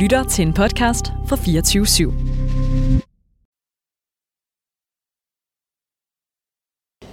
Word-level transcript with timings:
lytter 0.00 0.24
til 0.24 0.46
en 0.46 0.54
podcast 0.54 1.06
fra 1.28 1.36
24 1.36 1.86
/7. 1.86 2.12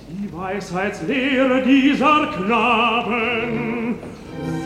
Die 0.09 0.29
Weisheitslehre 0.33 1.65
dieser 1.65 2.19
Knaben 2.37 3.95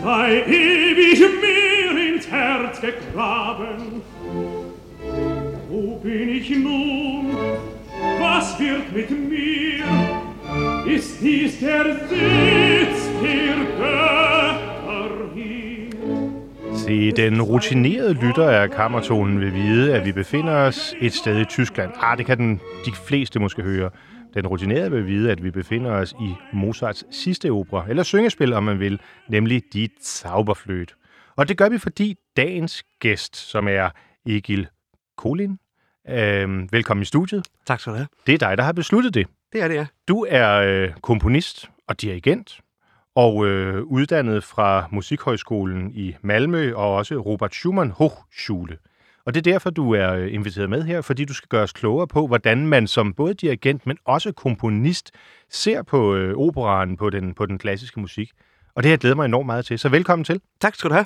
sei 0.03 0.29
ewig 0.47 1.19
mir 1.43 2.13
ins 2.13 2.27
Herz 2.27 2.81
gegraben. 2.81 4.01
Wo 5.69 5.99
bin 6.03 6.29
ich 6.29 6.49
nun? 6.49 7.25
Was 8.19 8.59
wird 8.59 8.87
mit 8.95 9.09
mir? 9.31 9.85
Ist 10.95 11.21
dies 11.21 11.59
der 11.59 11.85
Sitz 12.09 12.90
Se, 16.91 17.11
den 17.11 17.41
rutinerede 17.41 18.13
lytter 18.13 18.49
af 18.49 18.71
kammertonen 18.71 19.39
vil 19.39 19.53
vide, 19.53 19.95
at 19.95 20.05
vi 20.05 20.11
befinder 20.11 20.53
os 20.53 20.95
et 21.01 21.13
sted 21.13 21.41
i 21.41 21.45
Tyskland. 21.45 21.91
Ah, 21.95 22.17
det 22.17 22.25
kan 22.25 22.37
den, 22.37 22.61
de 22.85 22.91
fleste 23.07 23.39
måske 23.39 23.61
høre. 23.61 23.89
Den 24.33 24.47
rutinerede 24.47 24.91
vil 24.91 25.07
vide, 25.07 25.31
at 25.31 25.43
vi 25.43 25.51
befinder 25.51 25.91
os 25.91 26.13
i 26.21 26.33
Mozarts 26.53 27.05
sidste 27.11 27.51
opera, 27.51 27.85
eller 27.89 28.03
syngespil, 28.03 28.53
om 28.53 28.63
man 28.63 28.79
vil, 28.79 28.99
nemlig 29.29 29.63
Die 29.73 29.89
Zauberfløte. 30.01 30.93
Og 31.35 31.47
det 31.47 31.57
gør 31.57 31.69
vi, 31.69 31.77
fordi 31.77 32.15
dagens 32.37 32.83
gæst, 32.99 33.37
som 33.37 33.67
er 33.67 33.89
Egil 34.25 34.67
Kolin, 35.17 35.59
øh, 36.09 36.71
velkommen 36.71 37.01
i 37.01 37.05
studiet. 37.05 37.47
Tak 37.67 37.79
skal 37.79 37.91
du 37.91 37.97
have. 37.97 38.07
Det 38.27 38.33
er 38.33 38.37
dig, 38.37 38.57
der 38.57 38.63
har 38.63 38.73
besluttet 38.73 39.13
det. 39.13 39.27
Det 39.53 39.61
er 39.61 39.67
det, 39.67 39.75
ja. 39.75 39.85
Du 40.07 40.25
er 40.29 40.51
øh, 40.53 40.93
komponist 41.01 41.69
og 41.87 42.01
dirigent, 42.01 42.59
og 43.15 43.45
øh, 43.47 43.83
uddannet 43.83 44.43
fra 44.43 44.87
Musikhøjskolen 44.91 45.91
i 45.93 46.15
Malmø 46.21 46.73
og 46.75 46.95
også 46.95 47.15
Robert 47.15 47.53
Schumann 47.53 47.91
Hochschule. 47.91 48.77
Og 49.25 49.33
det 49.33 49.47
er 49.47 49.51
derfor, 49.51 49.69
du 49.69 49.93
er 49.93 50.13
øh, 50.13 50.33
inviteret 50.33 50.69
med 50.69 50.83
her, 50.83 51.01
fordi 51.01 51.25
du 51.25 51.33
skal 51.33 51.47
gøre 51.47 51.63
os 51.63 51.71
klogere 51.71 52.07
på, 52.07 52.27
hvordan 52.27 52.67
man 52.67 52.87
som 52.87 53.13
både 53.13 53.33
dirigent, 53.33 53.87
men 53.87 53.97
også 54.05 54.31
komponist 54.31 55.11
ser 55.49 55.81
på 55.81 56.15
øh, 56.15 56.37
operaen, 56.37 56.97
på 56.97 57.09
den, 57.09 57.33
på 57.33 57.45
den 57.45 57.57
klassiske 57.57 57.99
musik. 57.99 58.31
Og 58.75 58.83
det 58.83 58.89
har 58.89 58.93
jeg 58.93 58.99
glædet 58.99 59.17
mig 59.17 59.25
enormt 59.25 59.45
meget 59.45 59.65
til. 59.65 59.79
Så 59.79 59.89
velkommen 59.89 60.23
til. 60.23 60.41
Tak 60.61 60.75
skal 60.75 60.89
du 60.89 60.93
have. 60.93 61.05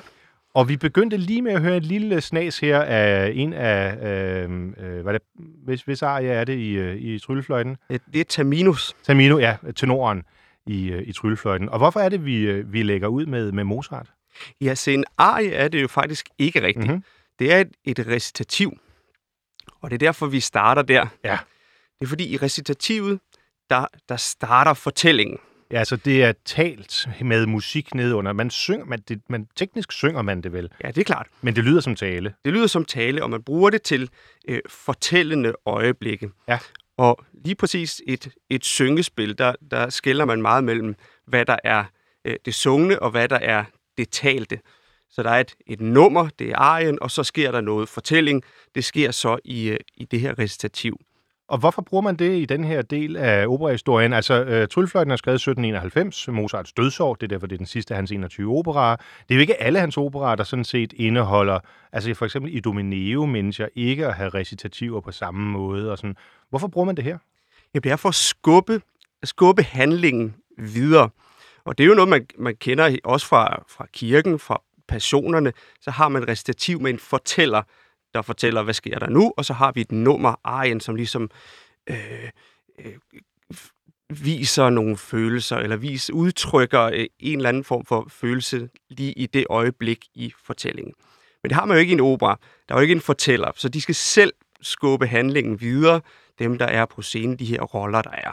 Og 0.54 0.68
vi 0.68 0.76
begyndte 0.76 1.16
lige 1.16 1.42
med 1.42 1.52
at 1.52 1.60
høre 1.60 1.76
en 1.76 1.82
lille 1.82 2.20
snas 2.20 2.58
her 2.58 2.82
af 2.82 3.32
en 3.34 3.52
af, 3.52 3.96
øh, 3.96 4.50
øh, 4.78 5.02
hvad 5.02 5.12
det, 5.12 5.22
hvis, 5.64 5.82
hvis 5.82 6.02
arie 6.02 6.28
er 6.28 6.44
det 6.44 6.56
i, 6.58 6.70
øh, 6.72 6.96
i 6.96 7.18
tryllefløjten? 7.18 7.76
Det 7.88 8.20
er 8.20 8.24
Terminus. 8.28 8.96
Tamino, 9.04 9.38
ja, 9.38 9.56
tenoren 9.76 10.22
i, 10.66 10.88
øh, 10.90 11.02
i 11.06 11.12
tryllefløjten. 11.12 11.68
Og 11.68 11.78
hvorfor 11.78 12.00
er 12.00 12.08
det, 12.08 12.24
vi, 12.24 12.36
øh, 12.36 12.72
vi 12.72 12.82
lægger 12.82 13.08
ud 13.08 13.26
med, 13.26 13.52
med 13.52 13.64
Mozart? 13.64 14.12
Ja, 14.60 14.74
se, 14.74 14.94
en 14.94 15.04
arie 15.18 15.52
er 15.52 15.68
det 15.68 15.82
jo 15.82 15.88
faktisk 15.88 16.28
ikke 16.38 16.62
rigtigt. 16.62 16.86
Mhm. 16.86 16.88
Mm-hmm. 16.94 17.04
Det 17.38 17.52
er 17.52 17.58
et, 17.60 17.68
et 17.84 18.06
recitativ. 18.06 18.72
Og 19.80 19.90
det 19.90 19.94
er 19.94 19.98
derfor, 19.98 20.26
vi 20.26 20.40
starter 20.40 20.82
der. 20.82 21.06
Ja. 21.24 21.38
Det 21.98 22.04
er 22.04 22.08
fordi, 22.08 22.28
i 22.28 22.36
recitativet, 22.36 23.20
der, 23.70 23.86
der 24.08 24.16
starter 24.16 24.74
fortællingen. 24.74 25.38
Ja, 25.70 25.78
altså 25.78 25.96
det 25.96 26.24
er 26.24 26.32
talt 26.44 27.08
med 27.20 27.46
musik 27.46 27.94
nedunder. 27.94 28.32
Man 28.32 28.50
synger, 28.50 28.84
man, 28.84 28.98
det, 29.08 29.20
man, 29.28 29.48
teknisk 29.56 29.92
synger 29.92 30.22
man 30.22 30.40
det 30.40 30.52
vel, 30.52 30.68
Ja, 30.84 30.88
det 30.88 30.98
er 30.98 31.04
klart. 31.04 31.26
men 31.42 31.56
det 31.56 31.64
lyder 31.64 31.80
som 31.80 31.94
tale. 31.94 32.34
Det 32.44 32.52
lyder 32.52 32.66
som 32.66 32.84
tale, 32.84 33.22
og 33.22 33.30
man 33.30 33.42
bruger 33.42 33.70
det 33.70 33.82
til 33.82 34.10
øh, 34.48 34.60
fortællende 34.68 35.52
øjeblikke. 35.66 36.30
Ja. 36.48 36.58
Og 36.96 37.24
lige 37.44 37.54
præcis 37.54 38.02
et, 38.06 38.28
et 38.50 38.64
syngespil, 38.64 39.38
der, 39.38 39.52
der 39.70 39.90
skiller 39.90 40.24
man 40.24 40.42
meget 40.42 40.64
mellem, 40.64 40.94
hvad 41.26 41.44
der 41.44 41.56
er 41.64 41.84
øh, 42.24 42.36
det 42.44 42.54
sungne, 42.54 43.02
og 43.02 43.10
hvad 43.10 43.28
der 43.28 43.38
er 43.38 43.64
det 43.96 44.10
talte. 44.10 44.60
Så 45.10 45.22
der 45.22 45.30
er 45.30 45.40
et, 45.40 45.54
et 45.66 45.80
nummer, 45.80 46.28
det 46.38 46.50
er 46.50 46.56
arien, 46.56 46.98
og 47.02 47.10
så 47.10 47.24
sker 47.24 47.52
der 47.52 47.60
noget 47.60 47.88
fortælling. 47.88 48.42
Det 48.74 48.84
sker 48.84 49.10
så 49.10 49.38
i, 49.44 49.68
øh, 49.68 49.78
i 49.96 50.04
det 50.04 50.20
her 50.20 50.38
recitativ. 50.38 51.00
Og 51.48 51.58
hvorfor 51.58 51.82
bruger 51.82 52.02
man 52.02 52.16
det 52.16 52.38
i 52.38 52.44
den 52.44 52.64
her 52.64 52.82
del 52.82 53.16
af 53.16 53.46
operahistorien? 53.46 54.12
Altså, 54.12 54.44
øh, 54.44 54.68
Tryllefløjten 54.68 55.10
er 55.10 55.16
skrevet 55.16 55.34
1791, 55.34 56.28
Mozarts 56.28 56.72
dødsår, 56.72 57.14
det 57.14 57.22
er 57.22 57.28
derfor, 57.28 57.46
det 57.46 57.54
er 57.54 57.58
den 57.58 57.66
sidste 57.66 57.94
af 57.94 57.98
hans 57.98 58.10
21 58.10 58.56
operaer. 58.58 58.96
Det 58.96 59.30
er 59.30 59.34
jo 59.34 59.40
ikke 59.40 59.62
alle 59.62 59.80
hans 59.80 59.96
operaer, 59.96 60.34
der 60.34 60.44
sådan 60.44 60.64
set 60.64 60.92
indeholder, 60.92 61.58
altså 61.92 62.14
for 62.14 62.24
eksempel 62.24 62.56
i 62.56 62.60
Domineo, 62.60 63.26
mindes 63.26 63.60
jeg 63.60 63.68
ikke 63.74 64.06
at 64.06 64.14
have 64.14 64.28
recitativer 64.28 65.00
på 65.00 65.12
samme 65.12 65.50
måde. 65.50 65.92
Og 65.92 65.98
sådan. 65.98 66.16
Hvorfor 66.50 66.68
bruger 66.68 66.84
man 66.84 66.96
det 66.96 67.04
her? 67.04 67.18
Jamen, 67.74 67.82
det 67.82 67.92
er 67.92 67.96
for 67.96 68.08
at 68.08 68.14
skubbe, 68.14 68.80
at 69.22 69.28
skubbe 69.28 69.62
handlingen 69.62 70.34
videre. 70.58 71.10
Og 71.64 71.78
det 71.78 71.84
er 71.84 71.88
jo 71.88 71.94
noget, 71.94 72.08
man, 72.08 72.26
man 72.38 72.56
kender 72.56 72.96
også 73.04 73.26
fra, 73.26 73.64
fra 73.68 73.86
kirken, 73.92 74.38
fra 74.38 74.62
passionerne. 74.88 75.52
Så 75.80 75.90
har 75.90 76.08
man 76.08 76.28
recitativ 76.28 76.80
med 76.80 76.90
en 76.90 76.98
fortæller, 76.98 77.62
der 78.16 78.22
fortæller, 78.22 78.62
hvad 78.62 78.74
sker 78.74 78.98
der 78.98 79.10
nu, 79.10 79.32
og 79.36 79.44
så 79.44 79.52
har 79.52 79.72
vi 79.72 79.80
et 79.80 79.92
nummer, 79.92 80.34
arien, 80.44 80.80
som 80.80 80.94
ligesom 80.94 81.30
øh, 81.86 82.30
øh, 82.84 82.92
viser 84.08 84.70
nogle 84.70 84.96
følelser, 84.96 85.56
eller 85.56 85.76
vis, 85.76 86.10
udtrykker 86.10 86.82
øh, 86.82 87.06
en 87.18 87.38
eller 87.38 87.48
anden 87.48 87.64
form 87.64 87.84
for 87.84 88.06
følelse 88.08 88.68
lige 88.88 89.12
i 89.12 89.26
det 89.26 89.46
øjeblik 89.50 90.04
i 90.14 90.32
fortællingen. 90.44 90.94
Men 91.42 91.50
det 91.50 91.56
har 91.56 91.64
man 91.64 91.76
jo 91.76 91.80
ikke 91.80 91.90
i 91.90 91.94
en 91.94 92.00
opera. 92.00 92.38
Der 92.68 92.74
er 92.74 92.78
jo 92.78 92.82
ikke 92.82 92.92
en 92.92 93.00
fortæller, 93.00 93.50
så 93.56 93.68
de 93.68 93.80
skal 93.80 93.94
selv 93.94 94.32
skubbe 94.60 95.06
handlingen 95.06 95.60
videre, 95.60 96.00
dem 96.38 96.58
der 96.58 96.66
er 96.66 96.84
på 96.86 97.02
scenen, 97.02 97.38
de 97.38 97.44
her 97.44 97.62
roller, 97.62 98.02
der 98.02 98.10
er. 98.10 98.32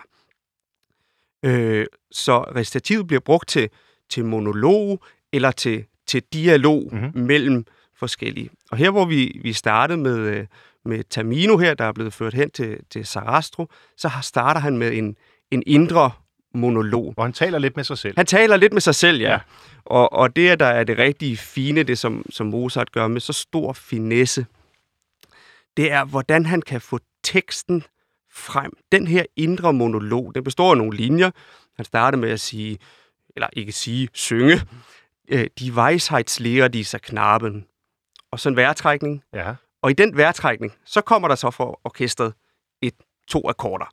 Øh, 1.45 1.85
så 2.11 2.39
recitativet 2.39 3.07
bliver 3.07 3.19
brugt 3.19 3.49
til, 3.49 3.69
til 4.09 4.25
monolog 4.25 5.03
eller 5.33 5.51
til, 5.51 5.85
til 6.07 6.23
dialog 6.33 6.89
Mhm. 6.91 7.01
mm-hmm. 7.03 7.21
mellem 7.21 7.65
forskellige. 8.03 8.49
Og 8.71 8.77
her, 8.77 8.89
hvor 8.91 9.05
vi, 9.05 9.39
vi 9.41 9.53
startede 9.53 9.97
med, 9.97 10.17
øh, 10.17 10.45
med 10.85 11.03
Tamino 11.03 11.57
her, 11.57 11.73
der 11.73 11.85
er 11.85 11.91
blevet 11.91 12.13
ført 12.13 12.33
hen 12.33 12.51
til, 12.51 12.77
til 12.89 13.05
Sarastro, 13.05 13.67
så 13.97 14.09
starter 14.21 14.61
han 14.61 14.77
med 14.77 14.93
en, 14.93 15.15
en 15.51 15.63
indre 15.65 16.11
monolog. 16.53 17.13
Og 17.17 17.25
han 17.25 17.33
taler 17.33 17.59
lidt 17.59 17.75
med 17.75 17.83
sig 17.83 17.97
selv. 17.97 18.13
Han 18.17 18.25
taler 18.25 18.57
lidt 18.57 18.73
med 18.73 18.81
sig 18.81 18.95
selv, 18.95 19.21
ja. 19.21 19.31
Ja. 19.31 19.39
Og, 19.85 20.13
og 20.13 20.35
det, 20.35 20.59
der 20.59 20.65
er 20.65 20.83
det 20.83 20.97
rigtige 20.97 21.37
fine, 21.37 21.83
det 21.83 21.97
som, 21.97 22.25
som 22.29 22.47
Mozart 22.47 22.91
gør 22.91 23.07
med 23.07 23.21
så 23.21 23.33
stor 23.33 23.73
finesse, 23.73 24.45
det 25.77 25.91
er, 25.91 26.05
hvordan 26.05 26.45
han 26.45 26.61
kan 26.61 26.81
få 26.81 26.99
teksten 27.23 27.83
frem. 28.33 28.71
Den 28.91 29.07
her 29.07 29.23
indre 29.35 29.73
monolog, 29.73 30.35
den 30.35 30.43
består 30.43 30.71
af 30.71 30.77
nogle 30.77 30.97
linjer. 30.97 31.31
Han 31.75 31.85
starter 31.85 32.17
med 32.17 32.29
at 32.29 32.39
sige, 32.39 32.77
eller 33.35 33.47
ikke 33.53 33.71
sige, 33.71 34.09
synge, 34.13 34.61
øh, 35.27 35.47
de 35.59 35.71
Weisheitslehre 35.73 36.67
dieser 36.67 36.97
Knaben. 36.97 37.65
Og 38.33 38.39
så 38.39 38.49
en 38.49 38.55
vejrtrækning. 38.55 39.23
Ja. 39.33 39.55
Og 39.81 39.91
i 39.91 39.93
den 39.93 40.17
vejrtrækning, 40.17 40.73
så 40.85 41.01
kommer 41.01 41.27
der 41.27 41.35
så 41.35 41.51
for 41.51 41.79
orkestret 41.83 42.33
et, 42.81 42.93
to 43.27 43.49
akkorder. 43.49 43.85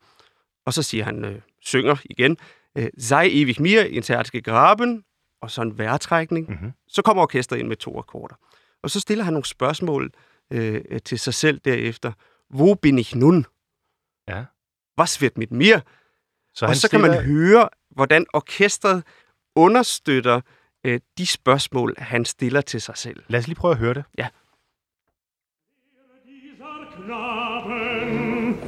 Og 0.66 0.72
så 0.72 0.82
siger 0.82 1.04
han, 1.04 1.24
øh, 1.24 1.40
synger 1.60 1.96
igen, 2.04 2.36
øh, 2.78 2.88
sei 2.98 3.42
ewig 3.42 3.62
mir 3.62 3.82
ins 3.82 4.08
Herz 4.08 4.30
gegraben, 4.30 5.04
og 5.42 5.50
så 5.50 5.62
en 5.62 5.78
vejrtrækning. 5.78 6.50
Mhm. 6.50 6.72
Så 6.88 7.02
kommer 7.02 7.22
orkestret 7.22 7.58
ind 7.58 7.68
med 7.68 7.76
to 7.76 7.98
akkorder. 7.98 8.34
Og 8.82 8.90
så 8.90 9.00
stiller 9.00 9.24
han 9.24 9.32
nogle 9.32 9.44
spørgsmål 9.44 10.10
øh, 10.50 11.00
til 11.04 11.18
sig 11.18 11.34
selv 11.34 11.60
derefter. 11.64 12.12
Wo 12.54 12.74
bin 12.74 12.98
ich 12.98 13.14
nun? 13.14 13.46
Ja. 14.28 14.44
Was 15.00 15.22
wird 15.22 15.36
mit 15.36 15.50
mir? 15.50 15.80
Så 16.54 16.66
og 16.66 16.76
så 16.76 16.90
kan 16.90 17.00
man 17.00 17.24
høre, 17.24 17.68
hvordan 17.90 18.26
orkestret 18.32 19.04
understøtter 19.56 20.40
øh, 20.84 21.00
de 21.18 21.26
spørgsmål, 21.26 21.94
han 21.98 22.24
stiller 22.24 22.60
til 22.60 22.80
sig 22.80 22.96
selv. 22.96 23.22
Lad 23.28 23.40
os 23.40 23.46
lige 23.46 23.56
prøve 23.56 23.72
at 23.72 23.78
høre 23.78 23.94
det. 23.94 24.04
Dieser 26.26 26.76
Knaben 26.96 28.58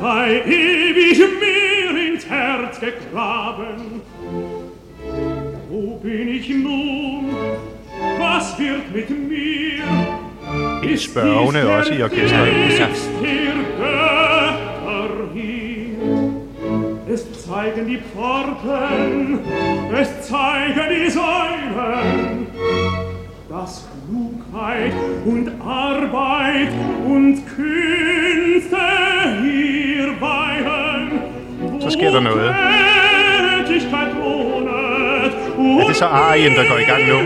sei 0.00 0.42
ewig 0.46 1.18
mir 1.42 2.12
ins 2.12 2.24
Herz 2.24 2.80
gegraben. 2.80 4.02
Wo 5.70 5.98
bin 6.02 6.28
ich 6.28 6.48
nun? 6.50 7.34
Was 8.18 8.58
wird 8.58 8.94
mit 8.94 9.10
mir? 9.10 9.84
Ist 10.82 11.04
spørgende 11.04 11.76
også 11.76 11.94
i 11.94 12.02
orkestret. 12.02 12.72
Sitz 12.72 13.08
Es 17.44 17.50
zeigen 17.50 17.86
die 17.86 17.98
Pforten, 17.98 19.38
es 19.92 20.28
zeigen 20.28 20.88
die 20.88 21.10
Säulen, 21.10 22.46
dass 23.50 23.86
Klugheit 24.08 24.94
und 25.26 25.50
Arbeit 25.60 26.68
und 27.04 27.42
Künste 27.54 28.76
hier 29.42 30.18
weilen. 30.22 31.20
Så 31.80 31.90
sker 31.90 32.12
der 32.12 32.20
noget. 32.20 32.54
Tätigkeit 33.66 34.14
lohnet 34.14 35.34
Er 35.82 35.86
det 35.88 35.96
så 35.96 36.06
arien, 36.06 36.52
der 36.54 36.64
går 36.68 36.78
i 36.78 36.84
gang 36.84 37.08
nu? 37.08 37.18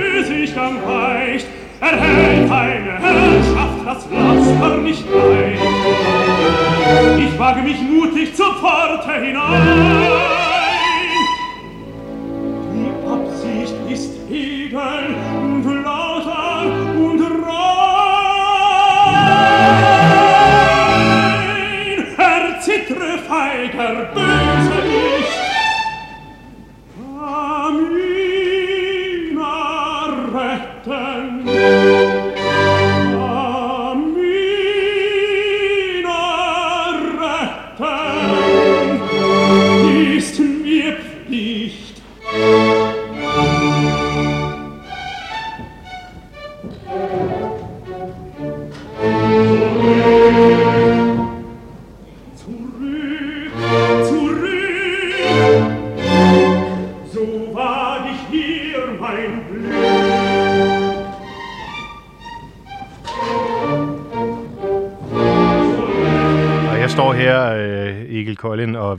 Erhält 1.81 2.51
eine 2.51 2.99
Herrschaft, 2.99 3.79
das 3.87 4.09
Laster 4.11 4.77
nicht 4.79 5.05
leicht. 5.11 5.68
Ich 7.19 7.39
wage 7.39 7.63
mich 7.63 7.81
mutig 7.81 8.35
zur 8.35 8.55
Pforte 8.55 9.13
hinein. 9.13 9.63
Die 12.73 12.91
Absicht 13.07 13.75
ist 13.89 14.13
edel 14.31 15.15
und 15.39 15.65
lauter 15.85 16.65
und 16.97 17.21
rein. 17.21 17.69
Erzittre 22.17 23.19
feiger 23.29 23.95
Böse, 24.15 24.28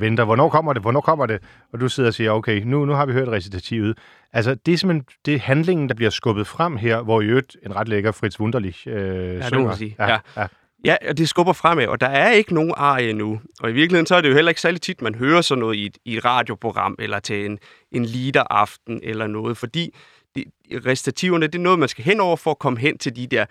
venter. 0.10 0.26
Hvornår 0.26 0.50
kommer 0.50 0.74
det? 0.74 0.82
Hvornår 0.82 1.02
kommer 1.02 1.26
det? 1.26 1.40
Og 1.74 1.80
du 1.80 1.90
sidder 1.90 2.10
og 2.10 2.14
siger, 2.14 2.32
okay, 2.32 2.62
nu, 2.66 2.86
nu 2.86 2.94
har 2.94 3.06
vi 3.06 3.14
hørt 3.14 3.28
recitativet. 3.28 3.98
Altså, 4.34 4.56
det 4.56 4.74
er 4.74 4.78
simpelthen 4.78 5.06
det 5.26 5.36
er 5.36 5.40
handlingen, 5.40 5.90
der 5.90 5.96
bliver 5.96 6.12
skubbet 6.12 6.48
frem 6.48 6.78
her, 6.78 7.02
hvor 7.02 7.22
i 7.22 7.26
øvrigt 7.26 7.58
en 7.66 7.76
ret 7.76 7.88
lækker 7.88 8.12
Fritz 8.12 8.40
Wunderlich 8.40 8.88
øh, 8.88 8.96
ja, 8.96 9.50
det 9.50 9.60
må 9.60 9.68
man 9.68 9.78
sige. 9.78 9.96
Ja, 10.00 10.08
Ja. 10.08 10.18
ja. 10.38 10.48
Ja, 10.86 10.96
og 11.10 11.18
det 11.18 11.30
skubber 11.30 11.54
fremad, 11.54 11.88
og 11.88 12.02
der 12.02 12.08
er 12.08 12.32
ikke 12.32 12.54
nogen 12.54 12.74
arie 12.78 13.14
nu. 13.14 13.40
Og 13.60 13.70
i 13.70 13.74
virkeligheden 13.74 14.06
så 14.06 14.16
er 14.16 14.22
det 14.22 14.30
jo 14.30 14.34
heller 14.34 14.50
ikke 14.50 14.62
særlig 14.62 14.82
tit, 14.82 15.02
man 15.02 15.16
hører 15.16 15.42
sådan 15.42 15.60
noget 15.60 15.76
i 15.76 15.86
et, 15.86 15.98
i 16.06 16.18
et 16.18 16.26
radioprogram, 16.26 16.96
eller 17.00 17.20
til 17.20 17.46
en, 17.46 17.60
en 17.92 18.06
leaderaften, 18.06 19.00
eller 19.04 19.28
noget, 19.28 19.58
fordi 19.58 19.96
de, 20.36 20.44
recitativerne, 20.86 21.48
det 21.48 21.56
er 21.56 21.60
noget, 21.60 21.80
man 21.80 21.90
skal 21.90 22.06
hen 22.06 22.20
over 22.20 22.36
for 22.38 22.52
at 22.52 22.60
komme 22.60 22.80
hen 22.80 22.98
til 22.98 23.16
de 23.16 23.28
der 23.28 23.46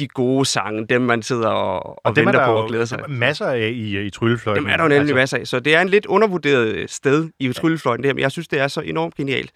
de, 0.00 0.04
de 0.04 0.08
gode 0.08 0.44
sange, 0.44 0.86
dem 0.86 1.02
man 1.02 1.22
sidder 1.22 1.48
og, 1.48 1.86
og, 1.86 2.00
Og 2.04 2.10
er 2.10 2.14
venter 2.14 2.32
der 2.32 2.46
på 2.46 2.52
jo 2.52 2.62
at 2.62 2.68
glæde 2.68 2.86
sig. 2.86 3.04
masser 3.08 3.46
af 3.46 3.70
i, 3.74 4.06
i 4.06 4.10
tryllefløjten. 4.10 4.64
Dem 4.64 4.72
er 4.72 4.76
der 4.76 4.84
jo 4.84 4.88
nemlig 4.88 5.14
masser 5.14 5.38
af. 5.38 5.46
Så 5.46 5.60
det 5.60 5.74
er 5.74 5.80
en 5.80 5.88
lidt 5.88 6.06
undervurderet 6.06 6.90
sted 6.90 7.28
i 7.38 7.52
tryllefløjten, 7.52 8.02
det 8.02 8.08
her, 8.08 8.14
men 8.14 8.22
jeg 8.22 8.32
synes, 8.32 8.48
det 8.48 8.60
er 8.60 8.68
så 8.68 8.80
enormt 8.80 9.14
genialt. 9.14 9.52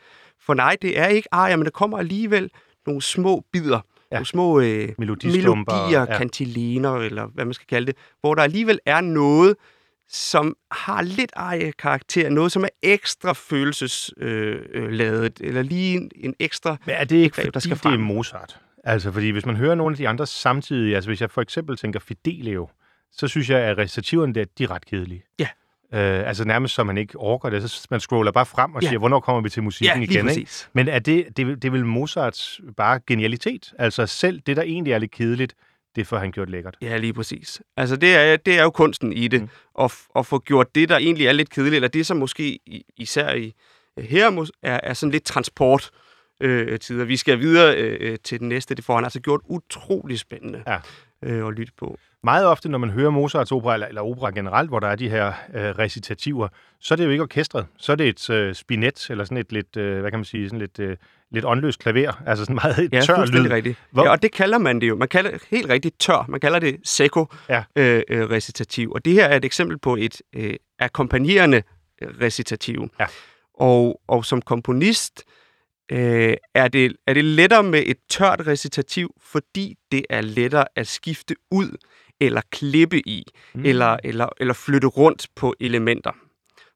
For 0.46 0.54
nej, 0.54 0.76
det 0.82 0.98
er 0.98 1.06
ikke 1.06 1.28
arier, 1.32 1.56
men 1.56 1.64
der 1.64 1.70
kommer 1.70 1.98
alligevel 1.98 2.50
nogle 2.86 3.02
små 3.02 3.44
bidder, 3.52 3.80
ja. 4.10 4.16
nogle 4.16 4.26
små 4.26 4.60
øh, 4.60 4.88
melodier, 4.98 6.00
ja. 6.00 6.16
kantiliner, 6.18 6.96
eller 6.96 7.26
hvad 7.26 7.44
man 7.44 7.54
skal 7.54 7.66
kalde 7.66 7.86
det, 7.86 7.96
hvor 8.20 8.34
der 8.34 8.42
alligevel 8.42 8.78
er 8.86 9.00
noget, 9.00 9.56
som 10.08 10.56
har 10.70 11.02
lidt 11.02 11.32
arie-karakter, 11.36 12.30
noget, 12.30 12.52
som 12.52 12.64
er 12.64 12.68
ekstra 12.82 13.32
følelsesladet, 13.32 14.66
øh, 14.74 14.90
ladet, 14.90 15.40
eller 15.40 15.62
lige 15.62 15.96
en, 15.96 16.10
en 16.16 16.34
ekstra... 16.40 16.76
Men 16.86 16.94
er 16.94 17.04
det 17.04 17.16
ikke, 17.16 17.36
greb, 17.36 17.54
der 17.54 17.60
fordi 17.60 17.74
skal 17.74 17.90
det 17.90 17.98
er. 17.98 18.02
Mozart? 18.02 18.60
Altså, 18.86 19.12
fordi 19.12 19.30
hvis 19.30 19.46
man 19.46 19.56
hører 19.56 19.74
nogle 19.74 19.92
af 19.94 19.96
de 19.96 20.08
andre 20.08 20.26
samtidig, 20.26 20.94
altså 20.94 21.10
hvis 21.10 21.20
jeg 21.20 21.30
for 21.30 21.40
eksempel 21.42 21.76
tænker 21.76 22.00
Fidelio, 22.00 22.68
så 23.12 23.28
synes 23.28 23.50
jeg, 23.50 23.60
at 23.60 23.78
recitativerne 23.78 24.34
der, 24.34 24.44
de 24.58 24.64
er 24.64 24.70
ret 24.70 24.86
kedelige. 24.86 25.22
Ja. 25.38 25.48
Øh, 25.94 26.28
altså 26.28 26.44
nærmest, 26.44 26.74
så 26.74 26.84
man 26.84 26.98
ikke 26.98 27.18
orker 27.18 27.50
det. 27.50 27.70
Så 27.70 27.86
man 27.90 28.00
scroller 28.00 28.32
bare 28.32 28.46
frem 28.46 28.74
og 28.74 28.82
Ja. 28.82 28.88
siger, 28.88 28.98
hvornår 28.98 29.20
kommer 29.20 29.42
vi 29.42 29.48
til 29.48 29.62
musikken 29.62 30.02
Ja, 30.02 30.10
igen? 30.10 30.28
Ikke? 30.28 30.50
Men 30.72 30.88
er 30.88 30.98
det, 30.98 31.26
det, 31.36 31.46
det 31.62 31.64
er 31.64 31.70
vel 31.70 31.84
Mozarts 31.86 32.60
bare 32.76 33.00
genialitet? 33.06 33.72
Altså 33.78 34.06
selv 34.06 34.40
det, 34.46 34.56
der 34.56 34.62
egentlig 34.62 34.92
er 34.92 34.98
lidt 34.98 35.10
kedeligt, 35.10 35.54
det 35.96 36.06
får 36.06 36.18
han 36.18 36.32
gjort 36.32 36.50
lækkert. 36.50 36.76
Ja, 36.82 36.96
lige 36.96 37.12
præcis. 37.12 37.62
Altså, 37.76 37.96
det 37.96 38.14
er, 38.16 38.36
det 38.36 38.58
er 38.58 38.62
jo 38.62 38.70
kunsten 38.70 39.12
i 39.12 39.28
det, 39.28 39.40
Mm. 39.40 39.48
at, 39.80 39.92
at 40.16 40.26
få 40.26 40.38
gjort 40.38 40.74
det, 40.74 40.88
der 40.88 40.96
egentlig 40.98 41.26
er 41.26 41.32
lidt 41.32 41.50
kedeligt, 41.50 41.74
eller 41.74 41.88
det, 41.88 42.06
som 42.06 42.16
måske 42.16 42.58
især 42.96 43.34
i, 43.34 43.54
her 43.98 44.48
er, 44.62 44.80
er 44.82 44.94
sådan 44.94 45.10
lidt 45.12 45.24
transport 45.24 45.90
øh, 46.40 46.78
tider. 46.78 47.04
Vi 47.04 47.16
skal 47.16 47.38
videre 47.40 47.76
øh, 47.76 48.16
til 48.24 48.40
den 48.40 48.48
næste. 48.48 48.74
Det 48.74 48.84
får 48.84 48.94
han 48.94 49.04
altså 49.04 49.20
gjort 49.20 49.40
utrolig 49.48 50.18
spændende 50.18 50.62
Ja. 50.66 50.76
øh, 51.22 51.48
at 51.48 51.54
lytte 51.54 51.72
på. 51.78 51.98
Meget 52.24 52.46
ofte, 52.46 52.68
når 52.68 52.78
man 52.78 52.90
hører 52.90 53.10
Mozarts 53.10 53.52
opera, 53.52 53.74
eller, 53.74 53.86
eller 53.86 54.02
opera 54.02 54.30
generelt, 54.30 54.68
hvor 54.70 54.80
der 54.80 54.88
er 54.88 54.96
de 54.96 55.08
her 55.08 55.26
øh, 55.28 55.62
recitativer, 55.62 56.48
så 56.80 56.94
er 56.94 56.96
det 56.96 57.04
jo 57.04 57.10
ikke 57.10 57.22
orkestret. 57.22 57.66
Så 57.78 57.92
er 57.92 57.96
det 57.96 58.08
et 58.08 58.30
øh, 58.30 58.54
spinet, 58.54 59.06
eller 59.10 59.24
sådan 59.24 59.36
et 59.36 59.52
lidt, 59.52 59.76
øh, 59.76 60.00
hvad 60.00 60.10
kan 60.10 60.18
man 60.18 60.24
sige, 60.24 60.48
sådan 60.48 60.58
lidt, 60.58 60.78
øh, 60.78 60.96
lidt 61.30 61.44
åndløst 61.44 61.78
klaver. 61.80 62.22
Altså 62.26 62.44
sådan 62.44 62.54
meget 62.64 62.92
Ja, 62.92 63.00
tør 63.00 63.24
lyd. 63.26 63.50
rigtigt. 63.50 63.78
Hvor- 63.90 64.04
Ja, 64.04 64.10
og 64.10 64.22
det 64.22 64.32
kalder 64.32 64.58
man 64.58 64.80
det 64.80 64.88
jo. 64.88 64.96
Man 64.96 65.08
kalder 65.08 65.30
det 65.30 65.42
helt 65.50 65.68
rigtigt 65.68 66.00
tør. 66.00 66.24
Man 66.28 66.40
kalder 66.40 66.58
det 66.58 66.76
seco 66.84 67.26
Ja. 67.48 67.64
øh, 67.76 68.02
øh, 68.08 68.30
recitativ. 68.30 68.92
Og 68.92 69.04
det 69.04 69.12
her 69.12 69.24
er 69.26 69.36
et 69.36 69.44
eksempel 69.44 69.78
på 69.78 69.96
et 69.96 70.22
øh, 70.36 70.54
akkompagnerende 70.78 71.62
recitativ. 72.02 72.88
Ja. 73.00 73.06
Og, 73.54 74.00
og 74.08 74.24
som 74.24 74.42
komponist 74.42 75.22
øh, 75.26 75.43
er, 76.54 76.68
det, 76.68 76.96
er 77.06 77.14
det 77.14 77.24
lettere 77.24 77.62
med 77.62 77.82
et 77.86 77.96
tørt 78.08 78.46
recitativ, 78.46 79.14
fordi 79.20 79.74
det 79.92 80.06
er 80.10 80.20
lettere 80.20 80.64
at 80.76 80.86
skifte 80.86 81.34
ud 81.50 81.76
eller 82.20 82.40
klippe 82.52 83.08
i, 83.08 83.24
mm. 83.54 83.64
eller, 83.64 83.96
eller, 84.04 84.28
eller 84.40 84.54
flytte 84.54 84.86
rundt 84.86 85.26
på 85.36 85.54
elementer. 85.60 86.12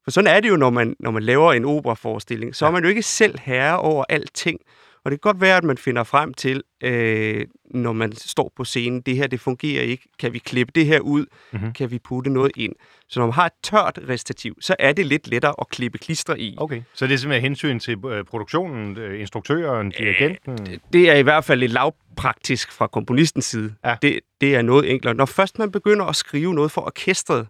For 0.03 0.11
sådan 0.11 0.35
er 0.35 0.39
det 0.39 0.49
jo, 0.49 0.55
når 0.55 0.69
man, 0.69 0.95
når 0.99 1.11
man 1.11 1.23
laver 1.23 1.53
en 1.53 1.65
operaforestilling. 1.65 2.55
Så 2.55 2.65
er 2.65 2.71
man 2.71 2.83
jo 2.83 2.89
ikke 2.89 3.01
selv 3.01 3.39
herre 3.39 3.79
over 3.79 4.05
alting. 4.09 4.59
Og 5.05 5.11
det 5.11 5.21
kan 5.21 5.31
godt 5.31 5.41
være, 5.41 5.57
at 5.57 5.63
man 5.63 5.77
finder 5.77 6.03
frem 6.03 6.33
til, 6.33 6.63
øh, 6.83 7.45
når 7.65 7.93
man 7.93 8.15
står 8.15 8.51
på 8.55 8.63
scenen, 8.63 9.01
det 9.01 9.15
her, 9.15 9.27
det 9.27 9.39
fungerer 9.39 9.83
ikke. 9.83 10.03
Kan 10.19 10.33
vi 10.33 10.39
klippe 10.39 10.71
det 10.75 10.85
her 10.85 10.99
ud? 10.99 11.19
Mhm. 11.19 11.29
Mm-hmm. 11.51 11.73
Kan 11.73 11.91
vi 11.91 11.99
putte 11.99 12.29
noget 12.29 12.51
ind? 12.57 12.73
Så 13.07 13.19
når 13.19 13.27
man 13.27 13.33
har 13.33 13.45
et 13.45 13.51
tørt 13.63 13.99
recitativ, 14.09 14.55
så 14.61 14.75
er 14.79 14.91
det 14.93 15.05
lidt 15.05 15.27
lettere 15.27 15.53
at 15.61 15.69
klippe 15.69 15.97
klister 15.97 16.35
i. 16.35 16.55
Okay, 16.57 16.81
så 16.93 17.07
det 17.07 17.13
er 17.13 17.17
simpelthen 17.17 17.49
hensyn 17.49 17.79
til 17.79 17.97
øh, 18.05 18.23
produktionen, 18.23 18.97
øh, 18.97 19.19
instruktøren, 19.19 19.89
dirigenten. 19.89 20.79
Det 20.93 21.09
er 21.09 21.15
i 21.15 21.21
hvert 21.21 21.43
fald 21.43 21.59
lidt 21.59 21.71
lavpraktisk 21.71 22.71
fra 22.71 22.87
komponistens 22.87 23.45
side. 23.45 23.75
Ja. 23.85 23.95
Det, 24.01 24.19
det 24.41 24.55
er 24.55 24.61
noget 24.61 24.91
enklere. 24.91 25.13
Når 25.13 25.25
først 25.25 25.59
man 25.59 25.71
begynder 25.71 26.05
at 26.05 26.15
skrive 26.15 26.53
noget 26.53 26.71
for 26.71 26.81
orkestret, 26.81 27.47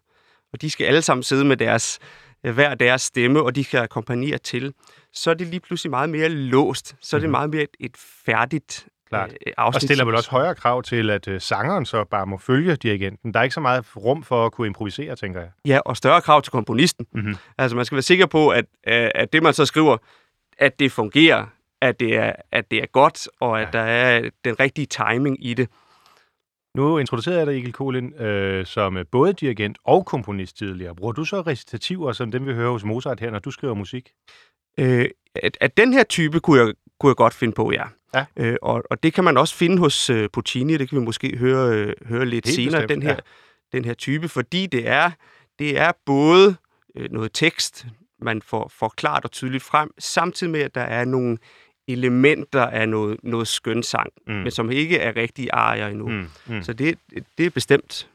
og 0.53 0.61
de 0.61 0.69
skal 0.69 0.85
alle 0.85 1.01
sammen 1.01 1.23
sidde 1.23 1.45
med 1.45 1.57
deres 1.57 1.99
øh, 2.43 2.53
hver 2.53 2.75
deres 2.75 3.01
stemme, 3.01 3.41
og 3.41 3.55
de 3.55 3.63
skal 3.63 3.79
akkompagnere 3.79 4.37
til, 4.37 4.73
så 5.13 5.29
er 5.29 5.33
det 5.33 5.47
lige 5.47 5.59
pludselig 5.59 5.89
meget 5.89 6.09
mere 6.09 6.29
låst. 6.29 6.95
Så 7.01 7.15
er 7.15 7.19
det 7.21 7.29
meget 7.29 7.49
mere 7.49 7.61
et, 7.63 7.77
et 7.79 7.97
færdigt 8.25 8.87
Mhm. 9.11 9.15
Klart. 9.15 9.29
øh, 9.47 9.53
Og 9.57 9.65
afsnit. 9.65 9.83
stiller 9.83 10.05
vel 10.05 10.15
også 10.15 10.31
højere 10.31 10.55
krav 10.55 10.83
til, 10.83 11.09
at 11.09 11.27
øh, 11.27 11.41
sangeren 11.41 11.85
så 11.85 12.03
bare 12.03 12.25
må 12.25 12.37
følge 12.37 12.75
dirigenten. 12.75 13.33
Der 13.33 13.39
er 13.39 13.43
ikke 13.43 13.53
så 13.53 13.59
meget 13.59 13.85
rum 13.97 14.23
for 14.23 14.45
at 14.45 14.51
kunne 14.51 14.67
improvisere, 14.67 15.15
tænker 15.15 15.39
jeg. 15.39 15.49
Ja, 15.65 15.79
og 15.85 15.97
større 15.97 16.21
krav 16.21 16.41
til 16.41 16.51
komponisten. 16.51 17.05
Mhm. 17.13 17.35
Altså, 17.57 17.75
man 17.75 17.85
skal 17.85 17.95
være 17.95 18.01
sikker 18.01 18.25
på, 18.25 18.49
at, 18.49 18.65
at 18.83 19.11
at 19.15 19.33
det, 19.33 19.43
man 19.43 19.53
så 19.53 19.65
skriver, 19.65 19.97
at 20.57 20.79
det 20.79 20.91
fungerer, 20.91 21.45
at 21.81 21.99
det 21.99 22.15
er, 22.15 22.33
at 22.51 22.71
det 22.71 22.79
er 22.81 22.85
godt, 22.85 23.27
og 23.39 23.61
at 23.61 23.67
Ja. 23.73 23.79
der 23.79 23.85
er 23.85 24.29
den 24.45 24.59
rigtige 24.59 24.85
timing 24.85 25.45
i 25.45 25.53
det. 25.53 25.69
Nu 26.75 26.97
introducerede 26.97 27.39
jeg 27.39 27.47
dig, 27.47 27.57
Egil 27.57 27.73
Kolin, 27.73 28.13
øh, 28.13 28.65
som 28.65 28.97
øh, 28.97 29.05
både 29.11 29.33
dirigent 29.33 29.77
og 29.85 30.05
komponist 30.05 30.57
tidligere. 30.57 30.95
Bruger 30.95 31.13
du 31.13 31.25
så 31.25 31.41
recitativer, 31.41 32.11
som 32.11 32.31
dem 32.31 32.45
vi 32.47 32.53
hører 32.53 32.71
hos 32.71 32.83
Mozart 32.83 33.19
her, 33.19 33.31
når 33.31 33.39
du 33.39 33.51
skriver 33.51 33.73
musik? 33.73 34.09
Øh, 34.77 35.05
at, 35.35 35.57
at 35.61 35.77
den 35.77 35.93
her 35.93 36.03
type 36.03 36.39
kunne 36.39 36.59
jeg, 36.63 36.73
kunne 36.99 37.09
jeg 37.09 37.15
godt 37.15 37.33
finde 37.33 37.53
på, 37.53 37.71
ja. 37.71 37.83
Ja. 38.15 38.25
Øh, 38.37 38.55
og, 38.61 38.83
og 38.89 39.03
det 39.03 39.13
kan 39.13 39.23
man 39.23 39.37
også 39.37 39.55
finde 39.55 39.77
hos 39.77 40.09
øh, 40.09 40.29
Puccini, 40.33 40.77
det 40.77 40.89
kan 40.89 40.99
vi 40.99 41.03
måske 41.03 41.37
høre, 41.37 41.75
øh, 41.75 41.93
høre 42.05 42.25
lidt 42.25 42.45
Helt 42.45 42.55
senere, 42.55 42.81
bestemt, 42.81 42.89
den 42.89 43.01
her, 43.03 43.13
ja. 43.73 43.77
den 43.77 43.85
her 43.85 43.93
type, 43.93 44.29
fordi 44.29 44.65
det 44.65 44.87
er, 44.87 45.11
det 45.59 45.79
er 45.79 45.91
både 46.05 46.55
øh, 46.95 47.11
noget 47.11 47.31
tekst, 47.33 47.85
man 48.21 48.41
får, 48.41 48.71
får 48.79 48.93
klart 48.97 49.25
og 49.25 49.31
tydeligt 49.31 49.63
frem, 49.63 49.91
samtidig 49.99 50.51
med, 50.51 50.59
at 50.59 50.75
der 50.75 50.81
er 50.81 51.05
nogle 51.05 51.37
elementer 51.87 52.65
af 52.65 52.89
noget, 52.89 53.17
noget 53.23 53.47
skønsang, 53.47 54.09
Mm. 54.27 54.33
men 54.33 54.51
som 54.51 54.71
ikke 54.71 54.97
er 54.97 55.15
rigtig 55.15 55.49
arier 55.53 55.87
endnu. 55.87 56.07
Mm, 56.07 56.27
mm. 56.47 56.63
Så 56.63 56.73
det, 56.73 56.97
det 57.37 57.45
er 57.45 57.49
bestemt. 57.49 58.09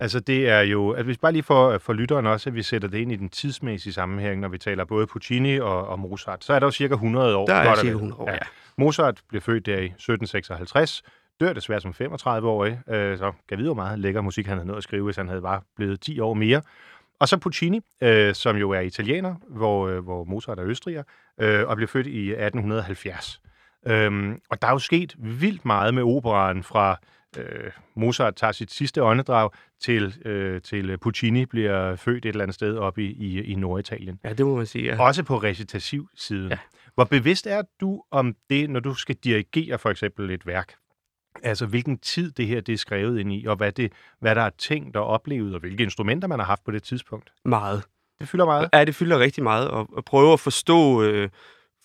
Altså 0.00 0.20
det 0.20 0.48
er 0.48 0.60
jo, 0.60 0.90
at 0.90 1.04
hvis 1.04 1.18
bare 1.18 1.32
lige 1.32 1.42
for, 1.42 1.78
for 1.78 1.92
lytteren 1.92 2.26
også, 2.26 2.50
at 2.50 2.54
vi 2.54 2.62
sætter 2.62 2.88
det 2.88 2.98
ind 2.98 3.12
i 3.12 3.16
den 3.16 3.28
tidsmæssige 3.28 3.92
sammenhæng, 3.92 4.40
når 4.40 4.48
vi 4.48 4.58
taler 4.58 4.84
både 4.84 5.06
Puccini 5.06 5.58
og, 5.58 5.88
og 5.88 5.98
Mozart, 5.98 6.44
så 6.44 6.52
er 6.52 6.58
der 6.58 6.66
jo 6.66 6.70
cirka 6.70 6.94
100 6.94 7.36
år. 7.36 7.46
Der 7.46 7.54
er 7.54 7.74
cirka 7.74 7.88
vel. 7.88 7.94
100 7.94 8.20
år, 8.22 8.30
ja. 8.30 8.38
Mozart 8.78 9.20
blev 9.28 9.40
født 9.40 9.66
der 9.66 9.78
i 9.78 9.84
1756, 9.84 11.02
dør 11.40 11.52
desværre 11.52 11.80
som 11.80 11.94
35-årig, 12.00 12.80
øh, 12.88 13.18
så 13.18 13.32
kan 13.48 13.58
vide, 13.58 13.66
hvor 13.66 13.74
meget 13.74 13.98
lækker 13.98 14.20
musik 14.20 14.46
han 14.46 14.56
havde 14.56 14.66
nået 14.66 14.76
at 14.76 14.82
skrive, 14.82 15.04
hvis 15.04 15.16
han 15.16 15.28
havde 15.28 15.42
bare 15.42 15.60
blevet 15.76 16.00
10 16.00 16.20
år 16.20 16.34
mere. 16.34 16.62
Og 17.20 17.28
så 17.28 17.36
Puccini, 17.36 17.80
øh, 18.02 18.34
som 18.34 18.56
jo 18.56 18.70
er 18.70 18.80
italiener, 18.80 19.34
hvor, 19.48 19.88
øh, 19.88 20.04
hvor 20.04 20.24
Mozart 20.24 20.58
er 20.58 20.64
østriger, 20.64 21.02
øh, 21.40 21.68
og 21.68 21.76
blev 21.76 21.88
født 21.88 22.06
i 22.06 22.30
1870. 22.30 23.40
Øhm, 23.86 24.40
og 24.50 24.62
der 24.62 24.68
er 24.68 24.72
jo 24.72 24.78
sket 24.78 25.14
vildt 25.18 25.64
meget 25.64 25.94
med 25.94 26.02
operaen 26.02 26.62
fra 26.62 26.98
øh, 27.36 27.70
Mozart 27.94 28.36
tager 28.36 28.52
sit 28.52 28.72
sidste 28.72 29.02
åndedrag 29.02 29.50
til, 29.80 30.14
øh, 30.24 30.62
til 30.62 30.98
Puccini 30.98 31.46
bliver 31.46 31.96
født 31.96 32.24
et 32.24 32.28
eller 32.28 32.42
andet 32.42 32.54
sted 32.54 32.76
oppe 32.76 33.02
i, 33.02 33.06
i, 33.06 33.42
i 33.42 33.54
Norditalien. 33.54 34.20
Ja, 34.24 34.32
det 34.32 34.46
må 34.46 34.56
man 34.56 34.66
sige. 34.66 34.84
Ja. 34.84 35.02
Også 35.02 35.22
på 35.22 35.36
recitativsiden. 35.36 36.50
Ja. 36.50 36.58
Hvor 36.94 37.04
bevidst 37.04 37.46
er 37.46 37.62
du 37.80 38.02
om 38.10 38.36
det, 38.50 38.70
når 38.70 38.80
du 38.80 38.94
skal 38.94 39.14
dirigere 39.14 39.78
for 39.78 39.90
eksempel 39.90 40.30
et 40.30 40.46
værk? 40.46 40.74
Altså, 41.42 41.66
hvilken 41.66 41.98
tid 41.98 42.32
det 42.32 42.46
her 42.46 42.60
det 42.60 42.72
er 42.72 42.76
skrevet 42.76 43.20
ind 43.20 43.32
i, 43.32 43.46
og 43.46 43.56
hvad, 43.56 43.72
det, 43.72 43.92
hvad 44.20 44.34
der 44.34 44.42
er 44.42 44.50
tænkt 44.50 44.96
og 44.96 45.06
oplevet, 45.06 45.54
og 45.54 45.60
hvilke 45.60 45.82
instrumenter 45.82 46.28
man 46.28 46.38
har 46.38 46.46
haft 46.46 46.64
på 46.64 46.70
det 46.70 46.82
tidspunkt. 46.82 47.32
Meget. 47.44 47.82
Det 48.20 48.28
fylder 48.28 48.44
meget. 48.44 48.68
Ja, 48.72 48.84
det 48.84 48.94
fylder 48.94 49.18
rigtig 49.18 49.42
meget, 49.42 49.68
og, 49.68 49.88
og 49.92 50.04
prøve 50.04 50.32
at 50.32 50.40
forstå, 50.40 51.02
øh, 51.02 51.28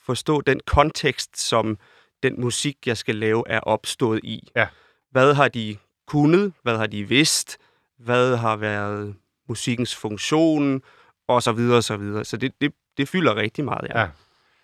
forstå 0.06 0.42
den 0.42 0.60
kontekst, 0.66 1.40
som 1.40 1.78
den 2.24 2.42
musik, 2.42 2.78
jeg 2.86 2.98
skal 2.98 3.16
lave, 3.16 3.44
er 3.48 3.60
opstået 3.60 4.20
i. 4.24 4.48
Ja. 4.56 4.68
Hvad 5.16 5.34
har 5.34 5.48
de 5.48 5.78
kunnet? 6.08 6.54
Hvad 6.64 6.78
har 6.78 6.88
de 6.88 7.10
vidst? 7.10 7.58
Hvad 7.98 8.36
har 8.36 8.56
været 8.56 9.16
musikkens 9.50 9.96
funktion? 9.96 10.82
Og 11.28 11.44
så 11.44 11.52
videre, 11.52 11.78
og 11.78 11.84
så 11.84 11.98
videre. 11.98 12.26
Så 12.26 12.38
det, 12.38 12.52
det, 12.62 12.74
det 12.98 13.10
fylder 13.10 13.36
rigtig 13.36 13.66
meget, 13.66 13.88
ja. 13.90 14.00
Ja. 14.00 14.08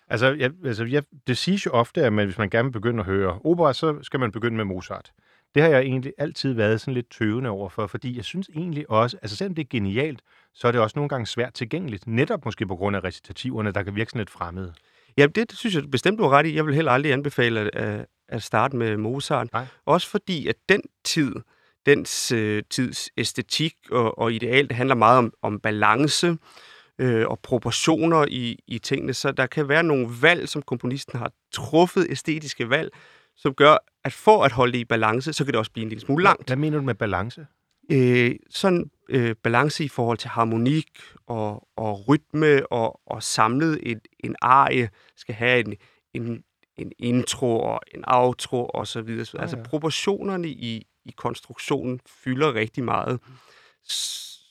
Altså, 0.08 0.32
jeg, 0.32 0.50
altså 0.64 0.84
jeg, 0.84 1.02
det 1.26 1.38
siges 1.38 1.66
jo 1.66 1.70
ofte, 1.70 2.04
at 2.04 2.12
man, 2.12 2.26
hvis 2.26 2.38
man 2.38 2.50
gerne 2.50 2.66
vil 2.66 2.72
begynde 2.72 3.00
at 3.00 3.06
høre 3.06 3.38
opera, 3.44 3.72
så 3.72 3.98
skal 4.02 4.20
man 4.20 4.32
begynde 4.32 4.56
med 4.56 4.64
Mozart. 4.64 5.12
Det 5.54 5.62
har 5.62 5.70
jeg 5.70 5.80
egentlig 5.80 6.12
altid 6.18 6.52
været 6.52 6.80
sådan 6.80 6.94
lidt 6.94 7.10
tøvende 7.10 7.50
over 7.50 7.68
for, 7.68 7.86
fordi 7.86 8.16
jeg 8.16 8.24
synes 8.24 8.48
egentlig 8.54 8.90
også, 8.90 9.16
altså 9.22 9.36
selvom 9.36 9.54
det 9.54 9.62
er 9.62 9.68
genialt, 9.70 10.22
så 10.54 10.68
er 10.68 10.72
det 10.72 10.80
også 10.80 10.98
nogle 10.98 11.08
gange 11.08 11.26
svært 11.26 11.54
tilgængeligt, 11.54 12.06
netop 12.06 12.44
måske 12.44 12.66
på 12.66 12.76
grund 12.76 12.96
af 12.96 13.04
recitativerne, 13.04 13.72
der 13.72 13.82
kan 13.82 13.94
virke 13.94 14.10
sådan 14.10 14.20
lidt 14.20 14.30
fremmede. 14.30 14.72
Ja, 15.16 15.26
det, 15.26 15.50
det 15.50 15.58
synes 15.58 15.74
jeg 15.74 15.90
bestemt, 15.90 16.18
du 16.18 16.22
har 16.22 16.30
ret 16.30 16.46
i. 16.46 16.56
Jeg 16.56 16.66
vil 16.66 16.74
heller 16.74 16.92
aldrig 16.92 17.12
anbefale 17.12 17.74
at, 17.74 18.06
at- 18.32 18.42
starte 18.42 18.76
med 18.76 18.96
Mozart. 18.96 19.52
Nej. 19.52 19.66
Også 19.86 20.08
fordi, 20.08 20.48
at 20.48 20.56
den 20.68 20.82
tid, 21.04 21.34
dens 21.86 22.32
øh, 22.32 22.62
tids 22.70 23.10
æstetik 23.16 23.74
og, 23.90 24.18
og 24.18 24.32
ideal, 24.32 24.68
det 24.68 24.76
handler 24.76 24.94
meget 24.94 25.18
om, 25.18 25.32
om 25.42 25.60
balance 25.60 26.36
øh, 26.98 27.26
og 27.28 27.38
proportioner 27.42 28.26
i, 28.28 28.58
i 28.66 28.78
tingene. 28.78 29.14
Så 29.14 29.32
der 29.32 29.46
kan 29.46 29.68
være 29.68 29.82
nogle 29.82 30.08
valg, 30.22 30.48
som 30.48 30.62
komponisten 30.62 31.18
har 31.18 31.32
truffet, 31.52 32.06
æstetiske 32.10 32.70
valg, 32.70 32.90
som 33.36 33.54
gør, 33.54 33.76
at 34.04 34.12
for 34.12 34.44
at 34.44 34.52
holde 34.52 34.72
det 34.72 34.78
i 34.78 34.84
balance, 34.84 35.32
så 35.32 35.44
kan 35.44 35.52
det 35.52 35.58
også 35.58 35.72
blive 35.72 35.82
en 35.82 35.88
lille 35.88 36.02
smule 36.02 36.24
langt. 36.24 36.46
Hvad 36.46 36.56
mener 36.56 36.78
du 36.78 36.84
med 36.84 36.94
balance? 36.94 37.46
øh, 37.92 38.34
sådan 38.50 38.90
øh, 39.08 39.34
balance 39.42 39.84
i 39.84 39.88
forhold 39.88 40.18
til 40.18 40.30
harmonik 40.30 40.88
og, 41.26 41.68
og 41.76 42.08
rytme 42.08 42.72
og, 42.72 43.00
og 43.06 43.22
samlet 43.22 43.78
et, 43.82 44.00
en 44.24 44.36
arie 44.42 44.88
skal 45.16 45.34
have 45.34 45.60
en, 45.60 45.74
en, 46.14 46.42
en 46.76 46.92
intro 46.98 47.60
og 47.60 47.80
en 47.94 48.04
outro 48.06 48.66
og 48.66 48.86
så 48.86 49.02
videre. 49.02 49.24
Så 49.24 49.32
videre. 49.32 49.42
Altså 49.42 49.56
ja. 49.56 49.62
proportionerne 49.62 50.48
i, 50.48 50.86
i 51.04 51.10
konstruktionen 51.16 52.00
fylder 52.24 52.54
rigtig 52.54 52.84
meget. 52.84 53.20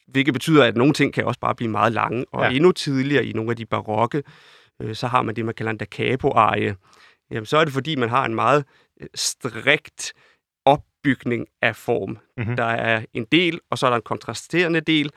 Hvilket 0.07 0.33
betyder, 0.33 0.63
at 0.63 0.77
nogle 0.77 0.93
ting 0.93 1.13
kan 1.13 1.25
også 1.25 1.39
bare 1.39 1.55
blive 1.55 1.71
meget 1.71 1.93
lange. 1.93 2.25
Og 2.31 2.41
Ja. 2.41 2.49
ja. 2.49 2.55
endnu 2.55 2.71
tidligere 2.71 3.25
i 3.25 3.33
nogle 3.33 3.51
af 3.51 3.57
de 3.57 3.65
barokke, 3.65 4.23
øh, 4.81 4.95
så 4.95 5.07
har 5.07 5.21
man 5.21 5.35
det, 5.35 5.45
man 5.45 5.53
kalder 5.53 5.71
en 5.71 5.77
da 5.77 5.85
capo-arie. 5.85 6.75
Jamen, 7.31 7.45
så 7.45 7.57
er 7.57 7.63
det, 7.65 7.73
fordi 7.73 7.95
man 7.95 8.09
har 8.09 8.25
en 8.25 8.35
meget 8.35 8.65
øh, 9.01 9.07
strikt 9.15 10.13
opbygning 10.65 11.47
af 11.61 11.75
form. 11.75 12.17
Mhm. 12.37 12.55
Der 12.55 12.63
er 12.63 13.05
en 13.13 13.25
del, 13.31 13.59
og 13.69 13.77
så 13.77 13.85
er 13.85 13.89
der 13.89 13.95
en 13.97 14.03
kontrasterende 14.05 14.81
del, 14.81 15.11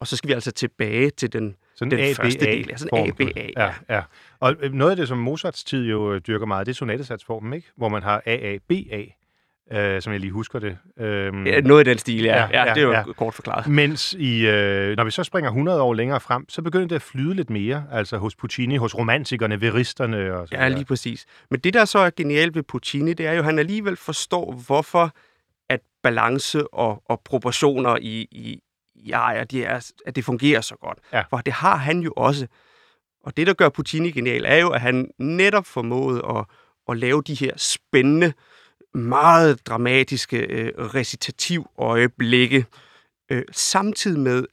og 0.00 0.06
så 0.06 0.16
skal 0.16 0.28
vi 0.28 0.32
altså 0.34 0.50
tilbage 0.50 1.10
til 1.10 1.32
den, 1.32 1.56
Sådan 1.78 1.90
den 1.90 2.00
ABA 2.00 2.12
første 2.12 2.46
del. 2.46 2.72
Sådan 2.76 2.88
form. 2.90 3.08
ABA. 3.08 3.50
Ja, 3.56 3.70
ja. 3.96 4.02
Og 4.40 4.54
øh, 4.60 4.72
noget 4.72 4.90
af 4.90 4.96
det, 4.96 5.08
som 5.08 5.18
Mozarts 5.18 5.64
tid 5.64 5.86
jo 5.86 6.14
øh, 6.14 6.20
dyrker 6.26 6.46
meget, 6.46 6.66
det 6.66 6.72
er 6.72 6.76
sonatesatsformen, 6.76 7.52
ikke? 7.52 7.68
Hvor 7.76 7.88
man 7.88 8.02
har 8.02 8.22
AABA, 8.26 9.04
øh, 9.72 10.02
som 10.02 10.12
jeg 10.12 10.20
lige 10.20 10.30
husker 10.32 10.58
det. 10.58 10.78
Øhm, 11.00 11.46
Ja, 11.46 11.60
noget 11.60 11.86
i 11.86 11.90
den 11.90 11.98
stil, 11.98 12.22
ja. 12.24 12.36
Ja, 12.36 12.48
ja, 12.52 12.64
ja 12.64 12.74
det 12.74 12.80
er 12.80 12.86
jo 12.86 12.92
ja. 12.92 13.02
kort 13.02 13.34
forklaret. 13.34 13.66
Mens 13.66 14.12
i, 14.12 14.46
øh, 14.46 14.96
når 14.96 15.04
vi 15.04 15.10
så 15.10 15.24
springer 15.24 15.50
100 15.50 15.82
år 15.82 15.94
længere 15.94 16.20
frem, 16.20 16.48
så 16.48 16.62
begynder 16.62 16.86
det 16.86 16.96
at 16.96 17.02
flyde 17.02 17.34
lidt 17.34 17.50
mere, 17.50 17.84
altså 17.92 18.18
hos 18.18 18.36
Puccini, 18.36 18.76
hos 18.76 18.98
romantikerne, 18.98 19.60
veristerne 19.60 20.34
og 20.34 20.48
så 20.48 20.54
Ja, 20.54 20.68
lige 20.68 20.84
præcis. 20.84 21.26
Men 21.50 21.60
det, 21.60 21.74
der 21.74 21.84
så 21.84 21.98
er 21.98 22.10
genialt 22.16 22.54
ved 22.54 22.62
Puccini, 22.62 23.12
det 23.14 23.26
er 23.26 23.32
jo, 23.32 23.38
at 23.38 23.44
han 23.44 23.58
alligevel 23.58 23.96
forstår, 23.96 24.62
hvorfor 24.66 25.12
at 25.68 25.80
balance 26.02 26.74
og, 26.74 27.02
og 27.06 27.20
proportioner 27.24 27.96
i, 28.00 28.28
i, 28.30 28.60
i 29.00 29.10
arier, 29.10 29.44
de 29.44 29.64
er, 29.64 29.90
at 30.06 30.16
det 30.16 30.24
fungerer 30.24 30.60
så 30.60 30.76
godt. 30.76 30.98
Ja. 31.12 31.22
For 31.30 31.36
det 31.36 31.52
har 31.52 31.76
han 31.76 32.00
jo 32.00 32.12
også. 32.16 32.46
Og 33.22 33.36
det, 33.36 33.46
der 33.46 33.54
gør 33.54 33.68
Puccini 33.68 34.10
genial, 34.10 34.44
er 34.44 34.56
jo, 34.56 34.70
at 34.70 34.80
han 34.80 35.10
netop 35.18 35.66
formåede 35.66 36.22
at, 36.28 36.44
at 36.88 36.96
lave 36.96 37.22
de 37.22 37.34
her 37.34 37.52
spændende, 37.56 38.32
meget 38.94 39.66
dramatiske 39.66 40.38
øh, 40.38 40.72
recitativøjeblikke, 40.76 42.66
øh, 43.30 43.42
samtidig 43.52 44.20
med, 44.20 44.46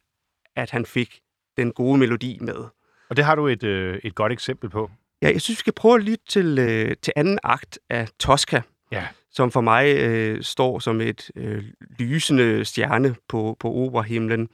at 0.55 0.71
han 0.71 0.85
fik 0.85 1.19
den 1.57 1.71
gode 1.71 1.97
melodi 1.97 2.37
med. 2.41 2.65
Og 3.09 3.17
det 3.17 3.25
har 3.25 3.35
du 3.35 3.47
et, 3.47 3.63
øh, 3.63 3.99
et 4.03 4.15
godt 4.15 4.31
eksempel 4.31 4.69
på. 4.69 4.91
Ja, 5.21 5.27
jeg 5.27 5.41
synes, 5.41 5.57
vi 5.57 5.59
skal 5.59 5.73
prøve 5.73 5.95
at 5.95 6.03
lytte 6.03 6.25
til, 6.27 6.59
øh, 6.59 6.95
til 7.01 7.13
anden 7.15 7.39
akt 7.43 7.79
af 7.89 8.07
Tosca, 8.19 8.61
Ja. 8.91 9.07
Som 9.35 9.51
for 9.51 9.61
mig 9.61 9.95
øh, 9.97 10.43
står 10.43 10.79
som 10.79 11.01
et 11.01 11.31
øh, 11.35 11.63
lysende 11.99 12.65
stjerne 12.65 13.15
på, 13.29 13.57
på 13.59 13.73
operahimlen, 13.73 14.49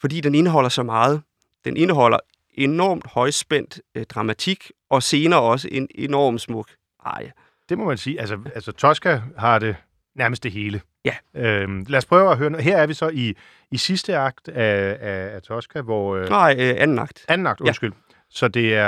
fordi 0.00 0.20
den 0.20 0.34
indeholder 0.34 0.68
så 0.68 0.82
meget. 0.82 1.22
Den 1.64 1.76
indeholder 1.76 2.18
enormt 2.54 3.06
højspændt 3.06 3.80
øh, 3.94 4.04
dramatik, 4.04 4.70
og 4.90 5.02
senere 5.02 5.40
også 5.40 5.68
en 5.72 5.88
enorm 5.94 6.38
smuk 6.38 6.68
arie. 7.00 7.32
Det 7.68 7.78
må 7.78 7.84
man 7.84 7.98
sige. 7.98 8.20
Altså, 8.20 8.38
altså 8.54 8.72
Tosca 8.72 9.22
har 9.38 9.58
det 9.58 9.76
nærmest 10.16 10.42
det 10.42 10.52
hele. 10.52 10.80
Ja. 11.04 11.14
Øhm, 11.34 11.84
lad 11.88 11.98
os 11.98 12.04
prøve 12.06 12.30
at 12.30 12.38
høre 12.38 12.50
noget. 12.50 12.64
Her 12.64 12.76
er 12.76 12.86
vi 12.86 12.94
så 12.94 13.08
i, 13.08 13.34
i 13.70 13.76
sidste 13.76 14.16
akt 14.16 14.48
af, 14.48 14.96
af, 15.00 15.34
af 15.34 15.42
Tosca, 15.42 15.80
hvor... 15.80 16.16
Øh, 16.16 16.28
Nej, 16.28 16.56
øh, 16.58 16.74
anden 16.78 16.98
akt. 16.98 17.24
anden 17.28 17.46
akt, 17.46 17.60
Ja. 17.60 17.64
undskyld. 17.66 17.92
Så 18.30 18.48
det 18.48 18.74
er... 18.74 18.86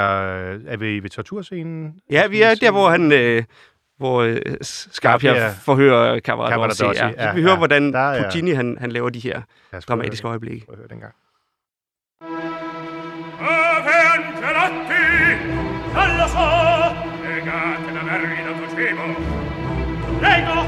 Er 0.66 0.76
vi 0.76 1.02
ved 1.02 1.10
torturscenen? 1.10 2.00
Ja, 2.10 2.26
vi 2.26 2.42
er 2.42 2.54
der, 2.54 2.70
hvor 2.70 2.88
han... 2.90 3.12
Øh, 3.12 3.44
hvor 3.98 4.20
øh, 4.22 4.36
Scarpia 4.62 4.92
Scarpia 4.92 5.50
forhører 5.64 6.20
Cavaradossi. 6.20 6.84
Ja. 6.84 6.90
ja, 6.90 7.30
Så 7.30 7.34
vi 7.34 7.42
hører, 7.42 7.52
ja. 7.52 7.56
hvordan 7.58 7.92
Der 7.92 7.98
er- 7.98 8.22
Puccini 8.22 8.50
han, 8.52 8.76
han 8.80 8.92
laver 8.92 9.10
de 9.10 9.20
her 9.20 9.40
dramatiske 9.88 10.24
høre- 10.24 10.30
øjeblikke. 10.30 10.66
prøve 10.66 10.74
at 10.74 10.78
høre 10.78 10.88
den 10.88 11.00
gang. 11.00 11.14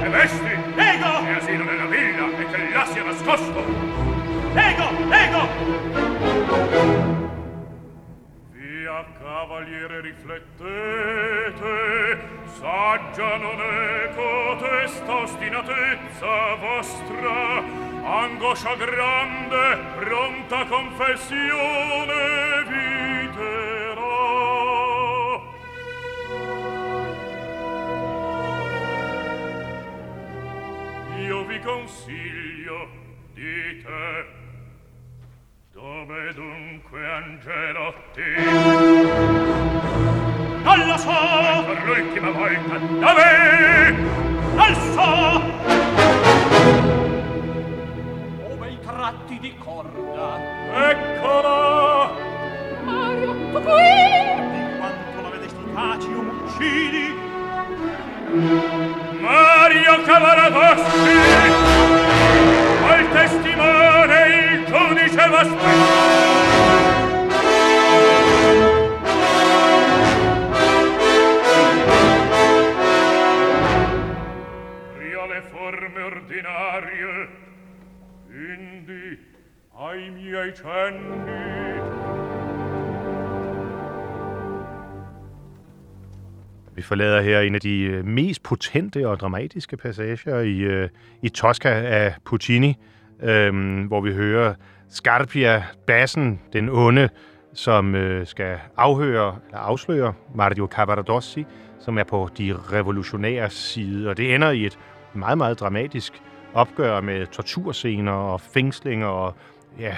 E 0.04 0.08
vesti, 0.12 0.54
e 0.78 1.36
asilo 1.36 1.64
nella 1.64 1.86
villa, 1.86 2.26
e 2.40 2.44
che 2.50 2.58
là 2.74 2.84
sia 2.86 3.04
nascosto. 3.04 3.62
Prego, 4.54 4.86
prego. 5.10 7.29
Cavaliere, 9.18 10.00
riflettete, 10.00 11.58
saggia 12.58 13.36
non 13.36 13.60
è 13.60 14.12
cotesta 14.14 15.14
ostinatezza 15.14 16.54
vostra, 16.56 17.62
angoscia 18.04 18.74
grande, 18.74 19.78
pronta 19.96 20.66
confessione 20.66 22.64
viterà. 22.68 24.00
Io 31.18 31.44
vi 31.44 31.58
consiglio, 31.60 32.88
dite, 33.34 34.39
dove 35.80 36.34
dunque 36.34 37.00
Angelotti? 37.06 38.20
Non 40.62 40.86
lo 40.86 40.96
so! 40.98 41.64
Per 41.64 41.82
l'ultima 41.86 42.30
volta, 42.32 42.76
dove? 42.76 43.92
Non 44.54 44.74
so! 44.92 45.40
Ove 48.52 48.68
i 48.68 48.78
tratti 48.80 49.38
di 49.38 49.54
corda 49.56 50.38
Eccola! 50.90 52.10
Mario, 52.84 53.32
tu 53.32 53.60
qui? 53.62 53.90
Di 54.52 54.62
quanto 54.76 55.20
la 55.22 55.28
vedesti 55.30 55.64
Cacio 55.72 56.08
uccidi? 56.44 57.14
Mario 59.18 60.02
Cavaradossi! 60.02 61.18
Al 62.86 63.08
testimone 63.12 63.79
giudice 64.70 65.24
v'aspetta! 65.32 66.30
Ria 74.98 75.24
le 75.32 75.40
forme 75.50 76.00
ordinarie, 76.10 77.28
indi 78.30 79.18
ai 79.76 80.10
miei 80.10 80.52
cenni 80.52 81.80
Vi 86.74 86.82
forlader 86.82 87.20
her 87.20 87.40
en 87.40 87.54
af 87.54 87.60
de 87.60 87.82
øh, 87.82 88.04
mest 88.04 88.42
potente 88.42 89.08
og 89.08 89.20
dramatiske 89.20 89.76
passager 89.76 90.40
i, 90.40 90.58
øh, 90.58 90.88
i 91.22 91.28
Tosca 91.28 91.68
af 91.68 92.14
Puccini, 92.24 92.76
øhm, 93.22 93.82
hvor 93.82 94.00
vi 94.00 94.12
hører 94.12 94.54
Scarpia, 94.88 95.64
bassen, 95.86 96.40
den 96.52 96.68
onde, 96.68 97.08
som 97.54 97.94
øh, 97.94 98.26
skal 98.26 98.58
afhøre 98.76 99.36
eller 99.46 99.58
afsløre 99.58 100.12
Mario 100.34 100.68
Cavaradossi, 100.70 101.46
som 101.80 101.98
er 101.98 102.04
på 102.04 102.28
de 102.38 102.54
revolutionære 102.72 103.50
side. 103.50 104.10
Og 104.10 104.16
det 104.16 104.34
ender 104.34 104.50
i 104.50 104.66
et 104.66 104.78
meget, 105.14 105.38
meget 105.38 105.60
dramatisk 105.60 106.22
opgør 106.54 107.00
med 107.00 107.26
torturscener 107.26 108.12
og 108.12 108.40
fængslinger 108.40 109.06
og 109.06 109.34
ja, 109.78 109.96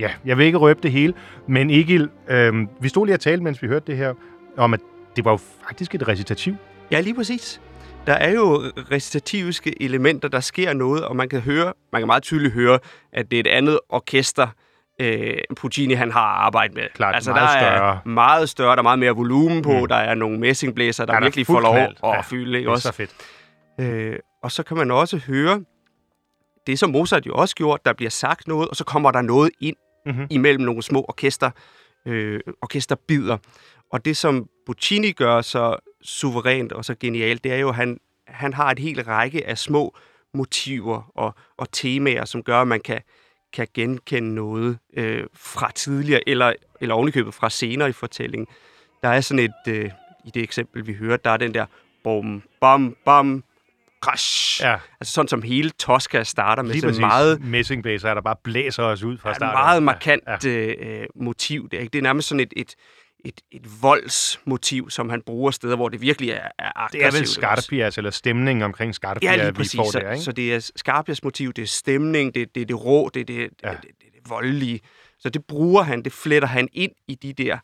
ja, 0.00 0.10
jeg 0.24 0.38
vil 0.38 0.46
ikke 0.46 0.58
røbe 0.58 0.80
det 0.82 0.92
hele, 0.92 1.14
men 1.46 1.70
Egil, 1.70 2.10
øh, 2.28 2.54
vi 2.80 2.88
stod 2.88 3.06
lige 3.06 3.16
og 3.16 3.20
talte, 3.20 3.44
mens 3.44 3.62
vi 3.62 3.66
hørte 3.68 3.86
det 3.86 3.96
her, 3.96 4.14
om 4.56 4.74
at 4.74 4.80
det 5.16 5.24
var 5.24 5.30
jo 5.30 5.38
faktisk 5.68 5.94
et 5.94 6.08
recitativ. 6.08 6.54
Ja, 6.90 7.00
lige 7.00 7.14
præcis. 7.14 7.60
Der 8.06 8.12
er 8.14 8.32
jo 8.32 8.62
recitativiske 8.92 9.82
elementer, 9.82 10.28
der 10.28 10.40
sker 10.40 10.72
noget, 10.72 11.04
og 11.04 11.16
man 11.16 11.28
kan 11.28 11.40
høre, 11.40 11.72
man 11.92 12.00
kan 12.00 12.06
meget 12.06 12.22
tydeligt 12.22 12.54
høre, 12.54 12.78
at 13.12 13.30
det 13.30 13.36
er 13.36 13.40
et 13.40 13.46
andet 13.46 13.80
orkester, 13.88 14.48
øh, 15.00 15.36
Puccini 15.56 15.94
han 15.94 16.12
har 16.12 16.20
arbejdet 16.20 16.76
med. 16.76 16.84
Klart, 16.94 17.14
altså, 17.14 17.30
meget 17.30 17.60
der 17.60 17.60
større. 17.60 17.94
er 18.04 18.08
meget 18.08 18.48
større, 18.48 18.70
der 18.72 18.78
er 18.78 18.82
meget 18.82 18.98
mere 18.98 19.10
volumen 19.12 19.62
på, 19.62 19.72
Mm. 19.80 19.86
der 19.86 19.96
er 19.96 20.14
nogle 20.14 20.38
messingblæser, 20.38 21.04
der 21.04 21.12
Er 21.12 21.16
der 21.20 21.26
virkelig 21.26 21.46
får 21.46 21.60
lov 21.60 21.76
at 21.76 21.92
Ja, 22.04 22.20
fylde. 22.20 22.52
Det 22.52 22.58
Ikke? 22.58 22.68
er 22.68 22.72
Også? 22.72 22.88
så 22.88 22.92
fedt. 22.92 23.10
Øh, 23.80 24.16
og 24.42 24.52
så 24.52 24.62
kan 24.62 24.76
man 24.76 24.90
også 24.90 25.18
høre, 25.18 25.60
det 26.66 26.78
som 26.78 26.90
Mozart 26.90 27.26
jo 27.26 27.34
også 27.34 27.54
gjorde, 27.56 27.82
der 27.84 27.92
bliver 27.92 28.10
sagt 28.10 28.48
noget, 28.48 28.68
og 28.68 28.76
så 28.76 28.84
kommer 28.84 29.10
der 29.10 29.20
noget 29.22 29.50
ind 29.60 29.76
Mhm. 30.06 30.26
imellem 30.30 30.64
nogle 30.64 30.82
små 30.82 31.04
orkester, 31.08 31.50
øh, 32.06 32.40
orkesterbider. 32.62 33.36
Og 33.92 34.04
det, 34.04 34.16
som 34.16 34.46
Puccini 34.66 35.12
gør 35.12 35.40
så 35.40 35.76
suverænt 36.02 36.72
og 36.72 36.84
så 36.84 36.94
genialt, 37.00 37.44
det 37.44 37.52
er 37.52 37.56
jo, 37.56 37.68
at 37.68 37.74
han, 37.74 38.00
han 38.26 38.54
har 38.54 38.70
et 38.70 38.78
helt 38.78 39.06
række 39.06 39.46
af 39.46 39.58
små 39.58 39.96
motiver 40.34 41.10
og, 41.14 41.34
og 41.56 41.72
temaer, 41.72 42.24
som 42.24 42.42
gør, 42.42 42.60
at 42.60 42.68
man 42.68 42.80
kan, 42.80 43.00
kan 43.52 43.66
genkende 43.74 44.34
noget 44.34 44.78
øh, 44.96 45.24
fra 45.34 45.70
tidligere, 45.74 46.28
eller, 46.28 46.52
eller 46.80 46.94
ovenikøbet 46.94 47.34
fra 47.34 47.50
senere 47.50 47.88
i 47.88 47.92
fortællingen. 47.92 48.46
Der 49.02 49.08
er 49.08 49.20
sådan 49.20 49.44
et, 49.44 49.72
øh, 49.72 49.90
i 50.24 50.30
det 50.30 50.42
eksempel, 50.42 50.86
vi 50.86 50.94
hørte, 50.94 51.22
der 51.24 51.30
er 51.30 51.36
den 51.36 51.54
der 51.54 51.66
bom, 52.04 52.42
bam, 52.60 52.96
bam, 53.04 53.44
crash. 54.00 54.62
Ja, 54.62 54.76
Altså 55.00 55.14
sådan 55.14 55.28
som 55.28 55.42
hele 55.42 55.70
Tosca 55.70 56.22
starter 56.22 56.62
med 56.62 56.74
lige 56.74 57.00
meget 57.00 57.40
Messingblæser, 57.44 58.14
der 58.14 58.20
bare 58.20 58.36
blæser 58.44 58.82
os 58.82 59.02
ud 59.02 59.18
fra 59.18 59.28
er 59.28 59.32
et 59.32 59.36
starten. 59.36 59.54
meget 59.58 59.74
Ja, 59.74 59.80
markant 59.80 60.22
Ja, 60.26 60.50
ja, 60.50 61.00
øh, 61.00 61.06
motiv. 61.14 61.68
Det 61.70 61.76
er, 61.76 61.80
ikke? 61.80 61.92
det 61.92 61.98
er 61.98 62.02
nærmest 62.02 62.28
sådan 62.28 62.40
et, 62.40 62.52
et, 62.56 62.74
et, 63.24 63.40
et 63.52 63.66
voldsmotiv, 63.82 64.90
som 64.90 65.10
han 65.10 65.22
bruger 65.22 65.50
steder, 65.50 65.76
hvor 65.76 65.88
det 65.88 66.00
virkelig 66.00 66.30
er, 66.30 66.34
er 66.58 66.86
Det 66.92 66.98
aggressivt. 66.98 67.14
er 67.14 67.18
vel? 67.18 67.26
Skarpias, 67.26 67.98
eller 67.98 68.10
stemningen 68.10 68.62
omkring 68.62 68.94
Skarpia, 68.94 69.30
Ja, 69.30 69.36
lige 69.44 69.56
vi 69.58 69.68
får 69.76 69.90
Så, 69.92 69.98
der, 69.98 70.10
ikke? 70.12 70.24
så 70.24 70.32
det 70.32 70.54
er 70.54 70.70
Skarpias 70.76 71.24
motiv, 71.24 71.52
det 71.52 71.62
er 71.62 71.66
stemning, 71.66 72.34
det, 72.34 72.54
det 72.54 72.60
er 72.60 72.66
det 72.66 72.84
rå, 72.84 73.10
det 73.14 73.20
er 73.20 73.24
det, 73.24 73.38
Ja. 73.38 73.42
det, 73.70 73.78
det, 73.82 73.82
det, 73.82 74.06
det 74.14 74.30
voldelige. 74.30 74.80
Så 75.18 75.28
det 75.30 75.44
bruger 75.44 75.82
han, 75.82 76.02
det 76.02 76.12
fletter 76.12 76.48
han 76.48 76.68
ind 76.72 76.92
i 77.08 77.14
de 77.14 77.32
der, 77.32 77.58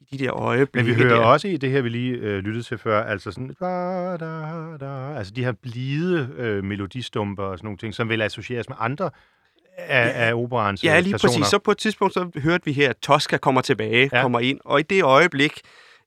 i 0.00 0.16
de 0.16 0.24
der 0.24 0.32
Men 0.34 0.42
øjeblikke. 0.42 0.90
vi 0.90 0.94
hører 1.02 1.14
der. 1.18 1.24
også 1.26 1.48
i 1.48 1.56
det 1.56 1.70
her, 1.70 1.80
vi 1.80 1.88
lige 1.88 2.12
øh, 2.16 2.38
lyttede 2.38 2.62
til 2.64 2.78
før, 2.78 3.02
altså 3.04 3.30
sådan, 3.30 3.54
da, 3.60 4.16
da, 4.16 4.76
da, 4.86 5.14
altså 5.18 5.32
de 5.36 5.44
her 5.44 5.52
blide 5.52 6.30
øh, 6.36 6.64
melodistumper 6.64 7.42
og 7.42 7.58
sådan 7.58 7.66
nogle 7.66 7.78
ting, 7.78 7.94
som 7.94 8.08
vil 8.08 8.22
associeres 8.22 8.68
med 8.68 8.76
andre 8.80 9.10
af, 9.88 10.28
af 10.28 10.34
operaens 10.34 10.84
Ja, 10.84 10.96
øh, 10.96 11.02
lige 11.02 11.12
personer. 11.12 11.32
præcis. 11.38 11.46
Så 11.50 11.58
på 11.58 11.70
et 11.70 11.78
tidspunkt, 11.78 12.14
så 12.14 12.30
hørte 12.42 12.64
vi 12.64 12.72
her, 12.72 12.90
at 12.90 12.96
Tosca 13.02 13.36
kommer 13.36 13.60
tilbage, 13.60 14.08
Ja. 14.12 14.16
ja. 14.16 14.22
kommer 14.22 14.40
ind, 14.40 14.60
og 14.64 14.80
i 14.80 14.82
det 14.82 15.02
øjeblik, 15.02 15.60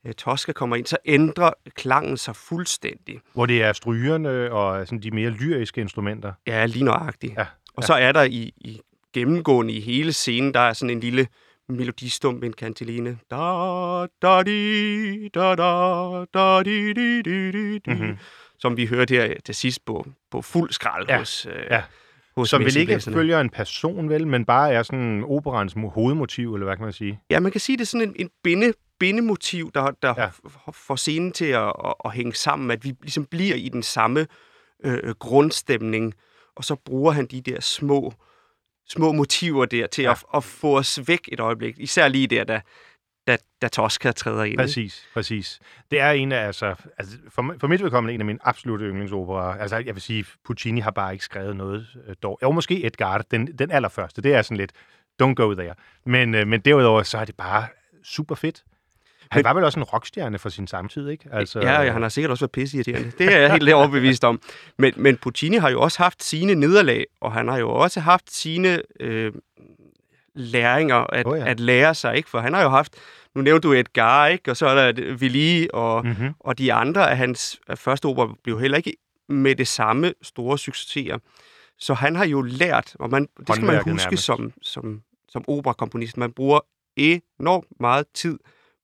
øh, 0.08 0.14
Tosca 0.14 0.52
kommer 0.52 0.76
ind, 0.76 0.86
så 0.86 0.98
ændrer 1.06 1.52
klangen 1.76 2.18
sig 2.18 2.36
fuldstændig. 2.36 3.20
Hvor 3.34 3.46
det 3.46 3.64
er 3.64 3.74
strygerne 3.74 4.52
og 4.52 4.88
sådan 4.88 5.00
de 5.00 5.12
mere 5.12 5.30
lyriske 5.30 5.82
instrumenter. 5.82 6.34
Ja, 6.48 6.66
lige 6.66 6.86
nøjagtigt. 6.86 7.34
Ja, 7.38 7.46
Og 7.78 7.84
så 7.84 7.94
er 7.94 8.12
der 8.12 8.24
i, 8.24 8.54
i 8.58 8.82
gennemgående 9.14 9.74
i 9.74 9.80
hele 9.82 10.14
scenen, 10.14 10.54
der 10.54 10.60
er 10.60 10.74
sådan 10.74 10.90
en 10.90 11.00
lille 11.00 11.28
melodistump, 11.70 12.44
en 12.44 12.54
kanteline. 12.54 13.18
Da, 13.32 13.36
da, 14.22 14.44
di, 14.44 15.28
da, 15.30 15.56
da, 15.56 16.26
da, 16.34 16.64
di, 16.64 16.94
di, 16.94 17.22
di, 17.22 17.52
di, 17.52 17.78
di, 17.80 17.94
Mhm. 17.94 18.18
Som 18.60 18.78
vi 18.78 18.86
hørte 18.86 19.16
her 19.16 19.34
til 19.46 19.56
sidst 19.56 19.86
på, 19.86 20.08
på 20.32 20.42
fuld 20.42 20.72
skrald 20.72 21.06
Ja, 21.10 21.18
hos, 21.18 21.46
øh, 21.46 21.54
ja. 21.72 21.82
Hos 22.36 22.50
Som 22.50 22.62
vel 22.66 22.78
ikke 22.78 23.00
følger 23.00 23.40
en 23.40 23.50
person, 23.50 24.10
vel, 24.10 24.28
men 24.28 24.46
bare 24.46 24.74
er 24.74 24.84
sådan 24.84 25.24
operans 25.28 25.74
mo- 25.74 25.90
hovedmotiv, 25.90 26.54
eller 26.54 26.66
hvad 26.66 26.76
kan 26.76 26.84
man 26.86 26.94
sige? 26.94 27.20
Ja, 27.30 27.40
man 27.40 27.52
kan 27.52 27.62
sige, 27.62 27.78
det 27.78 27.82
er 27.82 27.86
sådan 27.86 28.08
en, 28.10 28.16
en 28.20 28.30
binde, 28.44 28.74
bindemotiv, 29.00 29.72
der, 29.74 29.92
der 30.02 30.14
Ja. 30.18 30.30
får 30.72 30.96
scenen 30.96 31.32
til 31.32 31.46
at, 31.46 31.74
at, 31.86 31.94
at 32.06 32.12
hænge 32.14 32.34
sammen, 32.34 32.72
at 32.72 32.86
vi 32.86 32.94
ligesom 33.02 33.26
bliver 33.26 33.56
i 33.56 33.70
den 33.70 33.84
samme 33.84 34.28
øh, 34.86 35.16
grundstemning, 35.20 36.14
og 36.56 36.64
så 36.64 36.76
bruger 36.76 37.12
han 37.12 37.26
de 37.26 37.42
der 37.42 37.62
små, 37.62 38.14
små 38.90 39.12
motiver 39.12 39.66
der 39.66 39.88
til 39.88 40.02
ja. 40.04 40.12
at, 40.12 40.24
at 40.36 40.44
få 40.44 40.78
os 40.78 41.00
væk 41.08 41.30
et 41.32 41.40
øjeblik. 41.40 41.76
Især 41.80 42.08
lige 42.08 42.28
der, 42.28 42.44
da, 42.44 42.62
da, 43.28 43.38
da 43.62 43.68
Tosca 43.68 44.12
træder 44.12 44.44
ind. 44.44 44.58
Præcis, 44.58 45.08
præcis. 45.14 45.60
Det 45.92 46.00
er 46.00 46.12
en 46.12 46.32
af, 46.32 46.46
altså, 46.46 46.76
altså 46.98 47.18
for, 47.30 47.56
for 47.60 47.68
mit 47.68 47.84
vedkommende 47.84 48.14
en 48.14 48.22
af 48.22 48.26
mine 48.26 48.40
absolutte 48.42 48.86
yndlingsoperaer. 48.86 49.60
Altså, 49.62 49.78
jeg 49.78 49.96
vil 49.96 50.02
sige, 50.02 50.26
Puccini 50.46 50.80
har 50.80 50.92
bare 50.92 51.14
ikke 51.14 51.26
skrevet 51.26 51.56
noget 51.56 51.88
øh, 52.08 52.16
dog. 52.24 52.40
Jo, 52.44 52.52
måske 52.52 52.86
Edgar, 52.86 53.18
den, 53.18 53.48
den 53.48 53.72
allerførste. 53.72 54.22
Det 54.22 54.34
er 54.34 54.42
sådan 54.42 54.58
lidt, 54.58 54.72
don't 55.24 55.34
go 55.34 55.54
there. 55.54 55.74
Men, 56.06 56.36
øh, 56.36 56.48
men 56.48 56.62
derudover, 56.62 57.04
så 57.04 57.18
er 57.18 57.26
det 57.26 57.36
bare 57.36 57.68
super 58.04 58.36
fedt. 58.36 58.64
Han 59.32 59.44
var 59.44 59.54
vel 59.54 59.64
også 59.64 59.80
en 59.80 59.84
rockstjerne 59.84 60.40
for 60.40 60.50
sin 60.50 60.68
samtid, 60.68 61.10
ikke? 61.10 61.30
Altså, 61.32 61.60
Ja, 61.60 61.82
ja, 61.82 61.92
han 61.92 62.02
har 62.02 62.10
sikkert 62.10 62.32
også 62.32 62.44
været 62.46 62.52
pisseirriterende. 62.52 63.12
Det 63.18 63.34
er 63.34 63.40
jeg 63.40 63.52
helt 63.52 63.74
overbevist 63.74 64.24
om. 64.24 64.42
Men, 64.78 64.94
men 64.98 65.18
Puccini 65.18 65.58
har 65.58 65.70
jo 65.70 65.82
også 65.82 66.04
haft 66.04 66.24
sine 66.24 66.56
nederlag, 66.56 67.06
og 67.22 67.32
han 67.32 67.48
har 67.48 67.58
jo 67.58 67.70
også 67.70 68.00
haft 68.00 68.34
sine 68.34 68.82
øh, 69.00 69.32
læringer 70.36 70.96
at, 70.96 71.28
oh, 71.28 71.38
ja. 71.38 71.46
at 71.46 71.60
lære 71.60 71.96
sig, 71.96 72.18
ikke? 72.18 72.30
For 72.30 72.40
han 72.40 72.54
har 72.54 72.64
jo 72.64 72.70
haft, 72.70 72.96
nu 73.36 73.42
nævnte 73.42 73.68
du 73.68 73.74
Edgar, 73.74 74.28
ikke? 74.28 74.52
Og 74.52 74.58
så 74.58 74.68
er 74.68 74.92
der 74.92 75.14
Villi 75.14 75.68
og, 75.74 76.06
Mm-hmm. 76.06 76.34
og 76.40 76.58
de 76.58 76.74
andre 76.74 77.12
af 77.12 77.18
hans 77.18 77.60
første 77.76 78.06
opera 78.06 78.34
blev 78.44 78.60
heller 78.60 78.78
ikke 78.78 78.94
med 79.30 79.56
det 79.56 79.68
samme 79.68 80.14
store 80.22 80.58
succeser. 80.58 81.18
Så 81.80 81.94
han 81.94 82.16
har 82.16 82.26
jo 82.26 82.42
lært, 82.42 82.96
og 83.00 83.10
man, 83.10 83.28
det 83.48 83.56
skal 83.56 83.66
man 83.66 83.76
huske 83.76 83.90
nærmest. 83.90 84.24
som, 84.24 84.54
som, 84.62 85.02
som 85.30 85.44
operakomponist, 85.48 86.18
man 86.18 86.32
bruger 86.32 86.60
enormt 86.96 87.68
meget 87.80 88.06
tid 88.14 88.40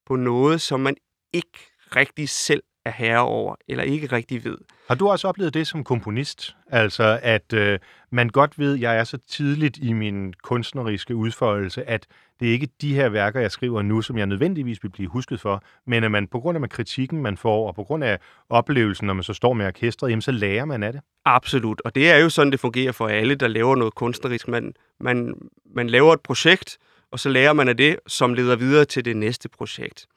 på 0.05 0.15
noget, 0.15 0.61
som 0.61 0.79
man 0.79 0.95
ikke 1.33 1.59
rigtig 1.95 2.29
selv 2.29 2.63
er 2.89 2.93
herre 3.03 3.19
over, 3.19 3.55
eller 3.67 3.83
ikke 3.83 4.07
rigtig 4.07 4.45
ved. 4.45 4.57
Har 4.87 4.95
du 4.95 5.09
også 5.09 5.27
oplevet 5.27 5.53
det 5.53 5.67
som 5.67 5.83
komponist? 5.83 6.55
Altså, 6.71 7.19
at 7.23 7.53
øh, 7.53 7.79
man 8.11 8.29
godt 8.29 8.59
ved, 8.59 8.73
at 8.73 8.81
jeg 8.81 8.97
er 8.97 9.03
så 9.03 9.17
tidligt 9.17 9.77
i 9.81 9.93
min 9.93 10.33
kunstneriske 10.43 11.15
udfoldelse, 11.15 11.89
at 11.89 12.07
det 12.39 12.47
er 12.47 12.51
ikke 12.51 12.67
de 12.81 12.93
her 12.95 13.09
værker, 13.09 13.39
jeg 13.39 13.51
skriver 13.51 13.81
nu, 13.81 14.01
som 14.01 14.17
jeg 14.17 14.25
nødvendigvis 14.25 14.83
vil 14.83 14.89
blive 14.89 15.09
husket 15.09 15.41
for, 15.41 15.63
men 15.87 16.03
at 16.03 16.11
man 16.11 16.27
på 16.27 16.39
grund 16.39 16.63
af 16.63 16.69
kritikken, 16.69 17.21
man 17.21 17.37
får, 17.37 17.67
og 17.67 17.75
på 17.75 17.83
grund 17.83 18.03
af 18.03 18.19
oplevelsen, 18.49 19.07
når 19.07 19.13
man 19.13 19.23
så 19.23 19.33
står 19.33 19.53
med 19.53 19.65
orkestret, 19.65 20.09
jamen, 20.09 20.21
så 20.21 20.31
lærer 20.31 20.65
man 20.65 20.83
af 20.83 20.93
det. 20.93 21.01
Absolut, 21.25 21.81
og 21.85 21.95
det 21.95 22.09
er 22.09 22.17
jo 22.17 22.29
sådan, 22.29 22.51
det 22.51 22.59
fungerer 22.59 22.91
for 22.91 23.07
alle, 23.07 23.35
der 23.35 23.47
laver 23.47 23.75
noget 23.75 23.95
kunstnerisk. 23.95 24.47
Man, 24.47 24.73
man, 24.99 25.33
man 25.75 25.89
laver 25.89 26.13
et 26.13 26.21
projekt, 26.21 26.77
og 27.11 27.19
så 27.19 27.29
lærer 27.29 27.53
man 27.53 27.67
af 27.67 27.77
det, 27.77 27.99
som 28.07 28.33
leder 28.33 28.55
videre 28.55 28.85
til 28.85 29.05
det 29.05 29.17
næste 29.17 29.49
projekt. 29.49 30.07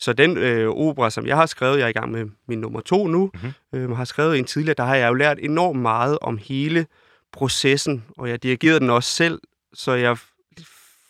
Så 0.00 0.12
den 0.12 0.36
øh, 0.36 0.68
opera, 0.68 1.10
som 1.10 1.26
jeg 1.26 1.36
har 1.36 1.46
skrevet, 1.46 1.78
jeg 1.78 1.84
er 1.84 1.88
i 1.88 1.92
gang 1.92 2.10
med 2.10 2.26
min 2.48 2.60
nummer 2.60 2.80
to 2.80 3.06
nu, 3.06 3.30
Mhm. 3.34 3.52
mm-hmm. 3.72 3.90
øh, 3.90 3.96
har 3.96 4.04
skrevet 4.04 4.38
en 4.38 4.44
tidligere, 4.44 4.74
der 4.74 4.84
har 4.84 4.94
jeg 4.96 5.08
jo 5.08 5.14
lært 5.14 5.38
enormt 5.40 5.80
meget 5.80 6.18
om 6.22 6.38
hele 6.38 6.86
processen, 7.32 8.04
og 8.18 8.28
jeg 8.28 8.42
dirigerede 8.42 8.80
den 8.80 8.90
også 8.90 9.10
selv, 9.10 9.40
så 9.74 9.92
jeg 9.92 10.16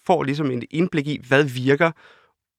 får 0.07 0.23
ligesom 0.23 0.51
en 0.51 0.63
indblik 0.71 1.07
i, 1.07 1.21
hvad 1.29 1.45
virker, 1.45 1.91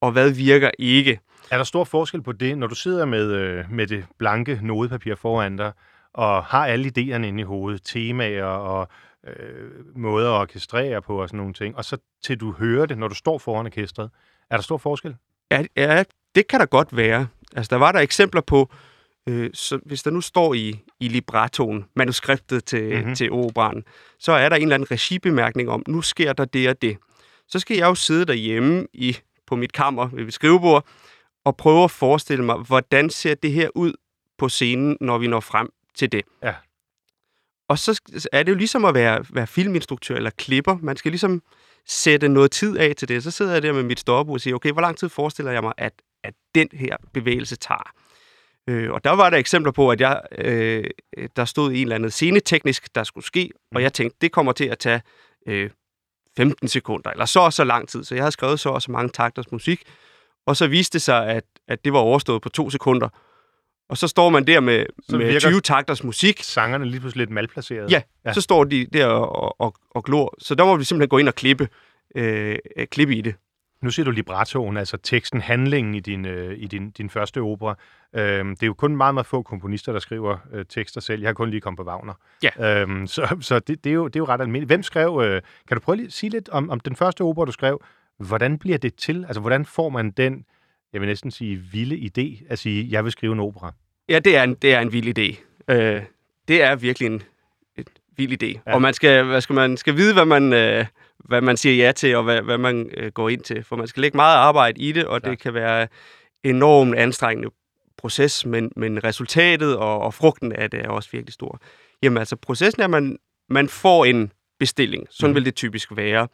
og 0.01 0.11
hvad 0.11 0.29
virker 0.29 0.71
ikke. 0.79 1.19
Er 1.51 1.57
der 1.57 1.63
stor 1.63 1.83
forskel 1.83 2.21
på 2.21 2.31
det, 2.31 2.57
når 2.57 2.67
du 2.67 2.75
sidder 2.75 3.05
med, 3.05 3.31
øh, 3.31 3.71
med 3.71 3.87
det 3.87 4.05
blanke 4.17 4.59
nodepapir 4.63 5.15
foran 5.15 5.57
dig, 5.57 5.71
og 6.13 6.43
har 6.43 6.65
alle 6.65 6.91
idéerne 6.97 7.25
inde 7.25 7.41
i 7.41 7.43
hovedet, 7.43 7.81
temaer 7.83 8.43
og 8.43 8.87
øh, 9.27 9.97
måder 9.97 10.31
at 10.31 10.41
orkestrere 10.41 11.01
på 11.01 11.21
og 11.21 11.29
sådan 11.29 11.37
nogle 11.37 11.53
ting, 11.53 11.75
og 11.77 11.85
så 11.85 11.97
til 12.23 12.37
du 12.39 12.51
hører 12.51 12.85
det, 12.85 12.97
når 12.97 13.07
du 13.07 13.15
står 13.15 13.37
foran 13.37 13.65
orkestret. 13.65 14.09
Er 14.49 14.55
der 14.57 14.63
stor 14.63 14.77
forskel? 14.77 15.15
Ja, 15.51 15.63
ja, 15.75 16.03
det 16.35 16.47
kan 16.47 16.59
der 16.59 16.65
godt 16.65 16.97
være. 16.97 17.27
Altså, 17.55 17.69
der 17.69 17.75
var 17.75 17.91
der 17.91 17.99
eksempler 17.99 18.41
på, 18.41 18.69
øh, 19.29 19.49
så 19.53 19.79
hvis 19.85 20.03
der 20.03 20.11
nu 20.11 20.21
står 20.21 20.53
i, 20.53 20.79
i 20.99 21.07
librettoen, 21.07 21.85
manuskriptet 21.95 22.65
til, 22.65 22.83
Mhm. 22.83 22.97
mm-hmm. 22.97 23.15
til 23.15 23.31
operan, 23.31 23.83
så 24.19 24.31
er 24.31 24.49
der 24.49 24.55
en 24.55 24.61
eller 24.61 24.75
anden 24.75 24.91
regibemærkning 24.91 25.69
om, 25.69 25.83
nu 25.87 26.01
sker 26.01 26.33
der 26.33 26.45
det 26.45 26.69
og 26.69 26.81
det. 26.81 26.97
Så 27.47 27.59
skal 27.59 27.77
jeg 27.77 27.85
jo 27.85 27.95
sidde 27.95 28.25
derhjemme 28.25 28.87
i, 28.93 29.17
på 29.47 29.55
mit 29.55 29.73
kammer 29.73 30.07
ved 30.07 30.23
mit 30.25 30.33
skrivebord 30.33 30.85
og 31.45 31.57
prøve 31.57 31.83
at 31.83 31.91
forestille 31.91 32.45
mig, 32.45 32.55
hvordan 32.55 33.09
ser 33.09 33.35
det 33.35 33.51
her 33.51 33.69
ud 33.75 33.93
på 34.37 34.49
scenen, 34.49 34.97
når 35.01 35.17
vi 35.17 35.27
når 35.27 35.39
frem 35.39 35.69
til 35.95 36.11
det. 36.11 36.21
Ja. 36.43 36.53
Og 37.69 37.79
så 37.79 38.01
er 38.31 38.43
det 38.43 38.51
jo 38.51 38.57
ligesom 38.57 38.85
at 38.85 38.93
være, 38.93 39.25
være 39.29 39.47
filminstruktør 39.47 40.15
eller 40.15 40.29
klipper. 40.29 40.77
Man 40.81 40.97
skal 40.97 41.11
ligesom 41.11 41.41
sætte 41.87 42.27
noget 42.29 42.51
tid 42.51 42.77
af 42.77 42.95
til 42.95 43.07
det. 43.07 43.23
Så 43.23 43.31
sidder 43.31 43.53
jeg 43.53 43.61
der 43.61 43.73
med 43.73 43.83
mit 43.83 43.99
stopbord 43.99 44.33
og 44.33 44.41
siger, 44.41 44.55
okay, 44.55 44.71
hvor 44.71 44.81
lang 44.81 44.97
tid 44.97 45.09
forestiller 45.09 45.51
jeg 45.51 45.61
mig, 45.61 45.73
at, 45.77 45.93
at 46.23 46.33
den 46.55 46.69
her 46.73 46.97
bevægelse 47.13 47.55
tager? 47.55 47.91
Øh, 48.69 48.91
og 48.91 49.03
der 49.03 49.11
var 49.11 49.29
der 49.29 49.37
eksempler 49.37 49.71
på, 49.71 49.89
at 49.91 50.01
jeg, 50.01 50.21
øh, 50.37 50.83
der 51.35 51.45
stod 51.45 51.71
en 51.71 51.75
eller 51.81 51.95
anden 51.95 52.11
sceneteknisk, 52.11 52.95
der 52.95 53.03
skulle 53.03 53.25
ske, 53.25 53.49
og 53.75 53.81
jeg 53.81 53.93
tænkte, 53.93 54.17
det 54.21 54.31
kommer 54.31 54.51
til 54.51 54.65
at 54.65 54.79
tage 54.79 55.01
øh, 55.47 55.69
15 56.37 56.67
sekunder, 56.67 57.09
eller 57.11 57.25
så 57.25 57.39
og 57.39 57.53
så 57.53 57.63
lang 57.63 57.89
tid. 57.89 58.03
Så 58.03 58.15
jeg 58.15 58.23
havde 58.23 58.31
skrevet 58.31 58.59
så 58.59 58.69
og 58.69 58.81
så 58.81 58.91
mange 58.91 59.09
takters 59.09 59.51
musik, 59.51 59.83
og 60.47 60.57
så 60.57 60.67
viste 60.67 60.93
det 60.93 61.01
sig, 61.01 61.27
at, 61.27 61.43
at 61.67 61.85
det 61.85 61.93
var 61.93 61.99
overstået 61.99 62.41
på 62.41 62.49
to 62.49 62.69
sekunder. 62.69 63.09
Og 63.89 63.97
så 63.97 64.07
står 64.07 64.29
man 64.29 64.47
der 64.47 64.59
med, 64.59 64.85
Så 65.09 65.17
med 65.17 65.25
virker- 65.25 65.39
20 65.49 65.61
takters 65.61 66.03
musik. 66.03 66.43
Sangerne 66.43 66.85
er 66.85 66.89
lige 66.89 66.99
pludselig 66.99 67.21
lidt 67.21 67.29
malplaceret. 67.33 67.91
Ja, 67.91 68.01
ja, 68.25 68.33
så 68.33 68.41
står 68.41 68.63
de 68.63 68.85
der 68.93 69.05
og, 69.05 69.61
og, 69.61 69.75
og 69.91 70.03
glor. 70.03 70.35
Så 70.39 70.55
der 70.55 70.65
må 70.65 70.75
vi 70.77 70.83
simpelthen 70.83 71.09
gå 71.09 71.17
ind 71.17 71.27
og 71.27 71.35
klippe, 71.35 71.67
øh, 72.15 72.57
øh, 72.77 72.87
klippe 72.87 73.15
i 73.15 73.21
det. 73.21 73.35
Nu 73.81 73.91
siger 73.91 74.03
du 74.03 74.11
librettoen, 74.11 74.77
altså 74.77 74.97
teksten, 74.97 75.41
handlingen 75.41 75.95
i 75.95 75.99
din, 75.99 76.25
øh, 76.25 76.55
i 76.57 76.67
din, 76.67 76.91
din 76.91 77.09
første 77.09 77.41
opera. 77.41 77.75
Øhm, 78.15 78.49
det 78.49 78.63
er 78.63 78.67
jo 78.67 78.73
kun 78.73 78.95
meget, 78.97 79.13
meget 79.13 79.25
få 79.25 79.41
komponister, 79.41 79.91
der 79.91 79.99
skriver 79.99 80.37
øh, 80.53 80.65
tekster 80.69 81.01
selv. 81.01 81.21
Jeg 81.21 81.27
har 81.27 81.33
kun 81.33 81.49
lige 81.49 81.61
kommet 81.61 81.77
på 81.77 81.83
Wagner. 81.83 82.13
Ja. 82.43 82.81
Øhm, 82.81 83.07
så 83.07 83.37
så 83.41 83.59
det, 83.59 83.83
det, 83.83 83.89
er 83.89 83.93
jo, 83.93 84.07
det 84.07 84.15
er 84.15 84.19
jo 84.19 84.25
ret 84.25 84.41
almindeligt. 84.41 84.69
Hvem 84.69 84.83
skrev... 84.83 85.21
Øh, 85.25 85.41
kan 85.67 85.77
du 85.77 85.81
prøve 85.81 86.03
at 86.03 86.13
sige 86.13 86.29
lidt 86.29 86.49
om, 86.49 86.69
om 86.69 86.79
den 86.79 86.95
første 86.95 87.21
opera, 87.21 87.45
du 87.45 87.51
skrev? 87.51 87.83
Hvordan 88.17 88.57
bliver 88.57 88.77
det 88.77 88.95
til? 88.95 89.25
Altså, 89.25 89.41
hvordan 89.41 89.65
får 89.65 89.89
man 89.89 90.11
den, 90.11 90.45
jeg 90.93 91.01
vil 91.01 91.07
næsten 91.07 91.31
sige, 91.31 91.55
vilde 91.55 91.95
idé 91.95 92.45
at 92.49 92.59
sige, 92.59 92.87
jeg 92.91 93.03
vil 93.03 93.11
skrive 93.11 93.33
en 93.33 93.39
opera? 93.39 93.73
Ja, 94.09 94.19
det 94.19 94.37
er 94.37 94.43
en, 94.43 94.53
det 94.53 94.73
er 94.73 94.79
en 94.79 94.93
vild 94.93 95.19
idé. 95.19 95.43
Øh, 95.73 96.01
det 96.47 96.63
er 96.63 96.75
virkelig 96.75 97.05
en, 97.05 97.21
en 97.77 97.85
vild 98.17 98.43
idé. 98.43 98.61
Ja. 98.67 98.73
Og 98.73 98.81
man 98.81 98.93
skal, 98.93 99.23
hvad 99.23 99.41
skal, 99.41 99.53
man 99.53 99.77
skal 99.77 99.95
vide, 99.95 100.13
hvad 100.13 100.25
man, 100.25 100.53
øh, 100.53 100.85
hvad 101.25 101.41
man 101.41 101.57
siger 101.57 101.85
ja 101.85 101.91
til, 101.91 102.15
og 102.15 102.23
hvad, 102.23 102.41
hvad 102.41 102.57
man 102.57 102.89
øh, 102.97 103.11
går 103.11 103.29
ind 103.29 103.41
til. 103.41 103.63
For 103.63 103.75
man 103.75 103.87
skal 103.87 104.01
lægge 104.01 104.15
meget 104.15 104.35
arbejde 104.35 104.81
i 104.81 104.91
det, 104.91 105.05
og 105.05 105.21
Klart. 105.21 105.31
det 105.31 105.39
kan 105.39 105.53
være 105.53 105.87
enormt 106.43 106.95
anstrengende 106.95 107.49
proces, 107.97 108.45
men, 108.45 108.71
men 108.75 109.03
resultatet 109.03 109.77
og, 109.77 109.99
og 110.01 110.13
frugten 110.13 110.51
af 110.51 110.71
det 110.71 110.85
er 110.85 110.89
også 110.89 111.09
virkelig 111.11 111.33
stor. 111.33 111.61
Jamen 112.03 112.17
altså, 112.17 112.35
processen 112.35 112.81
er, 112.81 112.85
at 112.85 112.89
man, 112.89 113.17
man 113.49 113.69
får 113.69 114.05
en 114.05 114.31
bestilling. 114.59 115.07
Sådan 115.09 115.31
mm. 115.31 115.35
vil 115.35 115.45
det 115.45 115.55
typisk 115.55 115.97
være. 115.97 116.27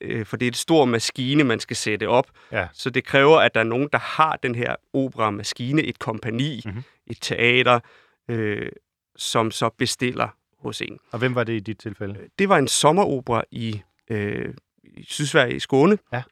Øh, 0.00 0.26
For 0.26 0.36
det 0.36 0.46
er 0.46 0.50
et 0.50 0.56
stor 0.56 0.84
maskine, 0.84 1.44
man 1.44 1.60
skal 1.60 1.76
sætte 1.76 2.08
op. 2.08 2.26
Ja. 2.52 2.66
Så 2.72 2.90
det 2.90 3.04
kræver, 3.04 3.38
at 3.38 3.54
der 3.54 3.60
er 3.60 3.64
nogen, 3.64 3.88
der 3.92 3.98
har 3.98 4.38
den 4.42 4.54
her 4.54 4.76
opera-maskine, 4.92 5.82
et 5.82 5.98
kompani, 5.98 6.62
mm-hmm. 6.64 6.82
et 7.06 7.18
teater, 7.20 7.80
øh, 8.30 8.68
som 9.16 9.50
så 9.50 9.68
bestiller 9.78 10.28
hos 10.58 10.80
en. 10.80 10.98
Og 11.12 11.18
hvem 11.18 11.34
var 11.34 11.44
det 11.44 11.52
i 11.52 11.60
dit 11.60 11.78
tilfælde? 11.78 12.18
Det 12.38 12.48
var 12.48 12.58
en 12.58 12.68
sommeropera 12.68 13.44
i, 13.50 13.82
øh, 14.10 14.54
i 14.84 15.04
Sydsverige 15.04 15.56
i 15.56 15.60
Skåne, 15.60 15.98
Ja. 16.12 16.22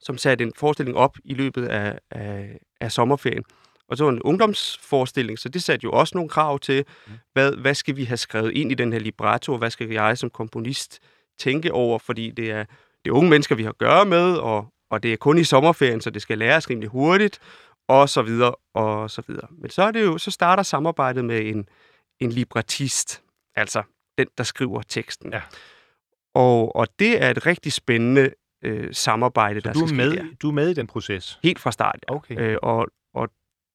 som 0.00 0.18
satte 0.18 0.44
en 0.44 0.52
forestilling 0.56 0.96
op 0.96 1.16
i 1.24 1.34
løbet 1.34 1.66
af, 1.68 1.98
af, 2.10 2.58
af 2.80 2.92
sommerferien. 2.92 3.44
Og 3.88 3.96
så 3.96 4.04
var 4.04 4.10
en 4.12 4.22
ungdomsforestilling, 4.22 5.38
så 5.38 5.48
det 5.48 5.62
satte 5.62 5.84
jo 5.84 5.92
også 5.92 6.16
nogle 6.16 6.30
krav 6.30 6.58
til, 6.58 6.84
Mm. 7.06 7.12
hvad, 7.32 7.52
hvad 7.56 7.74
skal 7.74 7.96
vi 7.96 8.04
have 8.04 8.16
skrevet 8.16 8.52
ind 8.52 8.72
i 8.72 8.74
den 8.74 8.92
her 8.92 9.00
libretto, 9.00 9.52
og 9.52 9.58
hvad 9.58 9.70
skal 9.70 9.90
jeg 9.92 10.18
som 10.18 10.30
komponist 10.30 10.98
tænke 11.38 11.72
over, 11.72 11.98
fordi 11.98 12.30
det 12.30 12.50
er, 12.50 12.64
det 13.04 13.10
er 13.10 13.14
unge 13.14 13.30
mennesker, 13.30 13.54
vi 13.54 13.62
har 13.62 13.70
at 13.70 13.78
gøre 13.78 14.04
med, 14.04 14.36
og, 14.36 14.66
og 14.90 15.02
det 15.02 15.12
er 15.12 15.16
kun 15.16 15.38
i 15.38 15.44
sommerferien, 15.44 16.00
så 16.00 16.10
det 16.10 16.22
skal 16.22 16.38
læres 16.38 16.70
rimelig 16.70 16.88
hurtigt, 16.90 17.38
og 17.88 18.08
så 18.08 18.22
videre, 18.22 18.54
og 18.74 19.10
så 19.10 19.22
videre. 19.26 19.48
Men 19.50 19.70
så, 19.70 19.82
er 19.82 19.90
det 19.90 20.04
jo, 20.04 20.18
så 20.18 20.30
starter 20.30 20.62
samarbejdet 20.62 21.24
med 21.24 21.46
en, 21.46 21.68
en 22.20 22.32
librettist, 22.32 23.22
altså 23.54 23.82
den, 24.18 24.26
der 24.38 24.44
skriver 24.44 24.82
teksten. 24.82 25.32
Ja. 25.32 25.42
Og, 26.38 26.76
og 26.76 26.86
det 26.98 27.22
er 27.22 27.30
et 27.30 27.46
rigtig 27.46 27.72
spændende 27.72 28.30
øh, 28.64 28.88
samarbejde, 28.92 29.60
Så 29.60 29.68
der 29.68 29.72
du 29.72 29.80
er, 29.82 29.86
skal 29.86 29.96
med, 29.96 30.10
ske 30.10 30.18
der. 30.20 30.26
du 30.42 30.48
er 30.48 30.52
med 30.52 30.68
i 30.70 30.74
den 30.74 30.86
proces? 30.86 31.38
Helt 31.42 31.58
fra 31.58 31.72
start. 31.72 31.98
Okay. 32.08 32.40
Øh, 32.40 32.56
og 32.62 32.86
og 33.14 33.28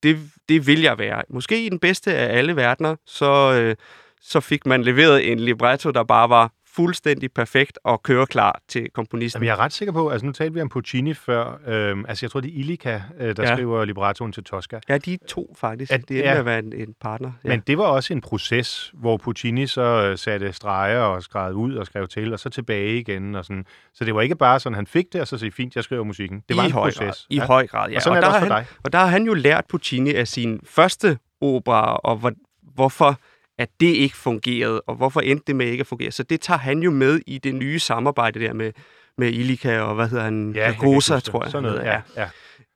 det, 0.04 0.20
det 0.50 0.68
vil 0.68 0.82
jeg 0.82 0.98
være. 0.98 1.24
Måske 1.30 1.66
i 1.66 1.70
den 1.70 1.80
bedste 1.80 2.14
af 2.16 2.38
alle 2.38 2.56
verdener, 2.56 2.96
så, 3.06 3.54
øh, 3.62 3.76
så 4.22 4.40
fik 4.40 4.66
man 4.66 4.84
leveret 4.84 5.32
en 5.32 5.40
libretto, 5.40 5.92
der 5.92 6.04
bare 6.04 6.30
var 6.30 6.52
fuldstændig 6.76 7.32
perfekt 7.32 7.80
og 7.84 8.04
køreklar 8.04 8.60
til 8.68 8.90
komponisten. 8.94 9.40
Jamen, 9.40 9.48
jeg 9.48 9.54
er 9.54 9.60
ret 9.60 9.74
sikker 9.74 9.92
på, 9.92 10.10
altså 10.10 10.26
nu 10.26 10.32
talte 10.32 10.54
vi 10.54 10.62
om 10.62 10.70
Puccini 10.70 11.14
før, 11.14 11.60
øhm, 11.68 12.06
altså 12.08 12.26
jeg 12.26 12.32
tror, 12.32 12.40
det 12.40 12.50
er 12.50 12.60
Illica, 12.60 13.02
øh, 13.20 13.36
der 13.36 13.44
ja. 13.44 13.50
Ja. 13.50 13.56
skriver 13.56 13.86
librettoen 13.86 14.32
til 14.32 14.44
Tosca. 14.44 14.80
Ja, 14.90 14.98
de 14.98 15.14
er 15.14 15.18
to 15.28 15.56
faktisk. 15.58 15.92
Ja, 15.92 15.98
Ja, 15.98 16.02
det 16.08 16.16
ja. 16.16 16.22
er 16.30 16.34
ja. 16.34 16.40
at 16.40 16.46
være 16.46 16.60
en, 16.60 16.74
en 16.74 16.96
partner. 17.02 17.32
Ja. 17.44 17.50
Men 17.50 17.60
det 17.68 17.78
var 17.78 17.84
også 17.84 18.14
en 18.14 18.22
proces, 18.22 18.92
hvor 18.94 19.18
Puccini 19.18 19.68
så 19.68 19.82
øh, 19.82 20.18
satte 20.18 20.54
streger 20.54 21.00
og 21.00 21.24
skrev 21.24 21.54
ud 21.54 21.76
og 21.76 21.86
skrev 21.86 22.08
til, 22.08 22.34
og 22.34 22.40
så 22.40 22.50
tilbage 22.50 23.00
igen. 23.00 23.36
Og 23.36 23.46
sådan. 23.46 23.66
Så 23.94 24.06
det 24.06 24.16
var 24.16 24.22
ikke 24.22 24.36
bare 24.36 24.60
sådan, 24.60 24.76
han 24.76 24.88
fik 24.88 25.14
det, 25.14 25.22
og 25.22 25.28
så 25.28 25.38
sagde 25.38 25.52
fint, 25.52 25.76
jeg 25.76 25.84
skriver 25.84 26.04
musikken. 26.04 26.44
Det 26.50 26.58
var 26.58 26.64
I 26.64 26.66
en 26.66 26.72
høj 26.72 26.88
proces. 26.88 27.00
Grad, 27.00 27.16
I 27.30 27.38
høj 27.38 27.68
grad, 27.68 27.90
ja. 27.90 27.96
Og 27.96 28.02
sådan 28.02 28.18
er 28.18 28.22
det 28.22 28.28
der 28.28 28.34
også 28.34 28.48
for 28.48 28.54
han, 28.54 28.66
dig. 28.66 28.76
Og 28.84 28.94
der 28.94 29.00
har 29.00 29.08
han 29.08 29.26
jo 29.26 29.34
lært 29.34 29.66
Puccini 29.70 30.14
af 30.14 30.28
sin 30.28 30.60
første 30.66 31.18
opera, 31.42 31.96
og 31.98 32.16
hvor, 32.16 32.32
hvorfor 32.76 33.20
at 33.58 33.70
det 33.80 33.86
ikke 33.96 34.16
fungerede, 34.18 34.82
og 34.82 34.96
hvorfor 34.96 35.22
endte 35.22 35.44
det 35.48 35.56
med 35.56 35.66
ikke 35.66 35.82
at 35.82 35.88
fungere. 35.88 36.12
Så 36.12 36.24
det 36.24 36.42
tager 36.42 36.58
han 36.58 36.80
jo 36.80 36.92
med 36.92 37.20
i 37.28 37.38
det 37.38 37.56
nye 37.56 37.80
samarbejde 37.80 38.40
der 38.40 38.54
med, 38.54 38.72
med 39.18 39.32
Illica 39.34 39.80
og 39.80 39.96
hvad 39.96 40.08
hedder 40.10 40.24
han? 40.24 40.54
Ja, 40.56 40.76
Rosa, 40.84 41.20
tror 41.20 41.44
jeg. 41.44 41.52
Sådan 41.52 41.64
noget, 41.70 41.84
ja. 41.86 42.02
ja. 42.18 42.30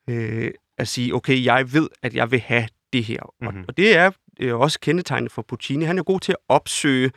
øh, 0.09 0.51
at 0.77 0.87
sige, 0.87 1.13
okay, 1.15 1.45
jeg 1.45 1.73
ved, 1.73 1.89
at 2.03 2.13
jeg 2.15 2.31
vil 2.31 2.39
have 2.39 2.67
det 2.93 3.03
her. 3.03 3.19
Mm-hmm. 3.41 3.53
Mhm. 3.55 3.61
Og, 3.61 3.65
og 3.67 3.77
det 3.77 3.95
er 3.97 4.11
øh, 4.39 4.55
også 4.59 4.79
kendetegnet 4.79 5.31
for 5.31 5.41
Puccini. 5.41 5.85
Han 5.85 5.97
er 5.99 6.03
god 6.03 6.19
til 6.19 6.31
at 6.31 6.37
opsøge 6.49 7.11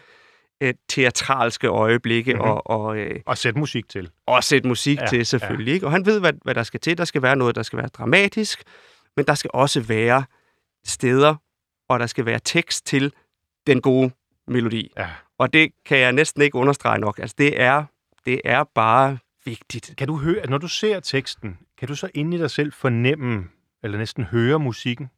øh, 0.62 0.74
teatralske 0.88 1.66
øjeblikke 1.66 2.32
Mhm. 2.34 2.38
mm-hmm. 2.42 2.50
og, 2.50 2.70
og, 2.86 2.98
øh, 2.98 3.20
Og 3.26 3.38
sætte 3.38 3.58
musik 3.58 3.88
til. 3.88 4.10
og 4.26 4.44
sætte 4.44 4.68
musik 4.68 4.96
Ja, 4.98 5.02
ja, 5.02 5.08
til, 5.08 5.26
selvfølgelig. 5.26 5.74
Ikke? 5.74 5.86
Og 5.86 5.92
han 5.92 6.06
ved, 6.06 6.20
hvad, 6.20 6.32
hvad 6.42 6.54
der 6.54 6.62
skal 6.62 6.80
til. 6.80 6.98
Der 6.98 7.04
skal 7.04 7.22
være 7.22 7.36
noget, 7.36 7.54
der 7.54 7.62
skal 7.62 7.76
være 7.76 7.88
dramatisk, 7.88 8.62
men 9.16 9.24
der 9.26 9.34
skal 9.34 9.50
også 9.54 9.80
være 9.80 10.24
steder, 10.86 11.34
og 11.88 12.00
der 12.00 12.06
skal 12.06 12.26
være 12.26 12.40
tekst 12.44 12.86
til 12.86 13.12
den 13.66 13.80
gode 13.80 14.10
melodi. 14.48 14.92
Ja. 14.98 15.08
Og 15.38 15.52
det 15.52 15.70
kan 15.84 15.98
jeg 15.98 16.12
næsten 16.12 16.42
ikke 16.42 16.54
understrege 16.58 16.98
nok. 17.00 17.18
Altså, 17.18 17.34
det 17.38 17.60
er, 17.60 17.84
det 18.26 18.40
er 18.44 18.64
bare 18.74 19.18
vigtigt. 19.44 19.94
Kan 19.98 20.06
du 20.08 20.16
høre, 20.16 20.46
når 20.46 20.58
du 20.58 20.68
ser 20.68 21.00
teksten, 21.00 21.58
kan 21.78 21.88
du 21.88 21.94
så 21.94 22.08
inde 22.14 22.36
i 22.36 22.40
dig 22.40 22.50
selv 22.50 22.72
fornemme, 22.72 23.44
eller 23.82 23.98
næsten 23.98 24.24
høre 24.24 24.58
musikken? 24.58 25.10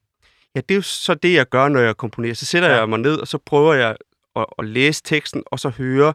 Ja, 0.55 0.61
det 0.61 0.71
er 0.75 0.77
jo 0.77 0.83
så 0.83 1.15
det, 1.15 1.35
jeg 1.35 1.49
gør, 1.49 1.69
når 1.69 1.81
jeg 1.81 1.97
komponerer. 1.97 2.35
Så 2.35 2.47
sætter 2.47 2.69
Ja. 2.69 2.77
jeg 2.77 2.89
mig 2.89 2.99
ned, 2.99 3.15
og 3.19 3.29
så 3.29 3.39
prøver 3.39 3.75
jeg 3.75 3.97
at, 4.37 4.47
at 4.59 4.65
læse 4.65 5.03
teksten, 5.03 5.43
og 5.47 5.59
så 5.59 5.69
høre 5.69 6.15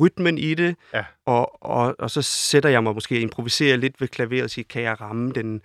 rytmen 0.00 0.38
i 0.38 0.54
det, 0.54 0.76
Ja. 0.94 1.04
og, 1.26 1.62
og, 1.64 1.94
og 1.98 2.10
så 2.10 2.22
sætter 2.22 2.68
jeg 2.70 2.82
mig 2.82 2.94
måske 2.94 3.14
og 3.16 3.20
improviserer 3.20 3.76
lidt 3.76 4.00
ved 4.00 4.08
klaveret 4.08 4.44
og 4.44 4.50
siger, 4.50 4.64
kan 4.68 4.82
jeg 4.82 5.00
ramme 5.00 5.32
den, 5.32 5.60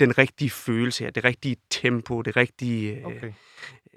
den 0.00 0.18
rigtige 0.18 0.50
følelse 0.50 1.04
her, 1.04 1.10
det 1.10 1.24
rigtige 1.24 1.56
tempo, 1.70 2.22
det 2.22 2.36
rigtige. 2.36 3.06
Okay. 3.06 3.32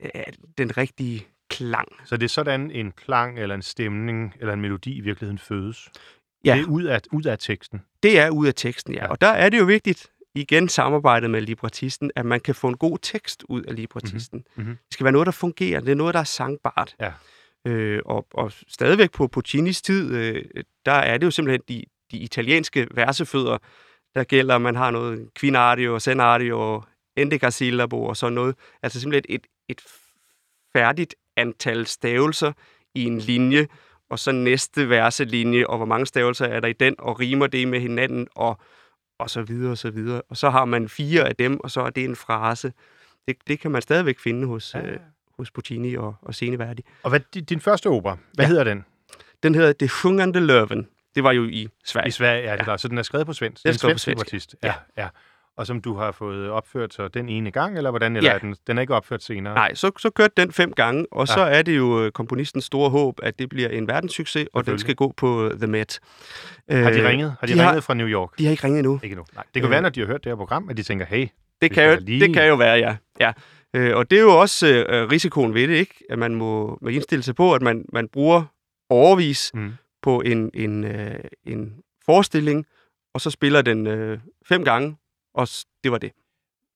øh, 0.04 0.24
den 0.58 0.78
rigtige 0.78 1.28
klang. 1.58 1.88
Så 2.06 2.18
det 2.18 2.24
er 2.26 2.30
sådan, 2.30 2.72
en 2.72 2.92
klang 2.92 3.40
eller 3.40 3.56
en 3.56 3.62
stemning 3.62 4.34
eller 4.40 4.54
en 4.54 4.62
melodi 4.62 4.98
i 4.98 5.02
virkeligheden 5.02 5.40
fødes? 5.40 5.90
Ja. 6.46 6.56
Det 6.56 6.62
er 6.62 6.68
ud 6.68 6.84
af, 6.84 7.02
ud 7.12 7.24
af 7.24 7.40
teksten? 7.40 7.82
Det 8.04 8.20
er 8.20 8.30
ud 8.30 8.48
af 8.48 8.54
teksten, 8.56 8.94
ja. 8.94 9.04
Ja. 9.04 9.10
Og 9.10 9.22
der 9.22 9.28
er 9.28 9.50
det 9.50 9.60
jo 9.60 9.66
vigtigt, 9.66 10.12
igen 10.36 10.70
samarbejdet 10.70 11.30
med 11.30 11.42
librettisten, 11.42 12.12
at 12.16 12.26
man 12.26 12.40
kan 12.40 12.56
få 12.56 12.68
en 12.68 12.78
god 12.78 12.98
tekst 13.02 13.44
ud 13.50 13.64
af 13.64 13.76
librettisten. 13.76 14.44
Mhm. 14.56 14.66
Mhm. 14.66 14.76
Det 14.76 14.94
skal 14.94 15.04
være 15.04 15.12
noget, 15.12 15.26
der 15.26 15.32
fungerer. 15.32 15.80
Det 15.80 15.92
er 15.92 15.96
noget, 15.96 16.14
der 16.14 16.20
er 16.20 16.24
sangbart. 16.24 16.96
Ja. 17.00 17.12
Øh, 17.68 18.02
og, 18.06 18.28
og 18.34 18.52
stadigvæk 18.68 19.12
på 19.12 19.28
Puccinis 19.28 19.82
tid, 19.82 20.16
øh, 20.16 20.46
der 20.86 20.92
er 20.92 21.18
det 21.18 21.26
jo 21.26 21.32
simpelthen 21.32 21.62
de, 21.70 21.84
de 22.12 22.18
italienske 22.18 22.88
versefødder, 22.92 23.58
der 24.16 24.24
gælder. 24.24 24.58
Man 24.58 24.76
har 24.76 24.92
noget 24.92 25.30
quinario, 25.40 26.00
senario, 26.00 26.82
endecasillabo 27.18 28.06
og 28.06 28.18
sådan 28.18 28.34
noget. 28.34 28.56
Altså 28.84 29.00
simpelthen 29.00 29.36
et, 29.36 29.48
et 29.70 29.82
færdigt 30.74 31.16
antal 31.38 31.86
stavelser 31.86 32.52
i 32.96 33.04
en 33.06 33.20
linje, 33.20 33.68
og 34.10 34.20
så 34.20 34.32
næste 34.32 34.90
verselinje, 34.90 35.68
og 35.68 35.78
hvor 35.78 35.86
mange 35.86 36.06
stavelser 36.06 36.46
er 36.46 36.60
der 36.60 36.68
i 36.68 36.74
den, 36.74 36.96
og 37.00 37.20
rimer 37.20 37.48
det 37.48 37.68
med 37.68 37.80
hinanden, 37.80 38.28
og, 38.36 38.60
og 39.20 39.30
så 39.30 39.42
videre, 39.42 39.72
og 39.72 39.78
så 39.78 39.90
videre. 39.90 40.22
Og 40.30 40.38
så 40.38 40.50
har 40.50 40.66
man 40.66 40.90
fire 40.90 41.28
af 41.30 41.36
dem, 41.36 41.60
og 41.60 41.72
så 41.72 41.82
er 41.82 41.90
det 41.90 42.04
en 42.06 42.16
frase. 42.16 42.74
Det, 43.28 43.36
det 43.48 43.60
kan 43.60 43.72
man 43.72 43.82
stadigvæk 43.82 44.20
finde 44.20 44.48
hos, 44.48 44.74
Ja, 44.74 44.80
ja. 44.80 44.86
ja. 44.86 44.92
øh, 44.94 45.00
hos 45.38 45.52
Puccini 45.52 45.96
og, 45.96 46.16
og 46.22 46.36
Seneverdi. 46.36 46.82
Og 47.04 47.10
hvad, 47.10 47.20
din- 47.42 47.62
første 47.62 47.88
opera, 47.88 48.18
hvad 48.34 48.38
ja. 48.38 48.42
Ja. 48.44 48.48
hedder 48.48 48.64
den? 48.64 48.86
Den 49.44 49.56
hedder 49.56 49.74
Det 49.74 49.92
Sjungande 49.92 50.40
Løven. 50.40 50.88
Det 51.16 51.24
var 51.24 51.32
jo 51.32 51.44
i 51.44 51.50
I 51.50 51.68
Sverige. 51.86 52.12
Sverige, 52.12 52.44
ja, 52.52 52.58
det 52.58 52.68
Ja. 52.68 52.78
Så 52.78 52.88
den 52.88 52.98
er 52.98 53.04
skrevet 53.04 53.26
på 53.28 53.34
svensk. 53.34 53.64
Den 53.64 53.70
er 53.70 53.74
skrevet 53.74 53.94
på 53.96 53.98
svensk 54.00 54.04
svensk, 54.04 54.32
librettist. 54.32 54.56
Ja. 54.64 54.74
ja. 54.98 55.08
Og 55.58 55.68
som 55.68 55.82
du 55.82 55.94
har 55.96 56.12
fået 56.12 56.50
opført 56.50 56.94
så 56.94 57.08
den 57.08 57.30
ene 57.30 57.52
gang, 57.52 57.78
eller 57.78 57.90
hvordan? 57.90 58.16
Eller 58.16 58.30
Ja. 58.30 58.36
er 58.36 58.40
den, 58.40 58.56
den 58.68 58.78
er 58.78 58.82
ikke 58.82 58.96
opført 58.96 59.24
senere? 59.24 59.54
Nej, 59.54 59.74
så, 59.76 59.92
så 60.00 60.10
kørte 60.10 60.34
den 60.38 60.52
fem 60.52 60.74
gange, 60.74 61.06
og 61.12 61.28
Ja. 61.28 61.34
så 61.34 61.40
er 61.40 61.62
det 61.62 61.78
jo 61.78 62.04
øh, 62.06 62.12
komponistens 62.12 62.66
store 62.66 62.90
håb, 62.90 63.20
at 63.24 63.40
det 63.40 63.50
bliver 63.50 63.70
en 63.70 63.88
verdenssucces, 63.88 64.48
og 64.54 64.66
den 64.66 64.80
skal 64.80 64.96
gå 64.96 65.14
på 65.18 65.46
øh, 65.46 65.58
The 65.58 65.68
Met. 65.68 66.00
Har 66.70 66.90
de 66.92 67.00
Øh, 67.00 67.06
ringet? 67.08 67.36
Har 67.40 67.48
de, 67.48 67.54
de 67.54 67.60
ringet 67.60 67.74
har- 67.74 67.82
fra 67.82 67.94
New 67.94 68.08
York? 68.08 68.30
De 68.38 68.44
har 68.44 68.52
ikke 68.52 68.64
ringet 68.64 68.80
endnu. 68.80 69.00
Ikke 69.04 69.16
nu. 69.16 69.26
Nej. 69.36 69.44
Det 69.54 69.62
kan 69.62 69.64
Øh. 69.64 69.72
være, 69.72 69.82
når 69.82 69.90
de 69.90 70.00
har 70.00 70.08
hørt 70.08 70.24
det 70.24 70.30
her 70.30 70.36
program, 70.38 70.70
at 70.70 70.78
de 70.78 70.84
tænker, 70.84 71.06
hey, 71.06 71.28
Det 71.62 71.72
kan, 71.72 71.90
jo, 71.94 71.98
lige- 72.02 72.20
det 72.26 72.34
kan 72.34 72.48
jo 72.48 72.56
være, 72.56 72.76
ja. 72.78 72.96
ja. 73.20 73.32
Øh, 73.76 73.98
og 73.98 74.10
det 74.12 74.18
er 74.18 74.22
jo 74.22 74.40
også 74.40 74.86
øh, 74.90 75.12
risikoen 75.12 75.54
ved 75.54 75.68
det, 75.68 75.74
ikke? 75.76 76.04
At 76.10 76.20
man 76.20 76.36
må, 76.36 76.78
må 76.82 76.88
indstille 76.90 77.24
sig 77.24 77.36
på, 77.36 77.54
at 77.54 77.62
man, 77.62 77.86
man 77.94 78.08
bruger 78.08 78.44
overvis 78.90 79.52
mm, 79.54 79.72
på 80.02 80.22
en, 80.22 80.52
en, 80.54 80.84
øh, 80.84 81.16
en 81.46 81.74
forestilling, 82.06 82.66
og 83.14 83.22
så 83.22 83.30
spiller 83.30 83.62
den 83.62 83.88
øh, 83.88 84.20
fem 84.50 84.64
gange, 84.64 84.96
og 85.34 85.48
det 85.84 85.92
var 85.92 85.98
det. 85.98 86.12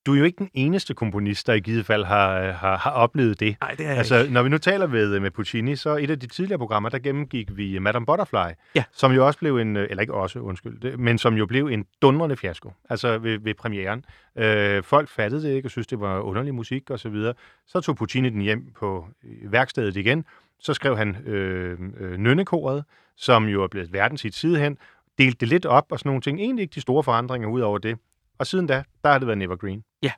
du 0.06 0.14
er 0.14 0.18
jo 0.18 0.24
ikke 0.24 0.38
den 0.38 0.50
eneste 0.54 0.94
komponist, 0.94 1.48
der 1.48 1.54
i 1.54 1.60
givet 1.60 1.86
fald 1.86 2.04
har, 2.04 2.52
har, 2.52 2.78
har 2.78 2.92
oplevet 2.92 3.40
det. 3.40 3.56
Nej, 3.62 3.72
det 3.72 3.86
er 3.86 3.90
jeg 3.90 3.98
Altså, 3.98 4.18
ikke. 4.22 4.34
når 4.34 4.44
vi 4.44 4.50
nu 4.50 4.58
taler 4.58 4.88
med, 4.88 5.20
med 5.20 5.32
Puccini, 5.32 5.76
så 5.76 5.96
et 5.98 6.10
af 6.10 6.20
de 6.20 6.28
tidligere 6.28 6.58
programmer, 6.60 6.90
der 6.90 7.00
gennemgik 7.00 7.58
vi 7.58 7.80
Madame 7.80 8.06
Butterfly, 8.06 8.54
Ja. 8.76 8.84
som 8.94 9.12
jo 9.12 9.26
også 9.28 9.40
blev 9.40 9.58
en, 9.58 9.78
øh, 9.78 9.88
eller 9.90 10.02
ikke 10.02 10.14
også, 10.14 10.40
undskyld, 10.40 10.80
det, 10.80 11.00
men 11.00 11.18
som 11.18 11.34
jo 11.36 11.46
blev 11.46 11.66
en 11.68 11.86
dundrende 12.02 12.38
fiasko, 12.38 12.74
altså 12.90 13.18
ved, 13.18 13.40
ved 13.40 13.54
premieren. 13.54 14.06
Øh, 14.38 14.84
folk 14.84 15.10
fattede 15.10 15.44
det 15.44 15.56
ikke 15.56 15.68
og 15.68 15.72
synes 15.72 15.88
det 15.88 16.00
var 16.00 16.20
underlig 16.20 16.56
musik 16.56 16.90
og 16.90 17.00
så 17.00 17.10
videre. 17.10 17.34
Så 17.66 17.82
tog 17.82 17.96
Puccini 17.96 18.30
den 18.30 18.42
hjem 18.42 18.72
på 18.80 19.08
øh, 19.24 19.52
værkstedet 19.52 19.98
igen, 19.98 20.26
så 20.60 20.74
skrev 20.74 20.98
han 20.98 21.16
øh, 21.26 21.78
øh, 22.00 22.18
Nynnekoret, 22.18 22.84
som 23.16 23.46
jo 23.46 23.64
er 23.64 23.68
blevet 23.68 23.94
verdenshit 23.94 24.36
sidehen, 24.36 24.78
delte 25.18 25.38
det 25.40 25.48
lidt 25.48 25.66
op 25.66 25.86
og 25.92 26.00
sådan 26.00 26.10
nogle 26.10 26.22
ting. 26.22 26.40
Egentlig 26.40 26.64
ikke 26.64 26.76
de 26.76 26.82
store 26.82 27.04
forandringer 27.04 27.48
ud 27.50 27.62
over 27.62 27.78
det. 27.78 27.98
Og 28.40 28.48
siden 28.48 28.68
da, 28.68 28.84
der 29.04 29.10
har 29.12 29.18
det 29.20 29.28
været 29.28 29.38
Nevergreen. 29.38 29.84
Ja. 30.04 30.12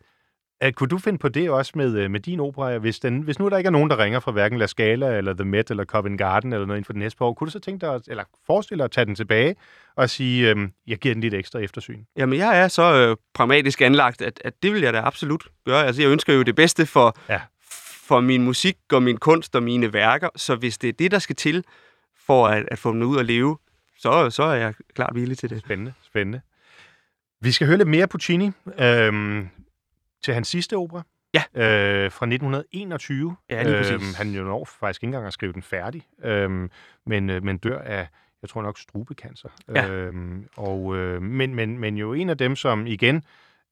Uh, 0.65 0.71
kunne 0.71 0.88
du 0.88 0.97
finde 0.97 1.19
på 1.19 1.29
det 1.29 1.49
også 1.49 1.71
med, 1.75 1.97
øh, 1.97 2.12
med 2.12 2.19
din 2.19 2.39
opera? 2.39 2.77
Hvis, 2.77 2.99
den, 2.99 3.21
hvis 3.21 3.39
nu 3.39 3.49
der 3.49 3.58
ikke 3.58 3.67
er 3.67 3.71
nogen, 3.71 3.89
der 3.89 3.97
ringer 3.99 4.19
fra 4.19 4.32
hverken 4.32 4.58
La 4.58 4.65
Scala, 4.67 5.17
eller 5.17 5.34
The 5.34 5.43
Met, 5.45 5.71
eller 5.71 5.86
Covent 5.86 6.17
Garden, 6.17 6.53
eller 6.53 6.65
noget 6.65 6.77
inden 6.77 6.86
for 6.86 6.93
den 6.93 6.99
næste 6.99 7.17
par 7.17 7.25
år, 7.25 7.34
kunne 7.34 7.45
du 7.45 7.51
så 7.51 7.60
tænke 7.60 7.86
dig, 7.86 7.93
at- 7.95 8.08
eller 8.08 8.23
forestille 8.47 8.77
dig 8.79 8.86
at 8.86 8.91
tage 8.91 9.05
den 9.05 9.15
tilbage 9.15 9.55
og 9.95 10.10
sige, 10.10 10.49
øhm, 10.49 10.71
jeg 10.88 10.97
giver 10.97 11.15
den 11.15 11.21
lidt 11.21 11.34
ekstra 11.34 11.60
eftersyn? 11.60 12.03
Jamen, 12.17 12.39
jeg 12.39 12.60
er 12.60 12.67
så 12.67 12.93
øh, 12.95 13.17
pragmatisk 13.34 13.82
anlagt, 13.82 14.21
at, 14.21 14.41
at 14.45 14.53
det 14.63 14.73
vil 14.73 14.82
jeg 14.82 14.93
da 14.93 14.99
absolut 14.99 15.47
gøre. 15.65 15.86
Altså, 15.86 16.01
jeg 16.01 16.12
ønsker 16.12 16.34
jo 16.34 16.41
det 16.43 16.55
bedste 16.55 16.86
for, 16.86 17.17
Ja. 17.29 17.41
for 18.08 18.19
min 18.19 18.43
musik 18.43 18.77
og 18.93 19.03
min 19.03 19.17
kunst 19.17 19.55
og 19.55 19.63
mine 19.63 19.93
værker, 19.93 20.29
så 20.36 20.55
hvis 20.55 20.77
det 20.77 20.88
er 20.88 20.93
det, 20.93 21.12
der 21.12 21.19
skal 21.19 21.36
til 21.36 21.63
for 22.25 22.47
at, 22.47 22.65
at 22.71 22.79
få 22.79 22.91
dem 22.91 23.01
ud 23.01 23.19
at 23.19 23.25
leve, 23.25 23.58
så, 23.99 24.29
så 24.29 24.43
er 24.43 24.53
jeg 24.55 24.73
klart 24.95 25.12
villig 25.15 25.38
til 25.38 25.49
det. 25.49 25.60
Spændende, 25.60 25.93
spændende. 26.05 26.41
Vi 27.41 27.52
skal 27.52 27.67
høre 27.67 27.78
lidt 27.78 27.89
mere 27.89 28.08
Puccini 28.08 28.52
øhm, 28.80 29.49
til 30.23 30.34
hans 30.34 30.47
sidste 30.47 30.78
opera. 30.78 31.04
Ja. 31.34 31.43
Øh, 31.54 32.12
fra 32.12 32.25
1921. 32.25 33.36
Ja, 33.49 33.63
lige 33.63 33.78
præcis. 33.78 34.17
han 34.17 34.30
jo 34.30 34.43
når 34.43 34.65
faktisk 34.80 35.04
ikke 35.04 35.08
engang 35.08 35.28
at 35.28 35.34
skrive 35.34 35.54
den 35.54 35.62
færdig, 35.62 36.04
øhm, 36.23 36.69
men, 37.06 37.30
øh, 37.30 37.43
men 37.43 37.58
dør 37.58 37.80
af, 37.80 38.08
jeg 38.41 38.49
tror 38.49 38.62
nok, 38.62 38.80
strubecancer. 38.80 39.49
Ja. 39.75 39.89
Øhm, 39.89 40.47
og, 40.58 40.95
øh, 40.97 41.21
men, 41.21 41.56
men, 41.56 41.80
men 41.80 41.97
jo 41.97 42.13
en 42.13 42.30
af 42.30 42.38
dem, 42.38 42.56
som 42.56 42.88
igen 42.88 43.23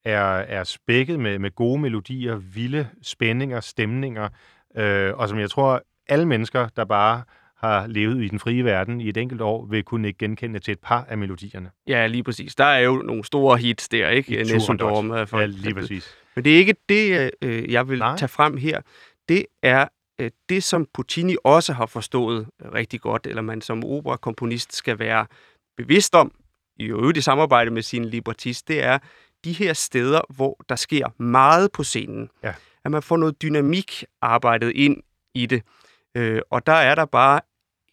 er, 0.06 0.22
er 0.28 0.64
spækket 0.64 1.20
med, 1.20 1.40
med 1.40 1.56
gode 1.56 1.82
melodier, 1.82 2.36
vilde 2.36 2.90
spændinger, 3.02 3.60
stemninger, 3.60 4.30
øh, 4.78 5.14
og 5.18 5.30
som 5.30 5.40
jeg 5.40 5.50
tror, 5.50 5.84
alle 6.10 6.26
mennesker, 6.26 6.68
der 6.76 6.86
bare 6.86 7.24
har 7.58 7.88
levet 7.88 8.24
i 8.24 8.28
den 8.28 8.40
frie 8.40 8.66
verden 8.66 9.02
i 9.02 9.10
et 9.10 9.18
enkelt 9.18 9.42
år, 9.42 9.66
vil 9.66 9.84
kunne 9.84 10.08
ikke 10.08 10.18
genkende 10.18 10.60
til 10.60 10.72
et 10.72 10.80
par 10.80 11.06
af 11.10 11.18
melodierne. 11.18 11.72
Ja, 11.88 12.08
lige 12.08 12.24
præcis. 12.24 12.56
Der 12.56 12.64
er 12.66 12.80
jo 12.80 12.96
nogle 12.96 13.24
store 13.24 13.58
hits 13.58 13.90
der, 13.90 14.10
ikke? 14.10 14.36
I 14.36 14.38
Nessun 14.38 14.60
Turandot. 14.78 14.90
Dorma, 14.90 15.24
for 15.24 15.40
Ja, 15.40 15.46
lige 15.46 15.74
præcis. 15.74 16.16
Men 16.36 16.44
det 16.44 16.54
er 16.54 16.58
ikke 16.58 16.76
det, 16.90 17.32
øh, 17.42 17.72
jeg 17.72 17.90
vil 17.90 18.00
Nej. 18.00 18.08
Nej. 18.08 18.18
tage 18.18 18.30
frem 18.30 18.58
her. 18.58 18.82
Det 19.30 19.46
er 19.64 19.88
øh, 20.20 20.32
det, 20.50 20.64
som 20.64 20.88
Puccini 20.94 21.36
også 21.44 21.74
har 21.74 21.86
forstået 21.86 22.48
rigtig 22.74 23.02
godt, 23.02 23.28
eller 23.28 23.42
man 23.42 23.62
som 23.62 23.84
operakomponist 23.84 24.76
skal 24.76 25.00
være 25.00 25.26
bevidst 25.78 26.16
om, 26.16 26.32
i 26.80 26.86
øvrigt 26.86 27.18
i 27.18 27.22
samarbejde 27.22 27.72
med 27.72 27.82
sin 27.82 28.06
librettist, 28.06 28.68
det 28.68 28.84
er 28.84 28.98
de 29.46 29.54
her 29.54 29.74
steder, 29.74 30.22
hvor 30.30 30.60
der 30.70 30.76
sker 30.76 31.22
meget 31.22 31.72
på 31.72 31.84
scenen. 31.84 32.30
Ja. 32.44 32.54
At 32.86 32.92
man 32.92 33.04
får 33.04 33.18
noget 33.18 33.42
dynamik 33.42 34.04
arbejdet 34.22 34.72
ind 34.76 34.98
i 35.34 35.46
det. 35.46 35.64
Øh, 36.18 36.42
og 36.50 36.66
der 36.68 36.74
er 36.74 36.96
der 36.96 37.06
bare 37.06 37.42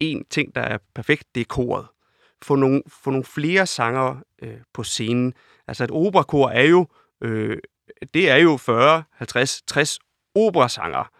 en 0.01 0.25
ting, 0.31 0.55
der 0.55 0.61
er 0.61 0.79
perfekt, 0.95 1.25
det 1.35 1.41
er 1.41 1.45
koret. 1.49 1.87
Få 2.43 2.57
nogle, 2.57 2.83
få 2.89 3.11
nogle 3.11 3.25
flere 3.25 3.67
sanger 3.67 4.17
øh, 4.43 4.57
på 4.75 4.83
scenen. 4.83 5.35
Altså 5.69 5.85
et 5.85 5.91
operakor 5.91 6.49
er 6.49 6.63
jo 6.63 6.87
øh, 7.21 7.59
det 8.15 8.31
er 8.31 8.37
jo 8.37 8.57
40, 8.57 9.03
50, 9.13 9.63
60 9.67 9.99
operasanger, 10.35 11.11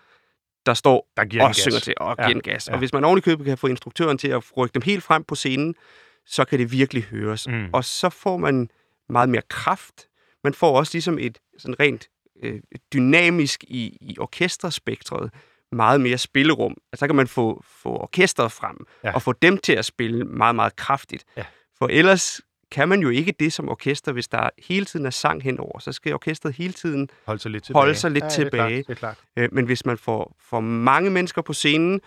der 0.67 0.75
står 0.75 1.09
Der 1.17 1.25
giver 1.25 1.43
og 1.43 1.49
en 1.49 1.55
synger 1.55 1.77
gas. 1.77 1.83
til 1.83 1.95
og 1.97 2.15
Ja, 2.19 2.25
giver 2.27 2.37
en 2.37 2.43
gas. 2.43 2.69
ja. 2.69 2.73
Og 2.73 2.79
hvis 2.79 2.93
man 2.93 3.05
oven 3.05 3.19
i 3.19 3.21
købet 3.21 3.47
kan 3.47 3.59
få 3.59 3.67
instruktøren 3.67 4.19
til 4.19 4.29
at 4.29 4.57
rykke 4.57 4.75
dem 4.75 4.83
helt 4.83 5.03
frem 5.03 5.25
på 5.25 5.35
scenen, 5.35 5.75
så 6.27 6.45
kan 6.45 6.59
det 6.59 6.73
virkelig 6.73 7.03
høres. 7.05 7.49
Mm. 7.49 7.67
Og 7.73 7.85
så 7.85 8.09
får 8.11 8.37
man 8.37 8.69
meget 9.09 9.29
mere 9.29 9.43
kraft. 9.49 10.09
Man 10.45 10.55
får 10.55 10.79
også 10.79 10.91
ligesom 10.95 11.19
et 11.19 11.39
sådan 11.59 11.81
rent 11.81 12.09
øh, 12.43 12.61
dynamisk 12.93 13.65
i, 13.65 13.99
i 14.01 14.19
orkesterspektret 14.19 15.31
meget 15.75 16.01
mere 16.01 16.19
spillerum. 16.19 16.77
Altså, 16.93 17.01
så 17.03 17.07
kan 17.07 17.17
man 17.17 17.27
få, 17.27 17.63
få 17.67 17.89
orkestret 17.89 18.53
frem 18.53 18.77
Ja. 19.05 19.15
og 19.15 19.23
få 19.23 19.33
dem 19.33 19.59
til 19.59 19.73
at 19.73 19.85
spille 19.85 20.25
meget, 20.25 20.55
meget 20.55 20.77
kraftigt. 20.77 21.25
Ja. 21.37 21.45
For 21.79 21.87
ellers 21.87 22.41
kan 22.71 22.89
man 22.89 23.01
jo 23.01 23.09
ikke 23.09 23.35
det 23.41 23.53
som 23.53 23.69
orkester, 23.69 24.13
hvis 24.13 24.29
der 24.29 24.51
hele 24.69 24.85
tiden 24.87 25.07
er 25.07 25.11
sang 25.11 25.43
henover. 25.43 25.79
Så 25.79 25.93
skal 25.93 26.15
orkestret 26.15 26.55
hele 26.57 26.73
tiden 26.73 27.09
Holde 27.27 27.41
sig 27.43 27.51
lidt 27.51 27.65
tilbage. 27.65 27.81
Holde 27.81 27.95
sig 27.95 28.11
lidt 28.11 28.25
ja, 28.25 28.29
Det 28.29 28.39
er 28.39 28.45
tilbage. 28.45 28.83
klart, 28.83 28.87
det 28.87 28.91
er 28.93 28.99
klart. 28.99 29.19
Øh, 29.37 29.49
men 29.53 29.65
hvis 29.65 29.87
man 29.87 29.99
får 29.99 30.37
for 30.41 30.61
mange 30.61 31.11
mennesker 31.11 31.43
på 31.43 31.53
scenen, 31.53 32.01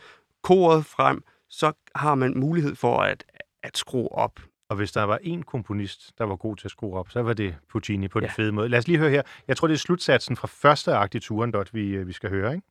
koret 0.43 0.85
frem, 0.85 1.23
så 1.49 1.71
har 1.95 2.15
man 2.15 2.37
mulighed 2.37 2.75
for 2.75 2.99
at, 3.01 3.23
at 3.63 3.77
skrue 3.77 4.11
op. 4.11 4.39
Og 4.69 4.75
hvis 4.75 4.91
der 4.91 5.03
var 5.03 5.19
en 5.23 5.43
komponist, 5.43 6.11
der 6.17 6.23
var 6.23 6.35
god 6.35 6.55
til 6.55 6.67
at 6.67 6.71
skrue 6.71 6.97
op, 6.99 7.09
så 7.09 7.21
var 7.21 7.33
det 7.33 7.55
Puccini 7.71 8.07
på 8.07 8.19
den 8.19 8.25
Ja. 8.37 8.43
fede 8.43 8.51
måde. 8.51 8.69
Lad 8.69 8.79
os 8.79 8.87
lige 8.87 8.97
høre 8.99 9.09
her. 9.09 9.21
Jeg 9.47 9.57
tror, 9.57 9.67
det 9.67 9.73
er 9.75 9.77
slutsatsen 9.79 10.35
fra 10.35 10.47
første 10.47 10.93
akt 10.93 11.15
i 11.15 11.19
Turandot, 11.19 11.73
vi, 11.73 11.87
øh, 11.89 12.07
vi 12.07 12.13
skal 12.13 12.29
høre, 12.29 12.55
ikke? 12.55 12.67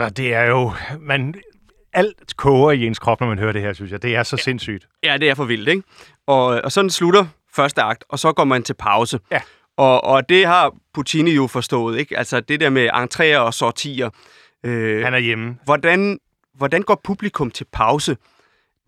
Altså, 0.00 0.08
det 0.08 0.34
er 0.34 0.42
jo... 0.44 0.72
Man, 1.00 1.34
alt 1.92 2.36
koger 2.36 2.70
i 2.72 2.86
ens 2.86 2.98
krop, 2.98 3.20
når 3.20 3.28
man 3.28 3.38
hører 3.38 3.52
det 3.52 3.62
her, 3.62 3.72
synes 3.72 3.92
jeg. 3.92 4.02
Det 4.02 4.16
er 4.16 4.22
så 4.22 4.36
ja. 4.38 4.42
sindssygt. 4.42 4.88
Ja, 5.02 5.16
det 5.16 5.30
er 5.30 5.34
for 5.34 5.44
vildt, 5.44 5.68
ikke? 5.68 5.82
Og, 6.26 6.46
og 6.46 6.72
sådan 6.72 6.90
slutter 6.90 7.26
første 7.54 7.82
akt, 7.82 8.04
og 8.08 8.18
så 8.18 8.32
går 8.32 8.44
man 8.44 8.62
til 8.62 8.74
pause. 8.74 9.20
Ja. 9.30 9.40
Og, 9.76 10.04
og 10.04 10.28
det 10.28 10.46
har 10.46 10.74
Puccini 10.94 11.30
jo 11.30 11.46
forstået, 11.46 11.98
ikke? 11.98 12.18
Altså 12.18 12.40
det 12.40 12.60
der 12.60 12.70
med 12.70 12.90
entréer 12.90 13.38
og 13.38 13.54
sortier. 13.54 14.10
Øh, 14.64 15.04
Han 15.04 15.14
er 15.14 15.18
hjemme. 15.18 15.56
hvordan, 15.64 16.18
hvordan 16.54 16.82
går 16.82 17.00
publikum 17.04 17.50
til 17.50 17.66
pause? 17.72 18.16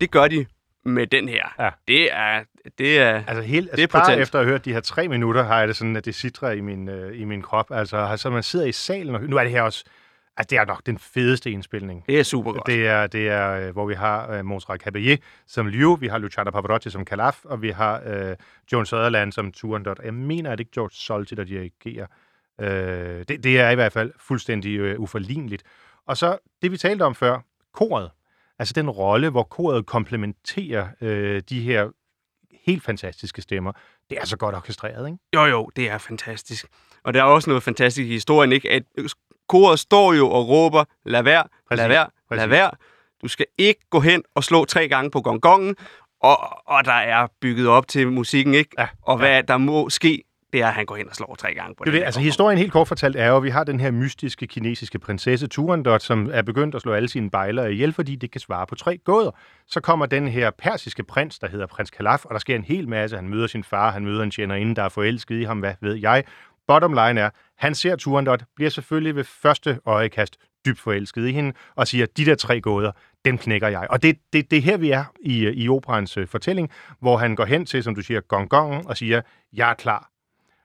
Det 0.01 0.11
gør 0.11 0.29
de 0.29 0.47
med 0.85 1.07
den 1.07 1.29
her. 1.29 1.55
Ja. 1.59 1.71
Det 1.88 2.12
er... 2.12 2.41
Det 2.79 2.99
er 2.99 3.23
Altså, 3.27 3.43
helt, 3.43 3.71
Det 3.71 3.79
er 3.79 3.83
altså 3.83 3.93
bare 3.93 4.05
potent. 4.05 4.23
efter 4.23 4.38
at 4.38 4.45
have 4.45 4.53
hørt 4.53 4.65
de 4.65 4.73
her 4.73 4.81
tre 4.81 5.09
minutter, 5.09 5.43
har 5.43 5.59
jeg 5.59 5.69
det 5.69 5.77
sådan, 5.77 5.97
at 5.97 6.05
det 6.05 6.15
sidder 6.15 6.51
i 6.51 6.61
min, 6.61 6.88
øh, 6.88 7.21
i 7.21 7.25
min 7.25 7.43
krop. 7.43 7.67
Altså, 7.71 7.97
altså, 7.97 8.31
man 8.31 8.43
sidder 8.43 8.67
i 8.67 8.73
salen, 8.73 9.15
og 9.15 9.23
nu 9.23 9.37
er 9.37 9.43
det 9.43 9.53
her 9.53 9.62
også... 9.62 9.85
Altså, 10.37 10.49
det 10.51 10.59
er 10.59 10.64
nok 10.64 10.87
den 10.87 10.99
fedeste 10.99 11.51
indspilning. 11.51 12.05
det 12.07 12.18
er 12.18 12.23
super 12.23 12.53
godt. 12.53 12.66
Det 12.66 12.87
er, 12.87 13.07
det 13.07 13.29
er 13.29 13.51
øh, 13.51 13.73
hvor 13.73 13.87
vi 13.87 13.95
har 13.95 14.31
øh, 14.31 14.45
Montserrat 14.45 14.87
Caballé 14.87 15.16
som 15.47 15.66
Liu, 15.66 15.97
vi 15.97 16.07
har 16.07 16.18
Luciano 16.18 16.51
Pavarotti 16.51 16.90
som 16.90 17.05
Calaf, 17.05 17.45
og 17.45 17.62
vi 17.62 17.71
har 17.71 18.03
øh, 18.07 18.37
Joan 18.73 18.87
Sutherland 18.87 19.33
som 19.33 19.53
Turandot. 19.53 20.01
Jeg 20.05 20.14
mener, 20.14 20.51
at 20.51 20.59
det 20.59 20.64
ikke 20.64 20.73
George 20.75 20.95
Solti, 20.95 21.35
der 21.35 21.45
dirigerer. 21.45 22.07
Øh, 22.61 23.25
det, 23.29 23.45
det 23.45 23.61
er 23.61 23.71
i 23.71 23.75
hvert 23.75 23.92
fald 23.92 24.12
fuldstændig 24.21 24.79
øh, 24.79 25.01
uforligneligt. 25.01 25.62
Og 26.07 26.16
så 26.16 26.38
det, 26.62 26.71
vi 26.71 26.77
talte 26.77 27.03
om 27.03 27.14
før, 27.14 27.40
koret. 27.75 28.11
Altså 28.59 28.75
den 28.75 28.90
rolle, 28.90 29.31
hvor 29.31 29.42
koret 29.42 29.87
komplementerer 29.87 30.88
øh, 31.01 31.42
de 31.49 31.61
her 31.61 31.88
helt 32.66 32.83
fantastiske 32.83 33.42
stemmer. 33.42 33.73
Det 34.11 34.18
er 34.18 34.25
så 34.27 34.37
godt 34.37 34.55
orkestreret, 34.55 35.07
ikke? 35.07 35.18
Jo, 35.35 35.45
jo, 35.45 35.71
det 35.77 35.90
er 35.90 35.99
fantastisk. 35.99 36.66
Og 37.03 37.14
der 37.14 37.21
er 37.21 37.25
også 37.25 37.51
noget 37.51 37.62
fantastisk 37.62 38.07
i 38.07 38.12
historien, 38.12 38.53
ikke? 38.53 38.71
At 38.71 38.83
koret 39.53 39.79
står 39.79 40.12
jo 40.12 40.31
og 40.31 40.49
råber, 40.49 40.85
lad 41.05 41.23
være, 41.23 41.45
Præcis, 41.69 41.79
lad 41.79 41.88
være, 41.88 42.07
lad 42.31 42.38
præcis. 42.38 42.51
være. 42.51 42.71
Du 43.23 43.29
skal 43.29 43.47
ikke 43.59 43.81
gå 43.91 44.01
hen 44.01 44.23
og 44.35 44.45
slå 44.45 44.65
tre 44.65 44.88
gange 44.88 45.11
på 45.11 45.21
gongongen, 45.21 45.77
og, 46.23 46.69
og 46.69 46.85
der 46.85 46.93
er 46.93 47.27
bygget 47.41 47.69
op 47.69 47.88
til 47.88 48.12
musikken, 48.12 48.55
ikke? 48.55 48.71
Ja, 48.79 48.88
og 49.03 49.17
hvad 49.17 49.43
der 49.43 49.57
må 49.57 49.91
ske, 49.91 50.23
det 50.53 50.62
er, 50.62 50.67
at 50.67 50.75
han 50.75 50.87
går 50.87 50.97
hen 50.97 51.09
og 51.09 51.15
slår 51.15 51.35
tre 51.38 51.55
gange 51.55 51.75
på 51.79 51.85
Det 51.85 51.93
det. 51.93 52.03
Altså 52.03 52.21
historien 52.21 52.59
helt 52.59 52.73
kort 52.73 52.88
fortalt 52.88 53.17
er 53.17 53.29
jo, 53.29 53.37
at 53.37 53.43
vi 53.43 53.51
har 53.51 53.65
den 53.65 53.81
her 53.81 53.91
mystiske 53.91 54.47
kinesiske 54.47 54.99
prinsesse 54.99 55.47
Turandot, 55.47 56.03
som 56.03 56.31
er 56.33 56.43
begyndt 56.43 56.75
at 56.75 56.83
slå 56.83 56.93
alle 56.93 57.09
sine 57.09 57.31
bejlere 57.31 57.73
ihjel, 57.73 57.93
fordi 57.93 58.17
det 58.17 58.31
kan 58.31 58.41
svare 58.41 58.67
på 58.67 58.75
tre 58.75 58.99
gåder. 59.05 59.31
Så 59.67 59.81
kommer 59.81 60.07
den 60.07 60.29
her 60.29 60.51
persiske 60.59 61.03
prins, 61.05 61.38
der 61.38 61.49
hedder 61.49 61.67
prins 61.67 61.91
Kalaf, 61.91 62.25
og 62.25 62.33
der 62.33 62.38
sker 62.38 62.57
en 62.57 62.65
hel 62.65 62.88
masse. 62.88 63.17
Han 63.17 63.29
møder 63.29 63.47
sin 63.47 63.65
far, 63.65 63.91
han 63.91 64.05
møder 64.05 64.23
en 64.23 64.31
tjenerinde, 64.31 64.75
der 64.75 64.83
er 64.83 64.88
forelsket 64.88 65.41
i 65.41 65.45
ham, 65.45 65.59
hvad 65.59 65.75
ved 65.81 65.95
jeg. 65.95 66.25
Bottom 66.69 66.93
line 66.93 67.21
er, 67.21 67.31
han 67.62 67.75
ser 67.75 67.96
Turandot, 67.96 68.44
bliver 68.57 68.70
selvfølgelig 68.70 69.16
ved 69.16 69.25
første 69.25 69.81
øjekast 69.85 70.37
dybt 70.66 70.81
forelsket 70.81 71.29
i 71.29 71.33
hende, 71.33 71.53
og 71.75 71.88
siger, 71.88 72.07
de 72.16 72.25
der 72.25 72.35
tre 72.35 72.61
gåder, 72.61 72.92
dem 73.25 73.38
knækker 73.38 73.68
jeg. 73.68 73.87
Og 73.90 74.03
det, 74.03 74.18
det, 74.33 74.51
det 74.51 74.57
er 74.57 74.62
her, 74.62 74.77
vi 74.77 74.90
er 74.90 75.05
i, 75.20 75.48
i 75.48 75.68
operans 75.68 76.16
øh, 76.16 76.27
fortælling, 76.27 76.70
hvor 77.01 77.16
han 77.16 77.37
går 77.37 77.44
hen 77.44 77.66
til, 77.66 77.83
som 77.83 77.94
du 77.94 78.03
siger, 78.03 78.20
gongongen, 78.20 78.87
og 78.87 78.96
siger, 78.96 79.20
jeg 79.53 79.70
er 79.70 79.75
klar. 79.75 80.11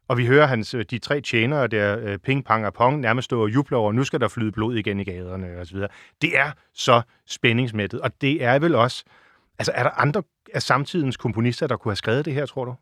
Og 0.08 0.18
vi 0.18 0.26
hører 0.26 0.48
hans, 0.48 0.74
øh, 0.74 0.86
de 0.90 1.00
tre 1.00 1.22
tjenere 1.22 1.68
der, 1.68 2.00
øh, 2.00 2.18
ping, 2.18 2.46
pang 2.46 2.66
og 2.66 2.74
pong, 2.74 3.00
nærmest 3.00 3.26
stå 3.26 3.42
og 3.42 3.54
juble 3.54 3.78
over, 3.78 3.92
nu 3.92 4.04
skal 4.04 4.20
der 4.20 4.28
flyde 4.28 4.52
blod 4.52 4.76
igen 4.76 5.00
i 5.00 5.04
gaderne 5.04 5.60
og 5.60 5.68
så 5.68 5.74
videre. 5.74 5.90
Det 6.22 6.38
er 6.38 6.52
så 6.74 7.02
spændingsmættet, 7.28 8.02
og 8.02 8.22
det 8.22 8.44
er 8.44 8.60
vel 8.60 8.76
også, 8.76 9.04
altså 9.60 9.72
er 9.76 9.84
der 9.84 9.90
andre 9.90 10.24
af 10.54 10.62
samtidens 10.62 11.18
komponister, 11.18 11.68
der 11.68 11.78
kunne 11.78 11.92
have 11.92 11.96
skrevet 11.96 12.26
det 12.26 12.34
her, 12.34 12.46
tror 12.46 12.66
du? 12.66 12.76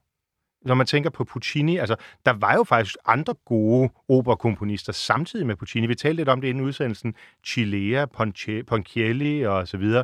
Når 0.66 0.76
man 0.76 0.88
tænker 0.88 1.10
på 1.10 1.24
Puccini, 1.24 1.78
altså 1.78 1.96
der 2.26 2.34
var 2.34 2.54
jo 2.56 2.64
faktisk 2.64 2.96
andre 3.06 3.34
gode 3.46 3.90
operakomponister 4.10 4.94
samtidig 4.94 5.48
med 5.48 5.56
Puccini. 5.56 5.88
Vi 5.88 5.96
talte 5.96 6.16
lidt 6.16 6.30
om 6.30 6.42
det 6.42 6.48
inden 6.48 6.64
udsendelsen. 6.64 7.16
Chilea, 7.46 8.06
Ponche- 8.06 8.64
Ponchielli 8.68 9.42
og 9.42 9.68
så 9.68 9.78
videre. 9.78 10.04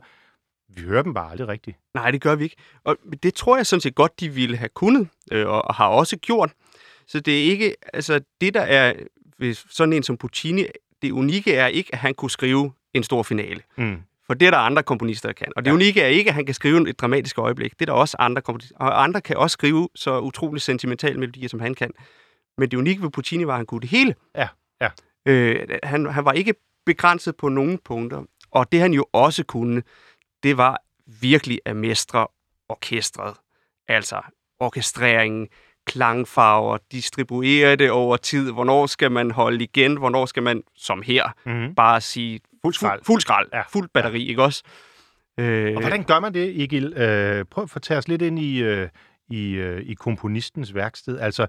Vi 0.76 0.82
hører 0.82 1.04
dem 1.04 1.14
bare 1.14 1.32
aldrig 1.32 1.48
rigtigt. 1.48 1.78
Nej, 1.94 2.12
det 2.12 2.22
gør 2.22 2.36
vi 2.36 2.44
ikke. 2.44 2.56
Og 2.84 2.98
det 3.24 3.34
tror 3.34 3.58
jeg 3.58 3.66
sådan 3.66 3.82
set 3.82 3.96
godt, 3.96 4.20
de 4.20 4.30
ville 4.30 4.58
have 4.58 4.70
kunnet, 4.70 5.08
øh, 5.32 5.48
og, 5.48 5.76
har 5.76 5.88
også 5.88 6.18
gjort. 6.18 6.52
Så 7.08 7.20
det 7.20 7.40
er 7.40 7.44
ikke, 7.44 7.76
altså 7.94 8.20
det 8.42 8.54
der 8.54 8.62
er 8.62 8.94
ved 9.38 9.54
sådan 9.54 9.94
en 9.94 10.04
som 10.04 10.18
Puccini, 10.18 10.66
det 11.02 11.12
unikke 11.12 11.54
er 11.56 11.68
ikke, 11.68 11.90
at 11.94 12.00
han 12.00 12.14
kunne 12.14 12.32
skrive 12.32 12.72
en 12.94 13.04
stor 13.04 13.24
finale. 13.24 13.62
Mm. 13.78 14.02
For 14.32 14.36
det 14.36 14.46
er 14.46 14.52
der 14.52 14.58
andre 14.58 14.84
komponister, 14.84 15.30
der 15.30 15.34
kan. 15.34 15.48
Og 15.56 15.66
det 15.66 15.72
Ja. 15.72 15.76
unikke 15.76 16.02
er 16.02 16.08
ikke, 16.08 16.28
at 16.30 16.34
han 16.36 16.46
kan 16.46 16.56
skrive 16.56 16.90
et 16.90 17.00
dramatisk 17.02 17.38
øjeblik. 17.38 17.72
Det 17.72 17.82
er 17.82 17.86
der 17.86 17.94
også 18.00 18.18
andre 18.20 18.42
komponister. 18.42 18.76
Og 18.78 19.04
andre 19.04 19.22
kan 19.22 19.38
også 19.38 19.54
skrive 19.54 19.90
så 19.96 20.20
utrolig 20.20 20.62
sentimentale 20.62 21.20
melodier, 21.20 21.50
som 21.50 21.60
han 21.60 21.74
kan. 21.74 21.92
Men 22.58 22.72
det 22.72 22.78
unikke 22.78 23.02
ved 23.04 23.10
Puccini 23.10 23.44
var, 23.46 23.54
at 23.54 23.58
han 23.60 23.66
kunne 23.66 23.82
det 23.82 23.90
hele. 23.90 24.16
Ja, 24.36 24.48
ja. 24.82 24.88
Øh, 25.26 25.68
han, 25.84 26.06
han 26.06 26.26
var 26.26 26.32
ikke 26.32 26.54
begrænset 26.86 27.36
på 27.38 27.50
nogen 27.50 27.78
punkter. 27.86 28.24
Og 28.52 28.72
det 28.72 28.80
han 28.80 28.94
jo 28.94 29.06
også 29.14 29.44
kunne, 29.44 29.84
det 30.44 30.58
var 30.58 30.82
virkelig 31.22 31.60
at 31.66 31.76
mestre 31.76 32.28
orkestret. 32.70 33.34
Altså 33.88 34.22
orkestreringen, 34.60 35.48
klangfarver, 35.86 36.78
distribuere 36.92 37.76
det 37.76 37.92
over 37.92 38.18
tid. 38.18 38.52
Hvornår 38.52 38.86
skal 38.86 39.12
man 39.12 39.32
holde 39.32 39.64
igen? 39.64 39.96
Hvornår 39.98 40.26
skal 40.26 40.44
man, 40.44 40.64
som 40.76 41.02
her, 41.02 41.32
Mm-hmm. 41.46 41.76
bare 41.76 42.02
sige 42.02 42.40
Fuld 42.66 42.74
skrald. 42.74 43.00
Fuld, 43.00 43.06
fuld 43.06 43.22
skrald. 43.22 43.48
Ja. 43.54 43.62
Fuld 43.74 43.90
batteri, 43.94 44.28
ikke 44.28 44.44
også? 44.44 44.64
Øh, 45.40 45.76
Og 45.76 45.82
hvordan 45.82 46.04
gør 46.04 46.20
man 46.20 46.34
det, 46.34 46.62
Egil? 46.64 46.94
Øh, 46.94 47.46
prøv 47.46 47.68
at 47.76 47.82
tage 47.82 47.98
os 47.98 48.08
lidt 48.08 48.22
ind 48.22 48.40
i, 48.40 48.64
øh, 48.64 48.90
i, 49.30 49.52
øh, 49.52 49.82
i 49.82 49.94
komponistens 49.94 50.76
værksted. 50.76 51.20
Altså, 51.20 51.48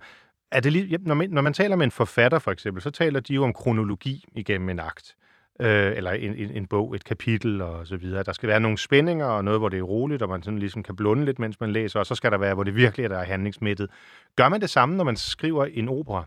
er 0.52 0.60
det 0.60 0.72
lige, 0.72 0.98
når, 1.00 1.14
man, 1.14 1.30
når 1.30 1.42
man 1.42 1.52
taler 1.52 1.76
med 1.76 1.84
en 1.84 1.90
forfatter, 1.90 2.38
for 2.38 2.50
eksempel, 2.50 2.82
så 2.82 2.90
taler 2.90 3.20
de 3.20 3.34
jo 3.34 3.44
om 3.44 3.52
kronologi 3.52 4.24
igennem 4.32 4.68
en 4.68 4.80
akt. 4.80 5.14
Øh, 5.60 5.96
eller 5.96 6.10
en, 6.10 6.34
en, 6.36 6.50
en 6.50 6.66
bog, 6.66 6.94
et 6.94 7.04
kapitel 7.04 7.60
og 7.62 7.86
så 7.86 7.96
videre. 7.96 8.22
Der 8.22 8.32
skal 8.32 8.48
være 8.48 8.60
nogle 8.60 8.78
spændinger 8.78 9.26
og 9.26 9.44
noget, 9.44 9.60
hvor 9.60 9.68
det 9.68 9.78
er 9.78 9.82
roligt, 9.82 10.22
og 10.22 10.28
man 10.28 10.42
sådan 10.42 10.58
ligesom 10.58 10.82
kan 10.82 10.96
blunde 10.96 11.24
lidt, 11.24 11.38
mens 11.38 11.60
man 11.60 11.72
læser, 11.72 12.00
og 12.00 12.06
så 12.06 12.14
skal 12.14 12.30
der 12.32 12.38
være, 12.38 12.54
hvor 12.54 12.64
det 12.64 12.76
virkelig 12.76 13.04
er, 13.04 13.08
der 13.08 13.18
er 13.18 13.24
handlingsmættet. 13.24 13.90
Gør 14.36 14.48
man 14.48 14.60
det 14.60 14.70
samme, 14.70 14.96
når 14.96 15.04
man 15.04 15.16
skriver 15.16 15.64
en 15.64 15.88
opera? 15.88 16.24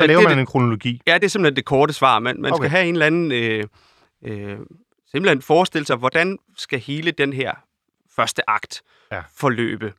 Så 0.00 0.06
laver 0.06 0.20
det 0.20 0.28
man 0.30 0.38
en 0.38 0.46
kronologi. 0.46 1.00
Ja, 1.06 1.14
det 1.14 1.24
er 1.24 1.28
simpelthen 1.28 1.56
det 1.56 1.64
korte 1.64 1.92
svar. 1.92 2.18
Man, 2.18 2.40
man 2.40 2.52
Okay. 2.52 2.60
skal 2.62 2.70
have 2.70 2.86
en 2.86 2.94
eller 2.94 3.06
anden... 3.06 3.32
Øh, 3.32 3.64
øh, 4.24 4.58
simpelthen 5.10 5.42
forestille 5.42 5.86
sig, 5.86 5.96
hvordan 5.96 6.38
skal 6.56 6.78
hele 6.80 7.10
den 7.10 7.32
her 7.32 7.52
første 8.16 8.50
akt 8.50 8.82
Ja. 9.12 9.22
forløbe. 9.36 9.92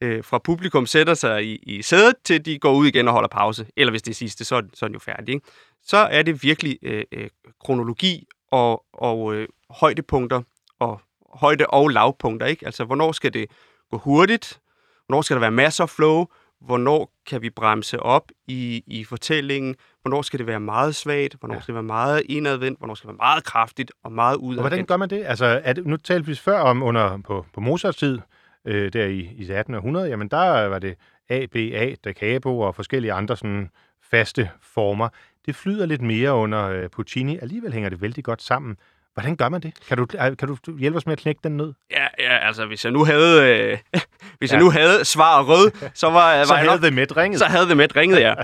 Øh, 0.00 0.24
fra 0.24 0.38
publikum 0.38 0.86
sætter 0.86 1.14
sig 1.14 1.44
i, 1.44 1.56
i 1.56 1.82
sædet, 1.82 2.14
til 2.24 2.44
de 2.44 2.58
går 2.58 2.72
ud 2.72 2.86
igen 2.86 3.08
og 3.08 3.14
holder 3.14 3.28
pause. 3.28 3.66
Eller 3.76 3.90
hvis 3.90 4.02
det 4.02 4.10
er 4.10 4.14
sidste, 4.14 4.44
så, 4.44 4.62
så 4.74 4.84
er 4.84 4.88
den 4.88 4.94
jo 4.94 4.98
færdig. 5.00 5.34
Ikke? 5.34 5.46
Så 5.82 5.96
er 5.96 6.22
det 6.22 6.42
virkelig 6.42 6.78
øh, 6.82 7.04
øh, 7.12 7.28
kronologi 7.64 8.26
og, 8.50 8.84
og 8.92 9.34
øh, 9.34 9.48
højdepunkter 9.70 10.42
og 10.78 11.00
højde- 11.34 11.66
og 11.66 11.88
lavpunkter. 11.88 12.46
Ikke? 12.46 12.66
Altså, 12.66 12.84
hvornår 12.84 13.12
skal 13.12 13.32
det 13.34 13.46
gå 13.90 13.98
hurtigt? 13.98 14.60
Hvornår 15.06 15.22
skal 15.22 15.34
der 15.34 15.40
være 15.40 15.50
masser 15.50 15.84
af 15.84 15.90
flow? 15.90 16.26
Hvornår 16.60 17.12
kan 17.26 17.42
vi 17.42 17.50
bremse 17.50 18.00
op 18.00 18.22
i, 18.46 18.82
i 18.86 19.04
fortællingen? 19.04 19.74
Hvornår 20.02 20.22
skal 20.22 20.38
det 20.38 20.46
være 20.46 20.60
meget 20.60 20.94
svagt? 20.94 21.36
Hvornår 21.40 21.54
Ja. 21.54 21.60
skal 21.60 21.72
det 21.72 21.74
være 21.74 21.82
meget 21.82 22.22
indadvendt? 22.28 22.78
Hvornår 22.78 22.94
skal 22.94 23.08
det 23.08 23.12
være 23.18 23.26
meget 23.28 23.44
kraftigt 23.44 23.92
og 24.04 24.12
meget 24.12 24.36
Og 24.36 24.40
hvordan 24.42 24.60
udadvendt? 24.62 24.88
gør 24.88 24.96
man 24.96 25.10
det? 25.10 25.24
Altså, 25.26 25.60
er 25.64 25.72
det, 25.72 25.86
nu 25.86 25.96
talte 25.96 26.26
vi 26.26 26.34
før 26.34 26.58
om 26.60 26.82
under 26.82 27.18
på, 27.18 27.46
på 27.54 27.60
Mozarts 27.60 27.98
tid, 27.98 28.18
øh, 28.64 28.92
der 28.92 29.04
i, 29.06 29.18
i 29.18 29.42
1800, 29.42 30.08
jamen 30.08 30.28
der 30.28 30.66
var 30.66 30.78
det 30.78 30.94
A, 31.28 31.46
B, 31.46 31.56
A, 31.56 31.94
da 32.04 32.12
capo 32.12 32.58
og 32.60 32.74
forskellige 32.74 33.12
andre 33.12 33.36
sådan 33.36 33.70
faste 34.10 34.50
former. 34.62 35.08
Det 35.46 35.56
flyder 35.56 35.86
lidt 35.86 36.02
mere 36.02 36.34
under 36.34 36.68
øh, 36.68 36.88
Puccini. 36.90 37.38
Alligevel 37.38 37.72
hænger 37.72 37.88
det 37.90 38.00
vældig 38.00 38.24
godt 38.24 38.42
sammen. 38.42 38.76
Hvordan 39.14 39.36
gør 39.36 39.48
man 39.48 39.60
det? 39.60 39.72
Kan 39.88 39.96
du, 39.98 40.06
kan 40.06 40.36
du 40.66 40.78
hjælpe 40.78 40.96
os 40.96 41.06
med 41.06 41.12
at 41.12 41.18
knække 41.18 41.40
den 41.44 41.56
ned? 41.56 41.72
Ja, 41.90 42.06
ja, 42.18 42.38
altså 42.46 42.66
hvis 42.66 42.84
jeg 42.84 42.92
nu 42.92 43.04
havde, 43.04 43.48
øh, 43.48 43.78
hvis 44.38 44.50
Ja. 44.52 44.56
jeg 44.56 44.64
nu 44.64 44.70
havde 44.70 45.04
svar 45.04 45.42
rød, 45.42 45.90
så 45.94 46.10
var, 46.10 46.44
Så 46.44 46.54
var 46.54 46.60
nok 46.62 46.68
havde 46.70 46.82
det 46.82 46.92
med 46.92 47.16
ringet. 47.16 47.38
så 47.38 47.44
havde 47.44 47.68
det 47.68 47.76
med 47.76 47.96
ringet, 47.96 48.20
ja. 48.20 48.34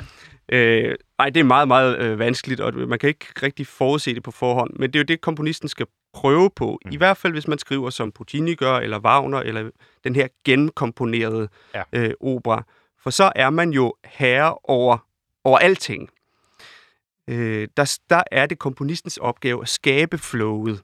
øh, 0.57 0.95
ej, 1.19 1.31
det 1.31 1.41
er 1.41 1.45
meget, 1.45 1.69
meget 1.69 1.99
øh, 1.99 2.19
vanskeligt, 2.19 2.61
og 2.61 2.75
man 2.75 2.99
kan 2.99 3.09
ikke 3.09 3.27
rigtig 3.43 3.67
forudse 3.67 4.15
det 4.15 4.23
på 4.23 4.31
forhånd. 4.31 4.71
Men 4.79 4.93
det 4.93 4.97
er 4.99 5.01
jo 5.01 5.05
det, 5.05 5.21
komponisten 5.21 5.69
skal 5.69 5.87
prøve 6.15 6.51
på. 6.57 6.79
Mm. 6.85 6.91
I 6.93 6.97
hvert 6.97 7.17
fald, 7.17 7.33
hvis 7.33 7.49
man 7.49 7.59
skriver 7.59 7.91
som 7.91 8.13
Puccini 8.13 8.55
gør, 8.55 8.77
eller 8.77 8.99
Wagner, 8.99 9.39
eller 9.41 9.71
den 10.05 10.15
her 10.15 10.29
genkomponerede 10.45 11.49
Ja. 11.75 11.83
øh, 11.93 12.11
opera. 12.21 12.63
For 13.03 13.11
så 13.11 13.33
er 13.35 13.51
man 13.51 13.71
jo 13.71 13.95
herre 14.05 14.55
over, 14.65 14.99
over 15.45 15.59
alting. 15.59 16.09
Øh, 17.29 17.69
der, 17.77 17.99
der 18.11 18.23
er 18.33 18.47
det 18.47 18.59
komponistens 18.59 19.17
opgave 19.17 19.63
at 19.63 19.69
skabe 19.69 20.19
flowet. 20.19 20.83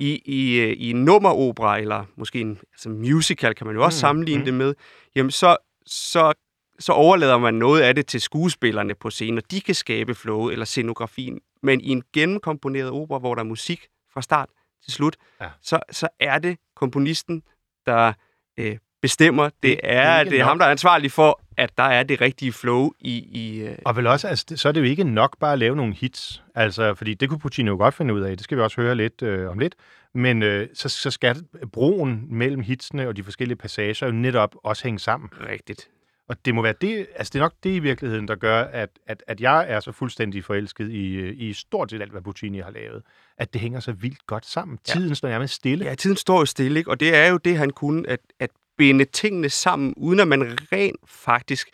I, 0.00 0.22
i, 0.24 0.60
øh, 0.60 0.72
i 0.76 0.90
en 0.90 1.04
nummeropera, 1.04 1.78
eller 1.78 2.04
måske 2.16 2.40
en 2.40 2.58
altså 2.72 2.88
musical, 2.88 3.54
kan 3.54 3.66
man 3.66 3.76
jo 3.76 3.84
også 3.84 3.96
Mm, 3.96 4.00
sammenligne 4.00 4.38
mm. 4.40 4.44
det 4.44 4.54
med, 4.54 4.74
jamen 5.16 5.30
så, 5.30 5.56
så 5.86 6.32
så 6.80 6.92
overlader 6.92 7.38
man 7.38 7.54
noget 7.54 7.80
af 7.80 7.94
det 7.94 8.06
til 8.06 8.20
skuespillerne 8.20 8.94
på 8.94 9.10
scenen, 9.10 9.38
og 9.38 9.50
de 9.50 9.60
kan 9.60 9.74
skabe 9.74 10.14
flowet 10.14 10.52
eller 10.52 10.64
scenografien. 10.64 11.40
Men 11.62 11.80
i 11.80 11.88
en 11.88 12.02
gennemkomponeret 12.14 12.90
opera, 12.90 13.18
hvor 13.18 13.34
der 13.34 13.42
er 13.42 13.46
musik 13.46 13.86
fra 14.14 14.22
start 14.22 14.48
til 14.84 14.92
slut, 14.92 15.16
Ja. 15.40 15.48
så, 15.62 15.80
så 15.90 16.08
er 16.20 16.38
det 16.38 16.58
komponisten, 16.76 17.42
der 17.86 18.12
øh, 18.58 18.76
bestemmer. 19.02 19.44
Det 19.44 19.52
Det- 19.62 19.70
det 19.70 19.80
er 19.82 20.00
er, 20.00 20.24
det 20.24 20.40
er 20.40 20.44
ham, 20.44 20.58
der 20.58 20.66
er 20.66 20.70
ansvarlig 20.70 21.12
for 21.12 21.40
at 21.58 21.78
der 21.78 21.84
er 21.84 22.02
det 22.02 22.20
rigtige 22.20 22.52
flow 22.52 22.90
i... 23.00 23.18
i 23.18 23.60
øh, 23.60 23.76
Og 23.84 23.96
vel 23.96 24.06
også, 24.06 24.28
altså, 24.28 24.46
det- 24.48 24.60
så 24.60 24.68
er 24.68 24.72
det 24.72 24.80
jo 24.80 24.84
ikke 24.84 25.04
nok 25.04 25.38
bare 25.38 25.52
at 25.52 25.58
lave 25.58 25.76
nogle 25.76 25.94
hits. 25.94 26.42
Altså, 26.54 26.94
fordi 26.94 27.14
det 27.14 27.28
kunne 27.28 27.38
Puccini 27.38 27.68
jo 27.68 27.76
godt 27.76 27.94
finde 27.94 28.14
ud 28.14 28.20
af. 28.20 28.36
Det 28.36 28.44
skal 28.44 28.56
vi 28.58 28.62
også 28.62 28.80
høre 28.80 28.94
lidt 28.94 29.22
øh, 29.22 29.50
om 29.50 29.58
lidt. 29.58 29.74
Men 30.14 30.42
øh, 30.42 30.68
så, 30.74 30.88
så 30.88 31.10
skal 31.10 31.36
broen 31.72 32.26
mellem 32.30 32.60
hitsene 32.62 33.08
og 33.08 33.16
de 33.16 33.22
forskellige 33.24 33.56
passager 33.56 34.06
jo 34.06 34.12
netop 34.12 34.54
også 34.64 34.84
hænge 34.84 34.98
sammen. 34.98 35.28
rigtigt. 35.50 35.88
Og 36.28 36.36
det 36.44 36.54
må 36.54 36.62
være 36.62 36.74
det, 36.80 37.06
altså 37.16 37.30
det 37.32 37.38
er 37.38 37.42
nok 37.42 37.54
det 37.62 37.70
i 37.70 37.78
virkeligheden, 37.78 38.28
der 38.28 38.34
gør, 38.34 38.62
at, 38.62 38.88
at, 39.06 39.22
at 39.26 39.40
jeg 39.40 39.66
er 39.68 39.80
så 39.80 39.92
fuldstændig 39.92 40.44
forelsket 40.44 40.90
i, 40.90 41.14
øh, 41.14 41.34
i 41.36 41.52
stort 41.52 41.90
set 41.90 42.02
alt, 42.02 42.10
hvad 42.10 42.22
Puccini 42.22 42.58
har 42.58 42.70
lavet. 42.70 43.02
At 43.38 43.52
det 43.52 43.60
hænger 43.60 43.80
så 43.80 43.92
vildt 43.92 44.26
godt 44.26 44.46
sammen. 44.46 44.78
Ja. 44.88 44.92
Tiden 44.92 45.14
står 45.14 45.28
nærmest 45.28 45.54
stille. 45.54 45.84
Ja, 45.84 45.94
tiden 45.94 46.16
står 46.16 46.38
jo 46.38 46.44
stille, 46.46 46.78
ikke? 46.78 46.90
og 46.90 47.00
det 47.00 47.14
er 47.16 47.26
jo 47.28 47.36
det, 47.36 47.56
han 47.58 47.70
kunne, 47.70 48.08
at, 48.08 48.20
at 48.40 48.50
binde 48.78 49.04
tingene 49.04 49.50
sammen, 49.50 49.94
uden 49.96 50.20
at 50.20 50.28
man 50.28 50.58
rent 50.72 50.96
faktisk 51.06 51.68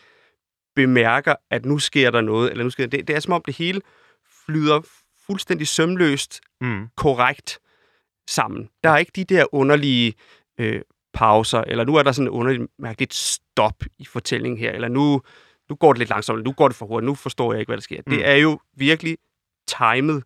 bemærker, 0.77 1.35
at 1.51 1.65
nu 1.65 1.79
sker 1.79 2.11
der 2.11 2.21
noget, 2.21 2.51
eller 2.51 2.65
nu 2.65 2.71
sker 2.71 2.87
det. 2.87 3.09
Det 3.09 3.17
er 3.17 3.21
som 3.21 3.33
om 3.33 3.43
det 3.47 3.57
hele 3.57 3.81
flyder 4.47 4.81
fuldstændig 5.27 5.69
sømløst 5.69 6.41
Mm. 6.61 6.89
korrekt 6.97 7.59
sammen. 8.29 8.69
Der 8.85 8.91
er 8.91 8.97
ikke 8.97 9.13
de 9.17 9.25
der 9.25 9.55
underlige 9.55 10.15
øh, 10.59 10.83
pauser, 11.13 11.61
eller 11.61 11.85
nu 11.85 11.97
er 11.97 12.03
der 12.03 12.13
sådan 12.13 12.27
et 12.27 12.31
underligt 12.31 12.71
mærkeligt 12.79 13.15
stop 13.15 13.75
i 13.99 14.05
fortællingen 14.05 14.59
her, 14.59 14.73
eller 14.73 14.89
nu, 14.89 15.23
nu 15.71 15.77
går 15.77 15.93
det 15.93 15.99
lidt 15.99 16.11
langsomt, 16.11 16.37
eller 16.37 16.45
nu 16.45 16.53
går 16.53 16.69
det 16.69 16.77
for 16.77 16.87
hurtigt, 16.87 17.07
nu 17.07 17.15
forstår 17.15 17.53
jeg 17.53 17.61
ikke, 17.61 17.71
hvad 17.71 17.77
der 17.77 17.83
sker. 17.83 17.97
Mm. 18.07 18.13
Mm. 18.13 18.17
Det 18.19 18.29
er 18.29 18.35
jo 18.35 18.59
virkelig 18.77 19.19
timet, 19.67 20.25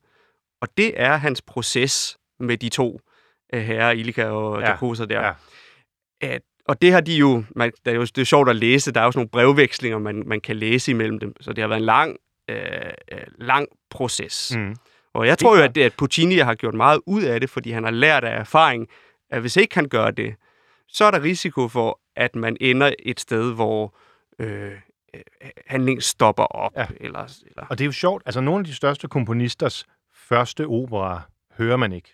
og 0.60 0.68
det 0.76 1.00
er 1.00 1.16
hans 1.16 1.42
proces 1.42 2.18
med 2.40 2.56
de 2.58 2.68
to 2.68 3.00
øh, 3.54 3.60
herrer, 3.62 3.90
Ilika 3.90 4.24
og 4.24 4.60
Ja, 4.60 4.66
Dakosa 4.66 5.04
der. 5.04 5.26
ja. 5.26 5.32
At, 6.20 6.42
og 6.68 6.82
det 6.82 6.92
har 6.92 7.00
de 7.00 7.16
jo, 7.16 7.44
man, 7.56 7.72
det, 7.84 7.90
er 7.90 7.94
jo, 7.96 8.02
det 8.02 8.18
er 8.18 8.24
sjovt 8.24 8.48
at 8.48 8.56
læse, 8.56 8.92
der 8.92 9.00
er 9.00 9.04
jo 9.04 9.12
sådan 9.12 9.18
nogle 9.18 9.30
brevvekslinger, 9.30 9.98
man, 9.98 10.22
man 10.26 10.40
kan 10.40 10.56
læse 10.56 10.90
imellem 10.90 11.18
dem, 11.18 11.34
så 11.40 11.52
det 11.52 11.62
har 11.62 11.68
været 11.68 11.78
en 11.80 11.84
lang, 11.84 12.16
øh, 12.48 12.56
øh, 13.12 13.20
lang 13.38 13.68
proces. 13.90 14.56
Mm. 14.56 14.76
Og 15.14 15.26
jeg 15.26 15.38
tror 15.38 15.56
jo, 15.56 15.62
at, 15.62 15.74
det, 15.74 15.82
at 15.82 15.94
Puccini 15.98 16.34
har 16.34 16.54
gjort 16.54 16.74
meget 16.74 17.00
ud 17.06 17.22
af 17.22 17.40
det, 17.40 17.50
fordi 17.50 17.70
han 17.70 17.84
har 17.84 17.90
lært 17.90 18.24
af 18.24 18.40
erfaring, 18.40 18.88
at 19.30 19.40
hvis 19.40 19.56
ikke 19.56 19.74
han 19.74 19.88
gør 19.88 20.10
det, 20.10 20.34
så 20.88 21.04
er 21.04 21.10
der 21.10 21.22
risiko 21.22 21.68
for, 21.68 22.00
at 22.16 22.36
man 22.36 22.56
ender 22.60 22.92
et 22.98 23.20
sted, 23.20 23.54
hvor 23.54 23.96
øh, 24.38 24.72
øh, 25.14 25.20
handlingen 25.66 26.00
stopper 26.00 26.44
op. 26.44 26.72
Ja. 26.76 26.86
Eller, 27.00 27.42
eller, 27.46 27.66
Og 27.70 27.78
det 27.78 27.84
er 27.84 27.86
jo 27.86 27.92
sjovt, 27.92 28.22
altså 28.26 28.40
nogle 28.40 28.58
af 28.58 28.64
de 28.64 28.74
største 28.74 29.08
komponisters 29.08 29.86
første 30.14 30.66
opera 30.66 31.22
hører 31.58 31.76
man 31.76 31.92
ikke. 31.92 32.12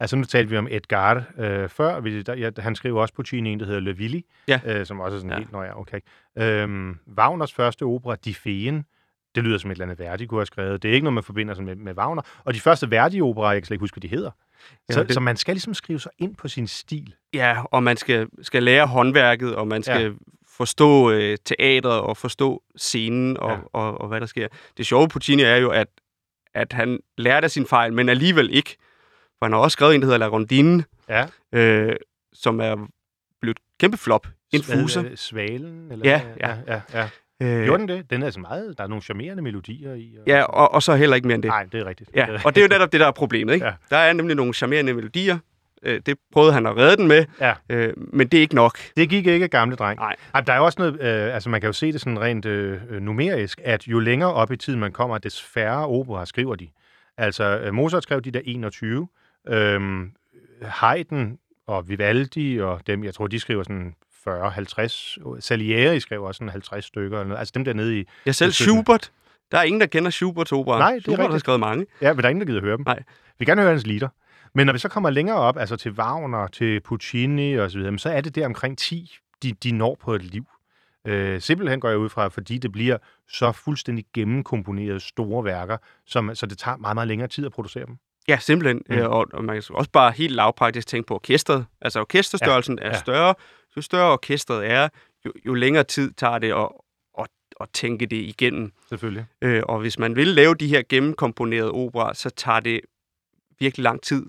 Altså 0.00 0.16
nu 0.16 0.24
talte 0.24 0.50
vi 0.50 0.56
om 0.56 0.68
Edgar 0.70 1.24
øh, 1.38 1.68
før, 1.68 2.00
vi, 2.00 2.22
der, 2.22 2.34
ja, 2.34 2.50
han 2.58 2.74
skriver 2.74 3.00
også 3.00 3.14
Puccini 3.14 3.50
en, 3.50 3.60
der 3.60 3.66
hedder 3.66 3.80
Le 3.80 3.96
Villi, 3.96 4.24
Ja. 4.48 4.60
øh, 4.66 4.86
som 4.86 5.00
også 5.00 5.14
er 5.16 5.18
sådan 5.18 5.30
Ja. 5.30 5.38
helt, 5.38 5.52
nå 5.52 5.62
ja, 5.62 5.80
okay. 5.80 6.00
Øhm, 6.38 6.98
Wagners 7.18 7.52
første 7.52 7.82
opera, 7.82 8.16
Die 8.24 8.34
Feen, 8.34 8.84
det 9.34 9.44
lyder 9.44 9.58
som 9.58 9.70
et 9.70 9.74
eller 9.74 9.84
andet 9.84 9.98
Verdi 9.98 10.26
kunne 10.26 10.38
have 10.40 10.46
skrevet. 10.46 10.82
Det 10.82 10.88
er 10.90 10.92
ikke 10.94 11.04
noget, 11.04 11.14
man 11.14 11.24
forbinder 11.24 11.54
sådan 11.54 11.66
med, 11.66 11.76
med 11.76 11.94
Wagner. 11.98 12.22
Og 12.44 12.54
de 12.54 12.60
første 12.60 12.90
Verdi-operer, 12.90 13.52
jeg 13.52 13.62
kan 13.62 13.66
slet 13.66 13.74
ikke 13.74 13.82
huske, 13.82 13.94
hvad 13.94 14.08
de 14.10 14.14
hedder. 14.16 14.30
Så, 14.30 14.76
Ja, 14.90 14.98
det... 15.00 15.08
det- 15.08 15.14
så 15.14 15.20
man 15.20 15.36
skal 15.36 15.54
ligesom 15.54 15.74
skrive 15.74 16.00
sig 16.00 16.10
ind 16.18 16.36
på 16.36 16.48
sin 16.48 16.66
stil. 16.66 17.14
ja, 17.34 17.56
og 17.64 17.82
man 17.82 17.96
skal, 17.96 18.26
skal 18.42 18.62
lære 18.62 18.86
håndværket, 18.86 19.54
og 19.56 19.68
man 19.68 19.82
skal 19.82 20.02
ja. 20.02 20.10
forstå 20.48 21.10
øh, 21.10 21.36
teatret, 21.44 22.00
og 22.00 22.16
forstå 22.16 22.62
scenen, 22.76 23.36
og, 23.36 23.50
Ja. 23.50 23.56
og, 23.56 23.70
og, 23.72 24.00
og 24.00 24.08
hvad 24.08 24.20
der 24.20 24.26
sker. 24.26 24.48
Det 24.76 24.86
sjove 24.86 25.08
Puccini 25.08 25.42
er 25.42 25.56
jo, 25.56 25.70
at, 25.70 25.88
at 26.54 26.72
han 26.72 27.00
lærte 27.18 27.44
af 27.44 27.50
sin 27.50 27.66
fejl, 27.66 27.92
men 27.92 28.08
alligevel 28.08 28.54
ikke. 28.54 28.76
For 29.38 29.44
han 29.46 29.52
har 29.52 29.60
også 29.60 29.72
skrevet 29.72 29.94
en, 29.94 30.00
der 30.00 30.06
hedder 30.06 30.18
La 30.18 30.26
Rondine, 30.28 30.84
Ja. 31.08 31.26
øh, 31.52 31.96
som 32.32 32.60
er 32.60 32.76
blevet 33.40 33.56
et 33.56 33.62
kæmpe 33.80 33.96
flop. 33.96 34.26
En 34.52 34.60
det? 34.60 35.18
Svalen? 35.18 35.92
Eller 35.92 36.10
Ja, 36.10 36.20
ja. 36.40 36.48
ja, 36.66 36.80
ja, 36.94 37.08
ja. 37.40 37.56
Øh, 37.58 37.64
Gjorde 37.64 37.80
den 37.80 37.88
det? 37.88 38.10
Den 38.10 38.22
er 38.22 38.26
altså 38.26 38.40
meget, 38.40 38.78
der 38.78 38.84
er 38.84 38.88
nogle 38.88 39.02
charmerende 39.02 39.42
melodier 39.42 39.94
i. 39.94 40.16
Og... 40.20 40.24
ja, 40.26 40.42
og, 40.42 40.74
og 40.74 40.82
så 40.82 40.94
heller 40.96 41.16
ikke 41.16 41.28
mere 41.28 41.34
end 41.34 41.42
det. 41.42 41.48
Nej, 41.48 41.64
det 41.72 41.80
er 41.80 41.86
rigtigt. 41.86 42.10
Ja, 42.14 42.26
og 42.44 42.54
det 42.54 42.60
er 42.60 42.64
jo 42.64 42.68
netop 42.68 42.92
det, 42.92 43.00
der 43.00 43.06
er 43.06 43.10
problemet. 43.10 43.54
Ikke? 43.54 43.66
Ja. 43.66 43.72
Der 43.90 43.96
er 43.96 44.12
nemlig 44.12 44.36
nogle 44.36 44.54
charmerende 44.54 44.94
melodier. 44.94 45.38
Øh, 45.82 46.00
det 46.06 46.18
prøvede 46.32 46.52
han 46.52 46.66
at 46.66 46.76
redde 46.76 46.96
den 46.96 47.08
med, 47.08 47.24
Ja. 47.40 47.54
øh, 47.68 47.92
men 47.96 48.28
det 48.28 48.36
er 48.38 48.40
ikke 48.40 48.54
nok. 48.54 48.78
Det 48.96 49.08
gik 49.08 49.26
ikke, 49.26 49.48
gamle 49.48 49.76
dreng. 49.76 49.98
Nej. 49.98 50.16
Ej, 50.34 50.40
der 50.40 50.52
er 50.52 50.60
også 50.60 50.76
noget, 50.78 51.00
øh, 51.00 51.34
altså 51.34 51.50
man 51.50 51.60
kan 51.60 51.68
jo 51.68 51.72
se 51.72 51.92
det 51.92 52.00
sådan 52.00 52.20
rent 52.20 52.46
øh, 52.46 53.00
numerisk, 53.00 53.60
at 53.64 53.88
jo 53.88 53.98
længere 53.98 54.32
op 54.34 54.52
i 54.52 54.56
tiden 54.56 54.80
man 54.80 54.92
kommer, 54.92 55.18
des 55.18 55.42
færre 55.42 55.86
opera 55.86 56.26
skriver 56.26 56.54
de. 56.54 56.68
Altså 57.18 57.44
øh, 57.58 57.74
Mozart 57.74 58.02
skrev 58.02 58.20
de 58.20 58.30
der 58.30 58.40
21, 58.44 59.08
øhm, 59.48 60.12
Haydn 60.62 61.38
og 61.66 61.88
Vivaldi 61.88 62.60
og 62.60 62.86
dem, 62.86 63.04
jeg 63.04 63.14
tror, 63.14 63.26
de 63.26 63.40
skriver 63.40 63.62
sådan 63.62 63.94
40-50. 64.28 65.40
Salieri 65.40 66.00
skrev 66.00 66.22
også 66.22 66.38
sådan 66.38 66.48
50 66.48 66.84
stykker. 66.84 67.18
Eller 67.18 67.28
noget. 67.28 67.38
Altså 67.38 67.52
dem 67.54 67.64
der 67.64 67.72
nede 67.72 68.00
i... 68.00 68.04
Jeg 68.26 68.34
selv. 68.34 68.52
Schubert. 68.52 69.12
Der 69.52 69.58
er 69.58 69.62
ingen, 69.62 69.80
der 69.80 69.86
kender 69.86 70.10
Schuberts 70.10 70.52
opera. 70.52 70.78
Nej, 70.78 70.90
det 70.90 70.98
er 70.98 71.02
Schubert 71.02 71.18
har 71.18 71.24
rigtigt. 71.28 71.40
skrevet 71.40 71.60
mange. 71.60 71.86
Ja, 72.02 72.12
men 72.12 72.18
der 72.18 72.24
er 72.24 72.30
ingen, 72.30 72.40
der 72.40 72.46
gider 72.46 72.60
høre 72.60 72.76
dem. 72.76 72.84
Nej. 72.86 72.98
Vi 72.98 73.34
vil 73.38 73.46
gerne 73.46 73.60
høre 73.60 73.70
hans 73.70 73.86
lieder. 73.86 74.08
Men 74.54 74.66
når 74.66 74.72
vi 74.72 74.78
så 74.78 74.88
kommer 74.88 75.10
længere 75.10 75.36
op, 75.36 75.58
altså 75.58 75.76
til 75.76 75.92
Wagner, 75.92 76.46
til 76.46 76.80
Puccini 76.80 77.54
og 77.54 77.70
så 77.70 77.78
videre, 77.78 77.98
så 77.98 78.10
er 78.10 78.20
det 78.20 78.34
der 78.34 78.46
omkring 78.46 78.78
10, 78.78 79.16
de, 79.42 79.52
de 79.52 79.72
når 79.72 79.96
på 80.00 80.14
et 80.14 80.22
liv. 80.22 80.46
Øh, 81.06 81.40
simpelthen 81.40 81.80
går 81.80 81.88
jeg 81.88 81.98
ud 81.98 82.08
fra, 82.08 82.28
fordi 82.28 82.58
det 82.58 82.72
bliver 82.72 82.98
så 83.28 83.52
fuldstændig 83.52 84.04
gennemkomponerede 84.14 85.00
store 85.00 85.44
værker, 85.44 85.76
som, 86.06 86.34
så 86.34 86.46
det 86.46 86.58
tager 86.58 86.76
meget, 86.76 86.96
meget 86.96 87.08
længere 87.08 87.28
tid 87.28 87.46
at 87.46 87.52
producere 87.52 87.86
dem. 87.86 87.96
Ja, 88.28 88.38
simpelthen. 88.38 88.82
Mm. 88.88 88.96
Mm. 88.96 89.02
Og, 89.02 89.26
og 89.32 89.44
man 89.44 89.62
kan 89.62 89.76
også 89.76 89.90
bare 89.90 90.12
helt 90.12 90.34
lavpraktisk 90.34 90.86
tænke 90.86 91.06
på 91.06 91.14
orkestret. 91.14 91.66
Altså 91.80 92.00
orkesterstørrelsen 92.00 92.78
ja. 92.78 92.84
er 92.84 92.88
ja. 92.88 92.98
større. 92.98 93.34
Jo 93.76 93.82
større 93.82 94.12
orkestret 94.12 94.70
er, 94.70 94.88
jo, 95.24 95.32
jo 95.46 95.54
længere 95.54 95.84
tid 95.84 96.12
tager 96.12 96.38
det 96.38 96.52
at, 96.52 96.68
at, 97.18 97.26
at 97.60 97.68
tænke 97.72 98.06
det 98.06 98.16
igennem. 98.16 98.72
Selvfølgelig. 98.88 99.26
Øh, 99.42 99.62
og 99.66 99.80
hvis 99.80 99.98
man 99.98 100.16
vil 100.16 100.26
lave 100.26 100.54
de 100.54 100.68
her 100.68 100.82
gennemkomponerede 100.88 101.70
operer, 101.70 102.12
så 102.12 102.30
tager 102.30 102.60
det 102.60 102.80
virkelig 103.58 103.84
lang 103.84 104.02
tid, 104.02 104.26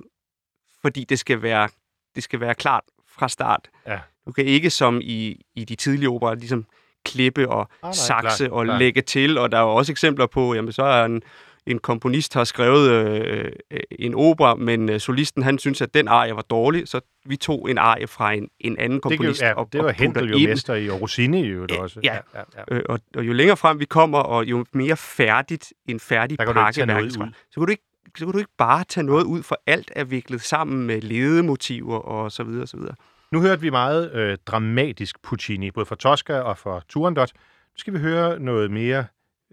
fordi 0.81 1.03
det 1.03 1.19
skal 1.19 1.41
være, 1.41 1.69
det 2.15 2.23
skal 2.23 2.39
være 2.39 2.55
klart 2.55 2.83
fra 3.07 3.29
start. 3.29 3.67
Ja. 3.87 3.99
Du 4.25 4.31
kan 4.31 4.45
ikke 4.45 4.69
som 4.69 5.01
i, 5.03 5.41
i 5.55 5.65
de 5.65 5.75
tidlige 5.75 6.09
operer 6.09 6.35
ligesom 6.35 6.65
klippe 7.05 7.49
og 7.49 7.69
nej, 7.83 7.91
sakse 7.91 8.45
klart, 8.45 8.51
og 8.51 8.65
klart. 8.65 8.79
lægge 8.79 9.01
til, 9.01 9.37
og 9.37 9.51
der 9.51 9.57
er 9.57 9.61
jo 9.61 9.75
også 9.75 9.91
eksempler 9.91 10.25
på, 10.25 10.53
jamen 10.53 10.71
så 10.71 10.83
er 10.83 11.05
en, 11.05 11.21
en 11.67 11.79
komponist 11.79 12.33
har 12.33 12.43
skrevet 12.43 12.91
øh, 12.91 13.51
øh, 13.71 13.79
en 13.91 14.15
opera, 14.15 14.55
men 14.55 14.89
øh, 14.89 14.99
solisten 14.99 15.43
han 15.43 15.59
synes, 15.59 15.81
at 15.81 15.93
den 15.93 16.07
arie 16.07 16.35
var 16.35 16.41
dårlig, 16.41 16.87
så 16.87 16.99
vi 17.25 17.35
tog 17.35 17.71
en 17.71 17.77
arie 17.77 18.07
fra 18.07 18.33
en, 18.33 18.49
en 18.59 18.79
anden 18.79 18.95
Det, 18.95 19.01
kan, 19.01 19.17
komponist 19.17 19.41
ja, 19.41 19.53
og, 19.53 19.73
det 19.73 19.83
var 19.83 19.91
Hentel 19.91 20.29
jo 20.29 20.49
mester 20.49 20.73
i, 20.73 20.89
og 20.89 21.01
Rossini 21.01 21.47
jo 21.47 21.65
det 21.65 21.77
også. 21.77 21.99
ja. 22.03 22.13
ja, 22.13 22.41
ja. 22.57 22.75
Øh, 22.75 22.83
og, 22.89 22.99
og 23.15 23.27
jo 23.27 23.33
længere 23.33 23.57
frem 23.57 23.79
vi 23.79 23.85
kommer, 23.85 24.19
og 24.19 24.45
jo 24.45 24.65
mere 24.73 24.97
færdigt 24.97 25.73
en 25.87 25.99
færdig 25.99 26.37
pakke 26.37 26.53
fra, 26.53 26.71
så 26.71 26.85
kan 26.85 27.65
du 27.65 27.71
ikke 27.71 27.83
så 28.17 28.25
kan 28.25 28.31
du 28.31 28.37
ikke 28.37 28.51
bare 28.57 28.83
tage 28.83 29.05
noget 29.05 29.23
ud, 29.23 29.43
for 29.43 29.61
alt 29.67 29.91
er 29.95 30.03
viklet 30.03 30.41
sammen 30.41 30.87
med 30.87 31.01
ledemotiver 31.01 31.97
og 31.97 32.31
så 32.31 32.43
videre 32.43 32.61
og 32.61 32.67
så 32.67 32.77
videre. 32.77 32.95
Nu 33.31 33.41
hørte 33.41 33.61
vi 33.61 33.69
meget 33.69 34.13
øh, 34.13 34.37
dramatisk 34.45 35.21
Puccini, 35.21 35.71
både 35.71 35.85
for 35.85 35.95
Tosca 35.95 36.39
og 36.39 36.57
for 36.57 36.83
Turandot. 36.89 37.31
Nu 37.35 37.77
skal 37.77 37.93
vi 37.93 37.99
høre 37.99 38.39
noget 38.39 38.71
mere, 38.71 39.05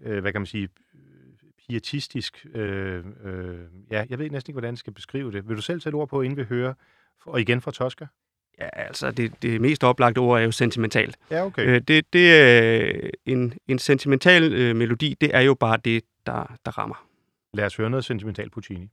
øh, 0.05 0.21
hvad 0.21 0.31
kan 0.31 0.41
man 0.41 0.45
sige, 0.45 0.69
pietistisk. 1.69 2.45
Øh, 2.53 3.03
øh, 3.23 3.59
ja, 3.91 4.05
jeg 4.09 4.19
ved 4.19 4.29
næsten 4.29 4.51
ikke, 4.51 4.55
hvordan 4.55 4.71
jeg 4.71 4.77
skal 4.77 4.93
beskrive 4.93 5.31
det. 5.31 5.49
Vil 5.49 5.57
du 5.57 5.61
selv 5.61 5.81
sætte 5.81 5.95
ord 5.95 6.09
på, 6.09 6.21
inden 6.21 6.37
vi 6.37 6.43
hører, 6.43 6.73
og 7.25 7.41
igen 7.41 7.61
fra 7.61 7.71
Tosca? 7.71 8.07
Ja, 8.59 8.69
altså 8.73 9.11
det, 9.11 9.41
det 9.41 9.61
mest 9.61 9.83
oplagte 9.83 10.19
ord 10.19 10.39
er 10.39 10.43
jo 10.43 10.51
sentimentalt. 10.51 11.17
Ja, 11.31 11.45
okay. 11.45 11.67
Øh, 11.67 11.81
det, 11.87 12.13
det 12.13 12.41
er 12.41 13.09
en, 13.25 13.53
en 13.67 13.79
sentimental 13.79 14.53
øh, 14.53 14.75
melodi, 14.75 15.15
det 15.21 15.35
er 15.35 15.41
jo 15.41 15.53
bare 15.53 15.77
det, 15.85 16.03
der, 16.25 16.57
der 16.65 16.77
rammer. 16.77 17.07
Lad 17.53 17.65
os 17.65 17.75
høre 17.75 17.89
noget 17.89 18.05
sentimental 18.05 18.49
Puccini. 18.49 18.89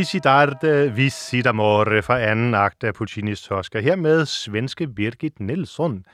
Visitarde 0.00 0.92
Visit 0.96 1.46
Amore 1.46 2.02
fra 2.02 2.20
anden 2.20 2.54
akt 2.54 2.84
af 2.84 2.94
Puccinis 2.94 3.42
Tosca. 3.42 3.80
Her 3.80 3.96
med 3.96 4.26
svenske 4.26 4.86
Birgit 4.88 5.40
Nilsson. 5.40 6.04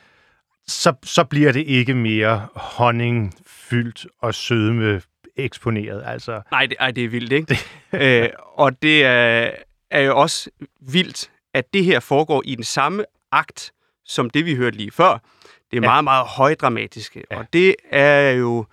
Så, 0.67 0.95
så 1.05 1.25
bliver 1.25 1.53
det 1.53 1.61
ikke 1.67 1.95
mere 1.95 2.47
honningfyldt 2.55 4.07
og 4.21 4.35
sødme 4.35 5.03
eksponeret. 5.37 6.03
Altså, 6.07 6.41
Nej, 6.51 6.67
det, 6.67 6.77
ej, 6.81 6.91
det 6.91 7.05
er 7.05 7.09
vildt, 7.09 7.33
ikke? 7.33 7.59
øh, 8.25 8.29
og 8.55 8.83
det 8.83 9.05
er, 9.05 9.51
er 9.91 10.01
jo 10.01 10.17
også 10.21 10.51
vildt, 10.81 11.31
at 11.55 11.65
det 11.75 11.85
her 11.85 12.01
foregår 12.01 12.43
i 12.45 12.55
den 12.55 12.65
samme 12.65 13.05
akt, 13.33 13.73
som 14.05 14.31
det, 14.31 14.45
vi 14.45 14.55
hørte 14.55 14.77
lige 14.77 14.91
før. 14.91 15.13
Det 15.71 15.77
er 15.77 15.81
Ja. 15.83 15.89
meget, 15.89 16.05
meget 16.05 16.27
højdramatiske, 16.27 17.23
Ja. 17.31 17.39
og 17.39 17.47
det 17.53 17.77
er 17.91 18.31
jo 18.31 18.67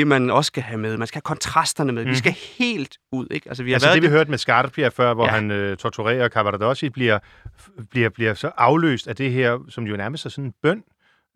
det, 0.00 0.06
man 0.06 0.30
også 0.30 0.46
skal 0.46 0.62
have 0.62 0.78
med. 0.78 0.96
Man 0.96 1.06
skal 1.06 1.16
have 1.16 1.22
kontrasterne 1.22 1.92
med. 1.92 2.02
Mm. 2.02 2.06
Mhm. 2.06 2.10
Vi 2.12 2.18
skal 2.18 2.32
helt 2.58 2.96
ud, 3.12 3.26
ikke? 3.30 3.48
Altså, 3.48 3.62
vi 3.62 3.70
har 3.70 3.74
altså 3.76 3.88
været 3.88 3.94
det, 3.94 4.02
vi 4.02 4.08
hørte 4.16 4.30
med 4.30 4.38
Scarpia 4.38 4.88
før, 4.88 5.14
hvor 5.14 5.24
Ja. 5.24 5.30
han 5.30 5.50
øh, 5.50 5.76
torturerer 5.76 6.28
Cavaradossi, 6.28 6.88
bliver, 6.90 7.18
bliver, 7.90 8.08
bliver 8.08 8.34
så 8.34 8.50
afløst 8.56 9.08
af 9.08 9.16
det 9.16 9.32
her, 9.32 9.58
som 9.68 9.84
jo 9.86 9.96
nærmest 9.96 10.26
er 10.26 10.30
sådan 10.30 10.44
en 10.44 10.54
bøn 10.62 10.82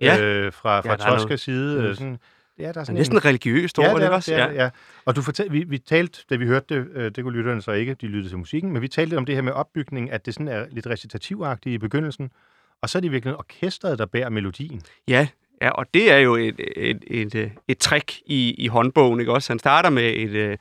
Ja. 0.00 0.20
øh, 0.22 0.52
fra, 0.52 0.80
fra 0.80 0.90
Ja, 1.10 1.16
noget- 1.24 1.40
side. 1.40 1.74
noget- 1.76 1.90
Øh, 1.90 1.96
sådan, 1.96 2.18
ja, 2.58 2.62
der 2.62 2.68
er 2.68 2.72
det 2.72 2.80
er 2.80 2.84
sådan 2.84 2.94
næsten 2.98 3.24
religiøst 3.24 3.78
over 3.78 3.88
ja, 3.88 3.94
det, 3.94 4.00
det, 4.02 4.06
er, 4.08 4.10
også? 4.10 4.30
det, 4.30 4.40
er, 4.40 4.50
ja. 4.52 4.62
ja. 4.64 4.70
Og 5.04 5.16
du 5.16 5.22
fortal, 5.22 5.52
vi, 5.52 5.64
vi 5.68 5.78
talte, 5.78 6.20
da 6.30 6.36
vi 6.36 6.46
hørte 6.46 6.74
det, 6.74 6.86
øh, 6.94 7.10
det 7.14 7.24
kunne 7.24 7.36
lytterne 7.36 7.62
så 7.62 7.72
ikke, 7.72 7.94
de 8.00 8.06
lyttede 8.06 8.28
til 8.30 8.38
musikken, 8.38 8.72
men 8.72 8.82
vi 8.82 8.88
talte 8.88 9.16
om 9.16 9.24
det 9.24 9.34
her 9.34 9.42
med 9.42 9.52
opbygning, 9.52 10.10
at 10.12 10.26
det 10.26 10.34
sådan 10.34 10.48
er 10.48 10.66
lidt 10.70 10.86
recitativagtigt 10.86 11.74
i 11.74 11.78
begyndelsen, 11.78 12.30
og 12.82 12.88
så 12.90 12.98
er 12.98 13.00
det 13.00 13.12
virkelig 13.12 13.36
orkestret, 13.36 13.98
der 13.98 14.06
bærer 14.06 14.28
melodien. 14.30 14.82
Ja, 15.08 15.28
ja, 15.64 15.70
og 15.70 15.86
det 15.94 16.10
er 16.12 16.18
jo 16.18 16.34
et, 16.34 16.60
et, 16.76 17.04
et, 17.06 17.34
et, 17.34 17.52
et 17.68 17.78
trick 17.78 18.12
i, 18.26 18.54
i 18.58 18.66
håndbogen, 18.66 19.20
ikke 19.20 19.32
også? 19.32 19.52
Han 19.52 19.58
starter 19.58 19.90
med 19.90 20.12
et, 20.16 20.30
øh, 20.30 20.56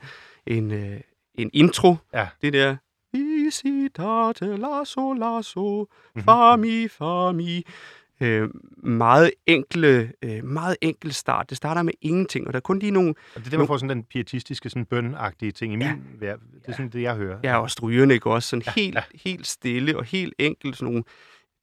en, 0.46 0.70
øh, 0.72 1.00
en 1.34 1.50
intro. 1.52 1.96
Ja. 2.14 2.26
Det 2.42 2.52
der... 2.52 2.76
Visitate 3.12 4.56
lasso 4.56 5.12
lasso, 5.12 5.86
Mhm. 6.14 6.24
fami 6.24 6.88
fami. 6.88 7.64
Øh, 8.20 8.48
meget 8.82 9.30
enkle, 9.46 10.12
øh, 10.24 10.44
meget 10.44 10.76
enkel 10.80 11.14
start. 11.14 11.50
Det 11.50 11.56
starter 11.56 11.82
med 11.82 11.92
ingenting, 12.00 12.46
og 12.46 12.52
der 12.52 12.56
er 12.56 12.60
kun 12.60 12.78
lige 12.78 12.90
nogle... 12.90 13.14
Og 13.34 13.40
det 13.40 13.46
er 13.46 13.50
der, 13.50 13.58
man 13.58 13.66
får 13.66 13.76
sådan 13.76 13.96
den 13.96 14.04
pietistiske, 14.04 14.70
sådan 14.70 14.84
bønagtige 14.86 15.52
ting 15.52 15.72
i 15.72 15.76
min 15.76 15.86
Ja. 15.86 16.26
ja. 16.26 16.32
Det 16.32 16.68
er 16.68 16.72
sådan 16.72 16.88
det, 16.88 17.02
jeg 17.02 17.14
hører. 17.16 17.38
Ja, 17.42 17.58
og 17.60 17.70
strygerne, 17.70 18.14
ikke 18.14 18.30
også? 18.30 18.48
Sådan 18.48 18.62
Ja, 18.66 18.72
helt, 18.76 18.94
ja. 18.94 19.02
helt 19.24 19.46
stille 19.46 19.96
og 19.98 20.04
helt 20.04 20.34
enkelt. 20.38 20.76
Sådan 20.76 20.86
nogle, 20.92 21.04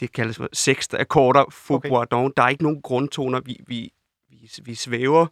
det 0.02 0.12
kaldes 0.12 0.38
for 0.38 0.50
sexte 0.54 1.00
akkorder, 1.00 1.46
faubourdon. 1.52 2.26
Okay. 2.26 2.34
Der 2.38 2.44
er 2.44 2.50
ikke 2.50 2.64
nogen 2.64 2.82
grundtoner. 2.82 3.40
Vi, 3.40 3.58
vi, 3.68 3.94
vi, 4.30 4.52
vi 4.64 4.76
svæver 4.76 5.28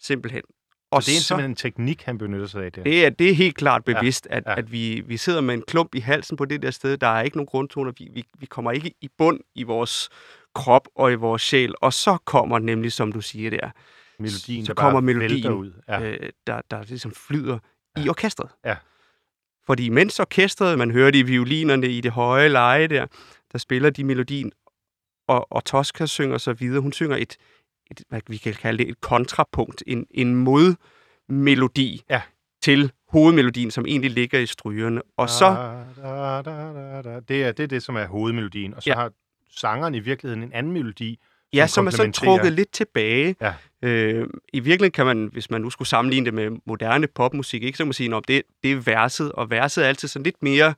simpelthen. 0.00 0.42
Og 0.90 1.02
Så 1.02 1.10
det 1.10 1.16
er 1.16 1.20
simpelthen 1.20 1.50
en 1.50 1.56
teknik, 1.56 2.02
han 2.02 2.18
benytter 2.18 2.46
sig 2.46 2.64
af 2.64 2.72
der. 2.72 2.82
Det 2.82 3.04
er, 3.04 3.10
det 3.10 3.30
er 3.30 3.34
helt 3.34 3.56
klart 3.56 3.84
bevidst, 3.84 4.26
ja, 4.30 4.36
at, 4.36 4.42
ja. 4.46 4.54
at 4.58 4.72
vi, 4.72 5.02
vi 5.06 5.16
sidder 5.16 5.40
med 5.40 5.54
en 5.54 5.62
klump 5.62 5.94
i 5.94 6.00
halsen 6.00 6.36
på 6.36 6.44
det 6.44 6.62
der 6.62 6.70
sted. 6.70 6.96
Der 6.96 7.06
er 7.06 7.22
ikke 7.22 7.36
nogen 7.36 7.46
grundtoner. 7.46 7.92
Vi, 7.98 8.08
vi, 8.12 8.24
vi 8.38 8.46
kommer 8.46 8.72
ikke 8.72 8.94
i 9.00 9.08
bund 9.18 9.40
i 9.54 9.62
vores 9.62 10.08
krop 10.54 10.88
og 10.94 11.12
i 11.12 11.14
vores 11.14 11.42
sjæl. 11.42 11.74
Og 11.80 11.92
så 11.92 12.18
kommer 12.24 12.58
nemlig, 12.58 12.92
som 12.92 13.12
du 13.12 13.20
siger 13.20 13.50
der, 13.50 13.70
melodien, 14.18 14.66
så 14.66 14.72
der 14.72 14.74
kommer 14.74 15.00
bare 15.00 15.02
melodien, 15.02 15.52
ud. 15.52 15.72
Ja. 15.88 16.00
øh, 16.00 16.30
der, 16.46 16.60
der 16.70 16.82
ligesom 16.82 17.12
flyder 17.12 17.58
ja. 17.96 18.04
i 18.04 18.08
orkestret. 18.08 18.50
Ja. 18.64 18.76
Fordi 19.66 19.88
mens 19.88 20.20
orkestret, 20.20 20.78
man 20.78 20.90
hører 20.90 21.10
de 21.10 21.26
violinerne 21.26 21.88
i 21.88 22.00
det 22.00 22.12
høje 22.12 22.48
leje 22.48 22.86
der, 22.86 23.06
der 23.52 23.58
spiller 23.58 23.90
de 23.90 24.04
melodien, 24.04 24.52
og, 25.28 25.52
og 25.52 25.64
Tosca 25.64 26.06
synger 26.06 26.38
så 26.38 26.52
videre. 26.52 26.80
Hun 26.80 26.92
synger 26.92 27.16
et, 27.16 27.36
et, 27.90 28.02
hvad 28.08 28.20
vi 28.28 28.36
kan 28.36 28.54
kalde 28.54 28.78
det, 28.84 28.90
et 28.90 29.00
kontrapunkt, 29.00 29.82
en, 29.86 30.06
en 30.10 30.34
modmelodi 31.28 32.02
Ja. 32.10 32.22
til 32.62 32.92
hovedmelodien, 33.08 33.70
som 33.70 33.86
egentlig 33.86 34.10
ligger 34.10 34.38
i 34.38 34.46
strygerne. 34.46 35.02
Og 35.16 35.28
så, 35.30 35.44
Da, 35.96 36.42
da, 36.42 37.02
da. 37.02 37.20
Det, 37.28 37.44
er, 37.44 37.52
det 37.52 37.62
er 37.62 37.66
det, 37.66 37.82
som 37.82 37.96
er 37.96 38.06
hovedmelodien. 38.06 38.74
Og 38.74 38.82
så 38.82 38.90
Ja. 38.90 38.94
har 38.94 39.12
sangeren 39.50 39.94
i 39.94 39.98
virkeligheden 39.98 40.42
en 40.42 40.52
anden 40.52 40.72
melodi. 40.72 41.18
ja, 41.52 41.66
som 41.66 41.86
er 41.86 41.90
så 41.90 42.10
trukket 42.12 42.52
lidt 42.52 42.72
tilbage. 42.72 43.36
Ja. 43.40 43.54
Øh, 43.82 44.26
I 44.52 44.60
virkeligheden 44.60 44.92
kan 44.92 45.06
man, 45.06 45.28
hvis 45.32 45.50
man 45.50 45.60
nu 45.60 45.70
skulle 45.70 45.88
sammenligne 45.88 46.24
det 46.26 46.34
med 46.34 46.50
moderne 46.66 47.06
popmusik, 47.06 47.62
ikke, 47.62 47.76
så 47.76 47.82
kan 47.82 47.86
man 47.86 47.92
sige, 47.92 48.16
at 48.16 48.22
det, 48.28 48.42
det 48.62 48.72
er 48.72 48.76
verset, 48.76 49.32
og 49.32 49.50
verset 49.50 49.84
er 49.84 49.88
altid 49.88 50.08
sådan 50.08 50.24
lidt 50.24 50.42
mere 50.42 50.74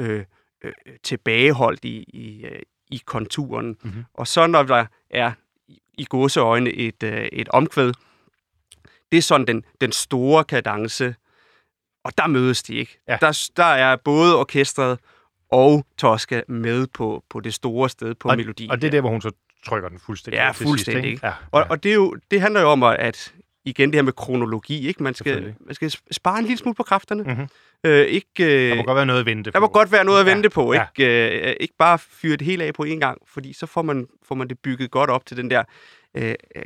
øh, 0.00 0.24
øh, 0.64 0.72
tilbageholdt 1.02 1.84
i, 1.84 2.02
i, 2.02 2.44
øh, 2.44 2.58
i 2.90 3.02
konturen. 3.06 3.66
Mhm. 3.68 3.78
Mm-hmm. 3.82 4.04
Og 4.14 4.26
så 4.26 4.46
når 4.46 4.62
der 4.62 4.86
er 5.10 5.32
i- 5.98 6.04
gåseøjne 6.04 6.70
et, 6.72 7.02
øh, 7.02 7.24
et 7.32 7.48
omkvæd, 7.48 7.92
det 9.12 9.18
er 9.18 9.22
sådan 9.22 9.46
den, 9.46 9.64
den 9.80 9.92
store 9.92 10.44
kadence, 10.44 11.14
og 12.04 12.12
der 12.18 12.26
mødes 12.26 12.62
de 12.62 12.74
ikke. 12.74 12.98
Ja. 13.08 13.18
Der, 13.20 13.48
der 13.56 13.64
er 13.64 13.96
både 13.96 14.38
orkestret 14.38 14.98
og 15.50 15.86
Tosca 15.98 16.42
med 16.48 16.86
på, 16.86 17.24
på 17.30 17.40
det 17.40 17.54
store 17.54 17.88
sted 17.88 18.14
på 18.14 18.28
og, 18.28 18.36
melodien. 18.36 18.70
Og 18.70 18.80
det 18.80 18.86
er 18.86 18.90
der, 18.90 19.00
hvor 19.00 19.10
hun 19.10 19.20
så 19.20 19.30
trykker 19.66 19.88
den 19.88 19.98
fuldstændig 19.98 20.38
Ja, 20.38 20.46
til 20.48 20.54
sidst, 20.56 20.68
fuldstændig, 20.68 21.10
ikke? 21.10 21.26
Ja, 21.26 21.32
Og, 21.52 21.60
ja. 21.60 21.68
og 21.68 21.82
det, 21.82 21.90
er 21.90 21.94
jo, 21.94 22.16
det 22.30 22.40
handler 22.40 22.60
jo 22.60 22.68
om, 22.68 22.82
at 22.82 23.34
igen 23.64 23.88
det 23.90 23.94
her 23.94 24.02
med 24.02 24.12
kronologi, 24.12 24.88
ikke? 24.88 25.02
Man 25.02 25.14
skal, 25.14 25.54
man 25.66 25.74
skal 25.74 25.92
spare 26.10 26.38
en 26.38 26.44
lille 26.44 26.58
smule 26.58 26.74
på 26.74 26.82
kræfterne. 26.82 27.22
Mhm. 27.22 27.48
Øh, 27.84 28.06
ikke, 28.06 28.26
øh, 28.40 28.70
der 28.70 28.74
må 28.76 28.82
godt 28.82 28.96
være 28.96 29.06
noget 29.06 29.20
at 29.20 29.26
vente 29.26 29.50
der 29.50 29.60
må 29.60 29.66
på. 29.66 29.72
godt 29.72 29.92
være 29.92 30.04
noget 30.04 30.20
at 30.20 30.26
Ja, 30.26 30.34
vente 30.34 30.50
på. 30.50 30.72
ja. 30.74 30.84
Ikke, 30.98 31.48
øh, 31.48 31.54
ikke 31.60 31.74
bare 31.78 31.98
fyre 31.98 32.36
det 32.36 32.46
hele 32.46 32.64
af 32.64 32.74
på 32.74 32.82
en 32.84 33.00
gang, 33.00 33.18
fordi 33.26 33.52
så 33.52 33.66
får 33.66 33.82
man, 33.82 34.06
får 34.28 34.34
man 34.34 34.48
det 34.48 34.58
bygget 34.58 34.90
godt 34.90 35.10
op 35.10 35.26
til 35.26 35.36
den 35.36 35.50
der 35.50 35.62
øh, 36.16 36.34
øh, 36.56 36.62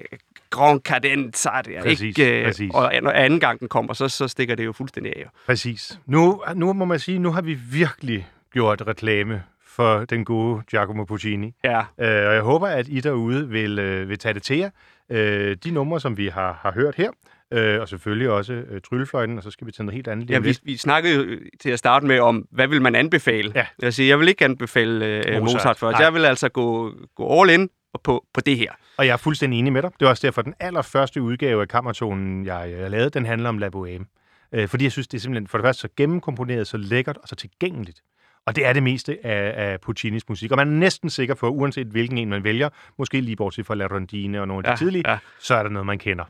grand 0.51 0.81
cadenza 0.81 1.51
der. 1.65 1.83
Præcis, 1.83 2.01
ikke? 2.19 2.39
Øh, 2.41 2.47
præcis. 2.47 2.71
Og 2.75 2.93
når 3.03 3.11
anden 3.11 3.41
gang 3.41 3.61
den 3.61 3.69
kommer, 3.69 3.93
så, 3.93 4.09
så 4.09 4.29
stikker 4.29 4.55
det 4.55 4.65
jo 4.65 4.73
fuldstændig 4.73 5.17
af. 5.17 5.27
Præcis. 5.47 5.99
Nu, 6.07 6.43
nu 6.55 6.73
må 6.73 6.85
man 6.85 6.99
sige, 6.99 7.19
nu 7.19 7.31
har 7.33 7.43
vi 7.43 7.55
virkelig 7.55 8.29
gjort 8.53 8.83
reklame 8.87 9.43
for 9.67 10.05
den 10.05 10.25
gode 10.25 10.63
Giacomo 10.71 11.05
Puccini. 11.05 11.55
Ja, 11.65 11.79
Øh, 11.79 12.29
og 12.29 12.35
jeg 12.35 12.43
håber, 12.43 12.67
at 12.67 12.89
I 12.89 13.01
derude 13.01 13.49
vil, 13.49 13.79
øh, 13.79 14.09
vil 14.09 14.19
tage 14.19 14.35
det 14.35 14.43
til 14.43 14.57
jer. 14.59 14.71
Øh, 15.11 15.57
de 15.65 15.71
numre, 15.71 16.01
som 16.01 16.17
vi 16.17 16.29
har, 16.29 16.59
har 16.63 16.73
hørt 16.73 16.95
her, 16.95 17.11
øh, 17.53 17.81
og 17.81 17.89
selvfølgelig 17.89 18.31
også 18.31 18.53
øh, 18.53 18.81
tryllefløjten, 18.81 19.37
og 19.37 19.43
så 19.43 19.51
skal 19.51 19.67
vi 19.67 19.73
til 19.73 19.85
noget 19.85 19.95
helt 19.95 20.09
andet 20.09 20.31
ja 20.31 20.39
vi, 20.39 20.59
vi 20.63 20.77
snakkede 20.77 21.25
øh, 21.25 21.41
til 21.61 21.71
at 21.71 21.79
starte 21.79 22.07
med 22.07 22.21
om, 22.21 22.47
hvad 22.51 22.69
vil 22.69 22.83
man 22.83 22.95
anbefale? 22.95 23.53
Ja. 23.55 23.67
Jeg, 23.83 23.95
siger, 23.95 24.09
jeg 24.09 24.21
vil 24.21 24.29
ikke 24.29 24.45
anbefale 24.45 25.07
øh, 25.07 25.17
Mozart. 25.17 25.43
Mozart, 25.43 25.43
Mozart 25.43 25.79
først. 25.79 25.95
Nej. 25.95 26.03
Jeg 26.03 26.15
vil 26.15 26.25
altså 26.25 26.49
gå, 26.49 26.93
gå 27.15 27.41
all 27.41 27.51
in 27.51 27.71
på, 28.05 28.25
på 28.35 28.41
det 28.41 28.57
her. 28.57 28.73
Og 28.97 29.07
jeg 29.07 29.13
er 29.13 29.17
fuldstændig 29.17 29.59
enig 29.59 29.73
med 29.73 29.83
dig. 29.83 29.91
Det 29.91 30.05
var 30.05 30.09
også 30.09 30.27
derfor, 30.27 30.43
den 30.43 30.55
allerførste 30.61 31.23
udgave 31.23 31.63
af 31.63 31.69
kammertonen, 31.69 32.47
jeg, 32.47 32.75
jeg 32.79 32.91
lavede, 32.91 33.11
den 33.11 33.27
handler 33.27 33.49
om 33.49 33.59
La 33.59 33.69
Bohème. 33.77 34.05
Øh, 34.53 34.69
fordi 34.69 34.85
jeg 34.85 34.93
synes, 34.93 35.09
det 35.09 35.19
er 35.19 35.21
simpelthen 35.21 35.47
for 35.49 35.59
det 35.59 35.65
første 35.65 35.81
så 35.81 35.89
gennemkomponeret, 35.97 36.67
så 36.67 36.77
lækkert 36.77 37.17
og 37.17 37.29
så 37.29 37.37
tilgængeligt. 37.37 38.01
Og 38.47 38.57
det 38.57 38.67
er 38.67 38.73
det 38.73 38.83
meste 38.83 39.27
af, 39.27 39.71
af 39.71 39.81
Puccinis 39.81 40.29
musik. 40.29 40.51
Og 40.51 40.57
man 40.57 40.69
er 40.69 40.73
næsten 40.73 41.11
sikker 41.11 41.35
på, 41.35 41.49
uanset 41.49 41.87
hvilken 41.87 42.19
en 42.19 42.29
man 42.29 42.45
vælger, 42.45 42.69
måske 42.99 43.21
lige 43.21 43.37
bortset 43.37 43.67
fra 43.67 43.75
La 43.75 43.87
Rondine 43.87 44.41
og 44.41 44.49
nogle 44.49 44.59
af 44.59 44.65
de 44.65 44.71
Ja, 44.71 44.77
tidlige, 44.77 45.11
ja. 45.11 45.19
så 45.39 45.55
er 45.55 45.63
der 45.63 45.71
noget, 45.71 45.87
man 45.87 45.99
kender. 45.99 46.25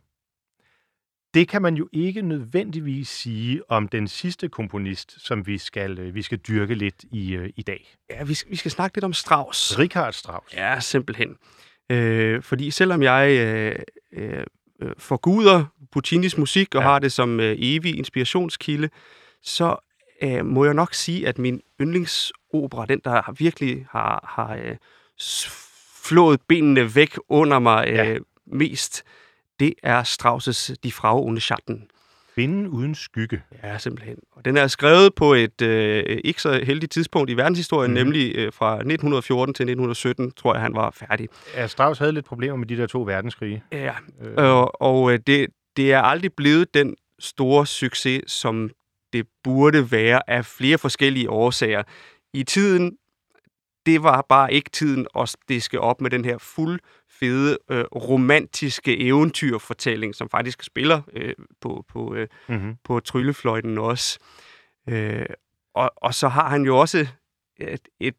Det 1.35 1.49
kan 1.49 1.63
man 1.63 1.75
jo 1.75 1.89
ikke 1.93 2.23
nødvendigvis 2.23 3.09
sige 3.09 3.71
om 3.71 3.89
den 3.89 4.09
sidste 4.09 4.49
komponist, 4.49 5.27
som 5.27 5.47
vi 5.47 5.59
skal, 5.59 5.99
øh, 5.99 6.15
vi 6.15 6.23
skal 6.23 6.39
dyrke 6.39 6.75
lidt 6.75 7.05
i, 7.13 7.35
øh, 7.35 7.51
i 7.57 7.63
dag. 7.63 7.95
Ja, 8.11 8.25
vi 8.25 8.35
skal, 8.35 8.51
vi 8.51 8.57
skal 8.57 8.71
snakke 8.71 8.97
lidt 8.97 9.05
om 9.05 9.13
Strauss. 9.13 9.79
Richard 9.79 10.13
Strauss. 10.13 10.55
Ja, 10.55 10.81
simpelthen. 10.81 11.37
Øh, 11.91 12.43
fordi 12.43 12.71
selvom 12.71 13.03
jeg 13.03 13.31
øh, 13.31 13.79
øh, 14.13 14.45
forguder 14.99 15.65
Puccinis 15.93 16.39
musik 16.39 16.75
og 16.75 16.83
ja. 16.83 16.89
har 16.89 16.99
det 16.99 17.13
som 17.13 17.41
øh, 17.41 17.57
evig 17.59 17.99
inspirationskilde, 17.99 18.89
så 19.43 19.77
øh, 20.23 20.47
må 20.47 20.65
jeg 20.65 20.75
nok 20.75 20.95
sige, 20.95 21.29
at 21.29 21.39
min 21.39 21.61
yndlingsopera, 21.81 22.87
den 22.87 23.01
der 23.05 23.11
har 23.11 23.35
virkelig 23.39 23.87
har, 23.91 24.35
har 24.37 24.57
øh, 24.57 24.77
flået 26.05 26.41
benene 26.49 26.95
væk 26.95 27.17
under 27.29 27.59
mig 27.59 27.89
øh, 27.89 27.95
Ja. 27.95 28.05
ja. 28.05 28.19
mest, 28.47 29.05
det 29.61 29.75
er 29.83 30.03
Strauss' 30.03 30.75
Die 30.83 30.93
Frau 30.93 31.19
ohne 31.19 31.41
Schatten. 31.41 31.91
Kvinden 32.35 32.67
uden 32.67 32.95
skygge. 32.95 33.43
Ja, 33.63 33.79
simpelthen. 33.79 34.17
Og 34.33 34.45
den 34.45 34.57
er 34.57 34.67
skrevet 34.67 35.15
på 35.15 35.35
et 35.35 35.63
øh, 35.63 36.19
ikke 36.25 36.43
så 36.43 36.65
heldigt 36.65 36.93
tidspunkt 36.93 37.31
i 37.31 37.37
verdenshistorien, 37.37 37.91
mm-hmm. 37.91 38.05
nemlig 38.07 38.37
øh, 38.37 38.53
fra 38.53 38.75
1914 38.75 39.55
til 39.55 39.63
1917, 39.63 40.33
tror 40.33 40.55
jeg, 40.55 40.63
han 40.63 40.75
var 40.75 40.91
færdig. 40.91 41.29
Ja, 41.55 41.67
Strauss 41.67 41.99
havde 41.99 42.13
lidt 42.13 42.25
problemer 42.25 42.57
med 42.57 42.67
de 42.67 42.77
der 42.77 42.87
to 42.87 43.03
verdenskrige. 43.03 43.63
Ja, 43.73 43.93
Øh, 44.23 44.35
og, 44.37 44.83
og 44.83 45.13
øh, 45.13 45.19
det, 45.27 45.47
det 45.77 45.93
er 45.93 46.01
aldrig 46.01 46.33
blevet 46.37 46.75
den 46.75 46.95
store 47.19 47.67
succes, 47.67 48.23
som 48.27 48.71
det 49.17 49.27
burde 49.45 49.93
være 49.93 50.31
af 50.31 50.45
flere 50.45 50.79
forskellige 50.79 51.31
årsager. 51.31 51.83
I 52.33 52.43
tiden, 52.43 52.97
det 53.87 54.03
var 54.03 54.27
bare 54.29 54.53
ikke 54.53 54.71
tiden 54.71 55.07
at 55.19 55.37
diske 55.49 55.81
op 55.81 56.01
med 56.01 56.11
den 56.11 56.25
her 56.25 56.39
fuld 56.39 56.81
fede, 57.11 57.59
øh, 57.71 57.85
romantiske 57.85 58.99
eventyrfortælling, 58.99 60.15
som 60.15 60.29
faktisk 60.29 60.63
spiller 60.63 61.03
øh, 61.13 61.35
på, 61.61 61.85
på, 61.89 62.15
øh, 62.15 62.29
mm-hmm. 62.49 62.77
på 62.85 63.01
tryllefløjten 63.01 63.79
også. 63.79 64.19
Øh, 64.89 65.27
og, 65.75 65.91
og 65.97 66.15
så 66.15 66.29
har 66.29 66.49
han 66.49 66.63
jo 66.65 66.79
også 66.79 67.07
et, 67.57 67.89
et 68.01 68.15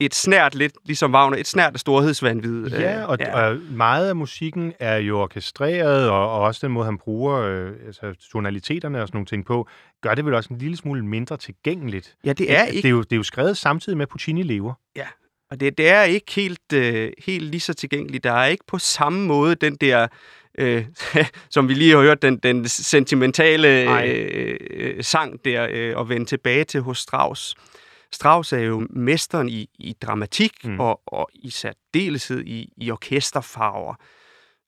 et 0.00 0.14
snært 0.14 0.54
lidt, 0.54 0.72
ligesom 0.84 1.14
Wagner, 1.14 1.36
et 1.36 1.46
snært 1.46 1.74
af 1.74 1.80
storhedsvandvid. 1.80 2.68
Ja, 2.68 3.04
og, 3.04 3.18
ja. 3.20 3.48
og 3.48 3.56
meget 3.70 4.08
af 4.08 4.16
musikken 4.16 4.72
er 4.78 4.96
jo 4.96 5.20
orkestreret, 5.20 6.10
og, 6.10 6.32
og 6.32 6.40
også 6.40 6.66
den 6.66 6.72
måde, 6.72 6.84
han 6.84 6.98
bruger 6.98 7.40
øh, 7.40 7.72
altså, 7.86 8.14
tonaliteterne 8.32 9.02
og 9.02 9.08
sådan 9.08 9.16
nogle 9.16 9.26
ting 9.26 9.44
på, 9.44 9.68
gør 10.02 10.14
det 10.14 10.24
vel 10.24 10.34
også 10.34 10.52
en 10.52 10.58
lille 10.58 10.76
smule 10.76 11.04
mindre 11.04 11.36
tilgængeligt. 11.36 12.16
Ja, 12.24 12.32
det 12.32 12.52
er 12.52 12.64
det, 12.64 12.74
ikke... 12.74 12.82
Det 12.82 12.88
er, 12.88 12.92
jo, 12.92 13.02
det 13.02 13.12
er 13.12 13.16
jo 13.16 13.22
skrevet 13.22 13.56
samtidig 13.56 13.96
med, 13.96 14.02
at 14.02 14.08
Puccini 14.08 14.42
lever. 14.42 14.74
Ja, 14.96 15.06
og 15.50 15.60
det, 15.60 15.78
det 15.78 15.88
er 15.88 16.02
ikke 16.02 16.32
helt, 16.32 16.72
øh, 16.74 17.12
helt 17.26 17.44
lige 17.44 17.60
så 17.60 17.74
tilgængeligt. 17.74 18.24
Der 18.24 18.32
er 18.32 18.46
ikke 18.46 18.64
på 18.66 18.78
samme 18.78 19.26
måde 19.26 19.54
den 19.54 19.74
der, 19.74 20.08
øh, 20.58 20.84
som 21.50 21.68
vi 21.68 21.74
lige 21.74 21.94
har 21.94 22.02
hørt, 22.02 22.22
den, 22.22 22.36
den 22.36 22.68
sentimentale 22.68 23.68
øh, 23.82 24.56
øh, 24.70 25.04
sang 25.04 25.44
der, 25.44 25.66
øh, 25.70 26.00
at 26.00 26.08
vende 26.08 26.26
tilbage 26.26 26.64
til 26.64 26.80
hos 26.80 26.98
Strauss. 26.98 27.54
Strauss 28.12 28.52
er 28.52 28.58
jo 28.58 28.86
mesteren 28.90 29.48
i, 29.48 29.70
i 29.78 29.96
dramatik 30.02 30.64
mm. 30.64 30.80
og, 30.80 31.00
og 31.06 31.28
i 31.34 31.50
særdeleshed 31.50 32.44
i, 32.46 32.72
i 32.76 32.90
orkesterfarver. 32.90 33.94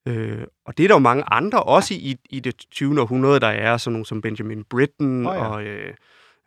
Øh, 0.09 0.45
og 0.67 0.79
det 0.79 0.85
er 0.85 0.89
der 0.89 0.95
jo 0.95 0.99
mange 0.99 1.25
andre, 1.27 1.63
også 1.63 1.95
i, 1.95 2.17
i 2.31 2.41
det 2.41 2.57
20. 2.71 3.01
århundrede, 3.01 3.41
der 3.41 3.47
er, 3.47 3.77
sådan 3.77 3.93
nogle 3.93 4.07
som 4.07 4.23
Benjamin 4.23 4.65
Britten 4.65 5.27
Åh, 5.27 5.35
ja. 5.35 5.47
og, 5.47 5.65
øh, 5.65 5.95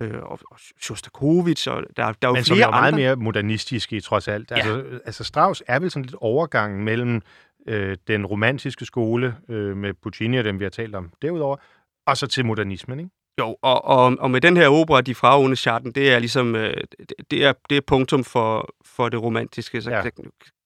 øh, 0.02 0.24
og, 0.24 0.40
og 0.52 0.60
Shostakovich, 0.82 1.70
og 1.70 1.84
der, 1.98 2.12
der 2.12 2.28
er 2.28 2.30
jo 2.30 2.34
Men 2.34 2.44
som 2.44 2.56
flere 2.56 2.68
er 2.68 2.72
meget 2.72 2.88
andre. 2.88 3.00
mere 3.00 3.16
modernistiske, 3.16 4.02
trods 4.02 4.28
alt. 4.28 4.52
Ja. 4.52 4.56
Altså, 4.56 5.00
altså 5.06 5.24
Strauss 5.24 5.64
er 5.68 5.80
vel 5.80 5.92
sådan 5.92 6.06
lidt 6.06 6.16
overgangen 6.16 6.84
mellem 6.84 7.22
øh, 7.68 7.98
den 8.08 8.26
romantiske 8.26 8.86
skole 8.86 9.36
øh, 9.50 9.78
med 9.78 9.94
Puccini 9.94 10.38
og 10.38 10.44
dem, 10.44 10.60
vi 10.60 10.66
har 10.66 10.70
talt 10.70 10.96
om 10.96 11.12
derudover, 11.22 11.58
og 12.06 12.18
så 12.18 12.28
til 12.28 12.46
modernismen, 12.46 13.00
ikke? 13.00 13.12
Jo, 13.40 13.56
og, 13.62 13.86
og, 13.86 14.16
og 14.20 14.32
med 14.32 14.42
den 14.42 14.58
her 14.58 14.68
opera, 14.68 15.02
De 15.02 15.16
Fragende 15.16 15.56
Charten, 15.56 15.92
det 15.92 16.12
er 16.14 16.20
ligesom, 16.20 16.56
øh, 16.56 16.74
det, 17.00 17.14
det, 17.32 17.46
er, 17.46 17.54
det 17.70 17.78
er 17.78 17.82
punktum 17.88 18.24
for, 18.24 18.74
for 18.86 19.10
det 19.10 19.22
romantiske, 19.22 19.82
så 19.82 19.90
Ja. 19.92 19.98
ja. 20.04 20.10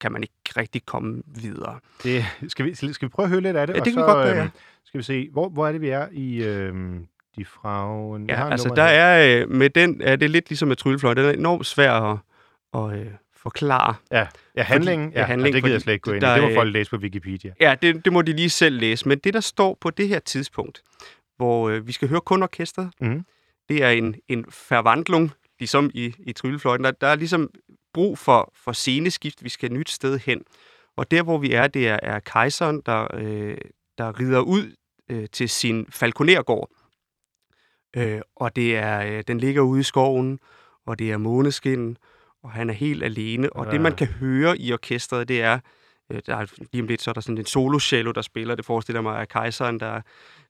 kan 0.02 0.12
man 0.12 0.24
ikke 0.24 0.34
rigtig 0.58 0.86
komme 0.86 1.22
videre. 1.26 1.80
Det, 2.04 2.26
skal, 2.48 2.66
vi, 2.66 2.76
skal 2.76 2.94
vi 3.02 3.08
prøve 3.08 3.24
at 3.24 3.30
høre 3.30 3.42
lidt 3.42 3.58
af 3.58 3.68
det? 3.68 3.74
Ja, 3.74 3.80
og 3.80 3.86
det 3.86 3.94
kan 3.94 4.02
vi 4.02 4.08
så, 4.08 4.14
godt 4.14 4.26
gøre, 4.26 4.36
ja. 4.36 4.42
øhm, 4.42 4.50
Skal 4.86 4.98
vi 4.98 5.04
se, 5.04 5.30
hvor, 5.32 5.50
hvor 5.50 5.68
er 5.68 5.72
det, 5.72 5.82
vi 5.82 5.90
er 5.90 6.08
i 6.12 6.44
øh, 6.44 6.74
De 7.38 7.46
har 7.64 8.20
Ja, 8.30 8.50
altså 8.52 8.70
der 8.76 8.84
her. 8.88 8.92
er, 8.94 9.42
øh, 9.42 9.50
med 9.50 9.70
den 9.70 10.02
er 10.02 10.16
det 10.16 10.30
lidt 10.30 10.50
ligesom 10.50 10.68
med 10.68 10.76
tryllefløjt, 10.76 11.18
den 11.18 11.26
er 11.26 11.30
enormt 11.32 11.66
svær 11.66 11.92
at, 11.92 12.18
at 12.76 13.00
øh, 13.00 13.06
forklare. 13.38 13.96
Ja, 14.12 14.28
ja 14.58 14.64
handlingen, 14.64 15.12
ja, 15.12 15.20
ja, 15.20 15.26
handling, 15.26 15.54
det 15.56 15.64
gider 15.64 15.74
jeg 15.74 15.82
fordi 15.82 15.84
slet 15.84 15.94
ikke 15.94 16.04
gå 16.04 16.12
ind 16.12 16.24
i. 16.24 16.28
Det 16.28 16.42
må 16.42 16.54
folk 16.56 16.74
læse 16.74 16.90
på 16.90 16.98
Wikipedia. 16.98 17.52
Ja, 17.62 17.76
det, 17.82 18.06
det 18.06 18.14
må 18.14 18.22
de 18.22 18.32
lige 18.34 18.50
selv 18.50 18.80
læse, 18.80 19.08
men 19.08 19.18
det 19.20 19.34
der 19.34 19.40
står 19.40 19.78
på 19.82 19.90
det 19.90 20.08
her 20.08 20.20
tidspunkt, 20.20 20.82
hvor 21.38 21.70
øh, 21.70 21.88
vi 21.88 21.92
skal 21.92 22.08
høre 22.10 22.22
kun 22.22 22.44
orkestret, 22.44 22.92
Mhm. 23.02 23.26
det 23.70 23.84
er 23.84 23.90
en, 23.90 24.16
en 24.28 24.46
forvandling, 24.50 25.32
ligesom 25.60 25.92
i, 25.94 26.16
i 26.20 26.34
tryllefløjten. 26.34 26.84
Der, 26.84 26.92
der 26.92 27.08
er 27.08 27.16
ligesom 27.16 27.50
brug 27.94 28.18
for, 28.18 28.52
for 28.56 28.72
sceneskift, 28.72 29.44
vi 29.44 29.50
skal 29.50 29.72
et 29.72 29.78
nyt 29.78 29.90
sted 29.90 30.20
hen. 30.20 30.42
Og 30.98 31.12
der, 31.12 31.24
hvor 31.24 31.38
vi 31.38 31.52
er, 31.52 31.68
det 31.68 31.88
er, 31.88 32.00
er 32.04 32.20
kejseren, 32.20 32.82
der, 32.86 33.08
øh, 33.14 33.58
der 33.98 34.20
rider 34.20 34.40
ud 34.40 34.76
øh, 35.10 35.28
til 35.32 35.50
sin 35.50 35.86
falconergård. 35.90 36.70
Øh, 37.96 38.22
og 38.36 38.56
det 38.56 38.78
er, 38.78 39.02
øh, 39.18 39.24
den 39.28 39.38
ligger 39.40 39.62
ude 39.62 39.80
i 39.80 39.84
skoven, 39.84 40.40
og 40.86 41.00
det 41.00 41.12
er 41.12 41.18
måneskin, 41.18 41.98
og 42.44 42.52
han 42.52 42.70
er 42.70 42.74
helt 42.74 43.04
alene. 43.04 43.54
Og 43.54 43.66
Ja. 43.66 43.72
det, 43.72 43.82
man 43.82 43.96
kan 43.96 44.08
høre 44.08 44.58
i 44.58 44.74
orkestret, 44.74 45.28
det 45.28 45.42
er, 45.42 45.60
øh, 46.12 46.22
der 46.26 46.36
er 46.36 46.46
lige 46.72 46.82
om 46.82 46.88
lidt, 46.88 47.02
så 47.02 47.12
er 47.12 47.14
der 47.14 47.22
sådan 47.22 47.38
en 47.38 47.46
solo-cello, 47.46 48.12
der 48.12 48.22
spiller. 48.22 48.56
Det 48.56 48.66
forestiller 48.66 49.02
mig, 49.02 49.22
at 49.22 49.30
kejseren, 49.30 49.80
der, 49.80 50.02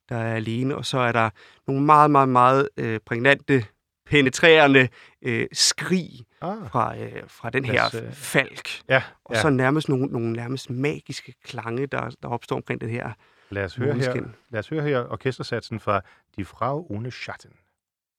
der 0.10 0.18
er 0.18 0.36
alene. 0.36 0.76
Og 0.76 0.86
så 0.86 0.99
er 0.99 1.12
der 1.12 1.30
nogle 1.68 1.84
meget, 1.86 2.12
meget, 2.12 2.30
meget 2.30 2.70
øh, 2.78 2.99
prægnante, 3.05 3.64
penetrerende 4.05 4.88
øh, 5.22 5.47
skrig 5.53 6.10
Ah, 6.41 6.70
fra, 6.70 6.97
øh, 6.97 7.24
fra 7.28 7.49
den 7.49 7.66
her 7.66 7.86
os, 7.86 7.93
øh, 7.93 8.12
falk. 8.12 8.70
ja, 8.89 9.03
Og 9.26 9.36
ja. 9.36 9.41
så 9.41 9.49
nærmest 9.49 9.89
nogle, 9.89 10.05
nogle 10.05 10.34
nærmest 10.34 10.70
magiske 10.70 11.34
klange, 11.43 11.88
der, 11.88 12.10
der 12.24 12.30
opstår 12.30 12.55
omkring 12.55 12.82
den 12.82 12.89
her 12.89 13.12
Lad 13.49 13.66
os 13.66 13.76
høre 13.76 13.93
her, 13.93 14.14
lad 14.49 14.60
os 14.60 14.70
høre 14.70 14.84
her 14.84 15.05
orkestersatsen 15.12 15.80
fra 15.80 16.01
Die 16.36 16.45
Frau 16.45 16.88
ohne 16.89 17.12
Schatten. 17.12 17.51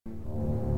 Egil 0.07 0.78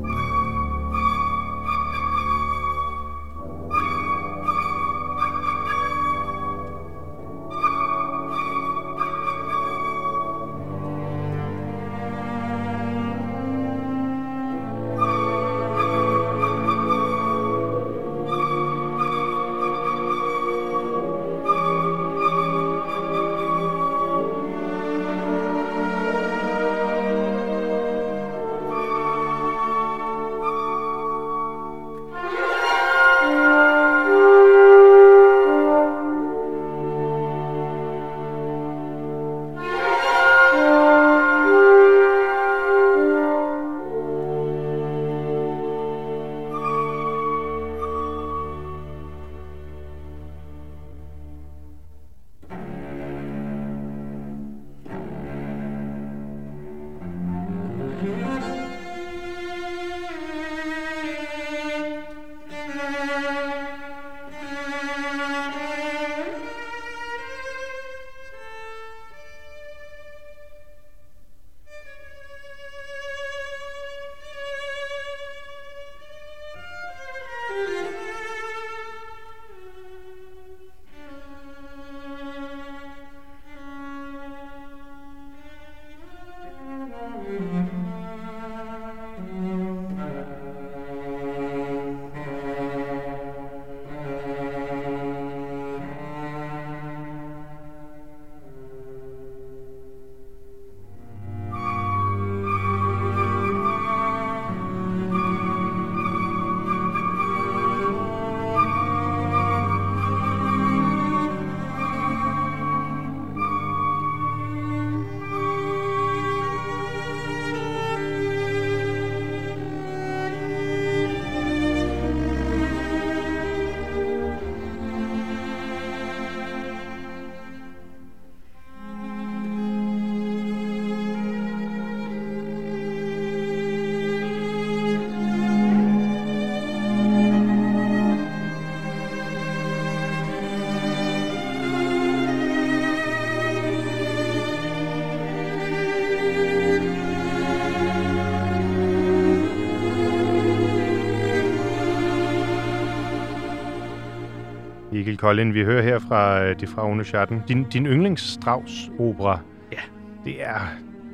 Koldin, 155.20 155.54
vi 155.54 155.64
hører 155.64 155.82
her 155.82 155.98
fra 155.98 156.44
øh, 156.44 156.60
De 156.60 156.66
Fragende 156.66 157.04
Schatten. 157.04 157.42
Din, 157.48 157.64
din 157.64 157.86
yndlings 157.86 158.22
Strauss-opera, 158.22 159.38
Ja. 159.72 159.78
det 160.24 160.42
er, 160.42 160.58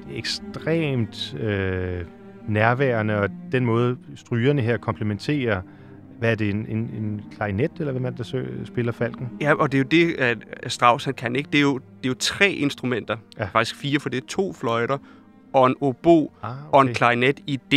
det 0.07 0.15
er 0.15 0.19
ekstremt 0.19 1.35
øh, 1.41 2.01
nærværende, 2.49 3.19
og 3.21 3.29
den 3.53 3.65
måde 3.65 3.97
strygerne 4.17 4.63
her 4.63 4.77
komplementerer 4.77 5.61
hvad 6.19 6.31
er 6.31 6.35
det, 6.35 6.51
en, 6.51 6.67
en, 6.69 6.77
en 6.79 7.23
klarinet, 7.37 7.71
eller 7.79 8.07
er 8.07 8.11
det, 8.11 8.19
der 8.19 8.43
spiller 8.65 8.93
falken? 8.93 9.29
Ja, 9.41 9.55
og 9.55 9.73
det 9.73 9.79
er 9.79 9.83
jo 9.83 9.89
det, 10.09 10.15
at 10.15 10.39
Strauss 10.73 11.05
han 11.05 11.15
kan 11.15 11.37
ikke. 11.37 11.49
Det 11.53 11.59
er 11.59 11.63
jo, 11.63 11.75
det 11.79 12.05
er 12.05 12.09
jo 12.09 12.15
tre 12.19 12.51
instrumenter. 12.51 13.17
Ja. 13.39 13.45
Faktisk 13.45 13.77
fire, 13.77 14.01
for 14.01 14.09
det 14.09 14.23
er 14.23 14.27
to 14.29 14.53
fløjter 14.53 14.99
og 15.53 15.67
en 15.67 15.75
obo 15.81 16.33
Ah, 16.43 16.51
og 16.73 16.83
en 16.83 16.95
klarinet 16.95 17.41
i 17.47 17.57
D, 17.57 17.75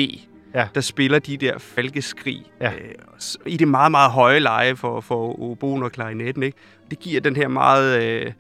Ja. 0.54 0.68
der 0.76 0.82
spiller 0.82 1.20
de 1.20 1.38
der 1.38 1.58
falkeskrig 1.58 2.46
Ja. 2.62 2.72
øh, 2.74 2.92
i 3.46 3.58
det 3.58 3.68
meget, 3.68 3.92
meget 3.92 4.12
høje 4.12 4.40
leje 4.40 4.76
for, 4.76 5.02
for 5.02 5.42
oboen 5.42 5.84
og 5.84 5.92
klarinetten. 5.92 6.44
Ikke? 6.44 6.58
Det 6.92 7.00
giver 7.00 7.22
den 7.22 7.36
her 7.36 7.48
meget 7.48 8.04
øh, 8.04 8.32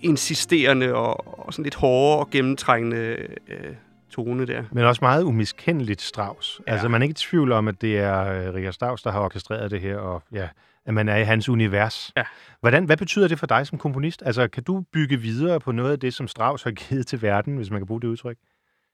insisterende 0.00 0.94
og, 0.94 1.46
og 1.46 1.52
sådan 1.54 1.62
lidt 1.62 1.74
hårde 1.74 2.18
og 2.18 2.30
gennemtrængende 2.30 3.16
øh, 3.48 3.74
tone 4.10 4.46
der. 4.46 4.62
Men 4.72 4.84
også 4.84 4.98
meget 5.02 5.22
umiskendeligt 5.22 6.00
Strauss. 6.02 6.60
Ja. 6.66 6.70
Ja. 6.70 6.72
Altså, 6.72 6.88
man 6.88 7.02
er 7.02 7.04
ikke 7.04 7.12
i 7.12 7.14
tvivl 7.14 7.52
om, 7.52 7.68
at 7.68 7.80
det 7.80 7.98
er 7.98 8.24
øh, 8.26 8.54
Richard 8.54 8.72
Strauss, 8.72 9.02
der 9.02 9.10
har 9.10 9.20
orkestreret 9.20 9.70
det 9.70 9.80
her, 9.80 9.96
og 9.96 10.22
ja, 10.32 10.48
at 10.86 10.94
man 10.94 11.08
er 11.08 11.16
i 11.16 11.24
hans 11.24 11.48
univers. 11.48 12.12
Ja. 12.16 12.22
Hvordan, 12.60 12.84
hvad 12.84 12.96
betyder 12.96 13.28
det 13.28 13.38
for 13.38 13.46
dig 13.46 13.66
som 13.66 13.78
komponist? 13.78 14.22
Altså, 14.26 14.48
kan 14.48 14.62
du 14.62 14.84
bygge 14.92 15.16
videre 15.16 15.60
på 15.60 15.72
noget 15.72 15.92
af 15.92 16.00
det, 16.00 16.14
som 16.14 16.28
Strauss 16.28 16.62
har 16.62 16.70
givet 16.70 17.06
til 17.06 17.22
verden, 17.22 17.56
hvis 17.56 17.70
man 17.70 17.80
kan 17.80 17.86
bruge 17.86 18.00
det 18.00 18.08
udtryk? 18.08 18.36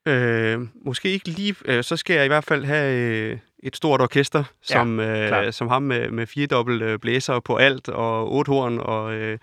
Øh, 0.07 0.67
måske 0.85 1.09
ikke 1.09 1.29
lige. 1.29 1.55
Øh, 1.65 1.83
så 1.83 1.97
skal 1.97 2.15
jeg 2.15 2.25
i 2.25 2.27
hvert 2.27 2.43
fald 2.43 2.65
have 2.65 2.95
øh, 2.95 3.37
et 3.63 3.75
stort 3.75 4.01
orkester, 4.01 4.43
som, 4.61 4.97
klart. 4.97 5.45
øh, 5.45 5.53
som 5.53 5.67
ham 5.67 5.83
med, 5.83 6.11
med 6.11 6.27
fire 6.27 6.47
dobbelt 6.47 6.81
øh, 6.81 6.99
blæser 6.99 7.39
på 7.39 7.55
alt, 7.55 7.89
og 7.89 8.33
otte 8.33 8.49
horn, 8.49 8.79
og... 8.79 9.13
Øh, 9.13 9.37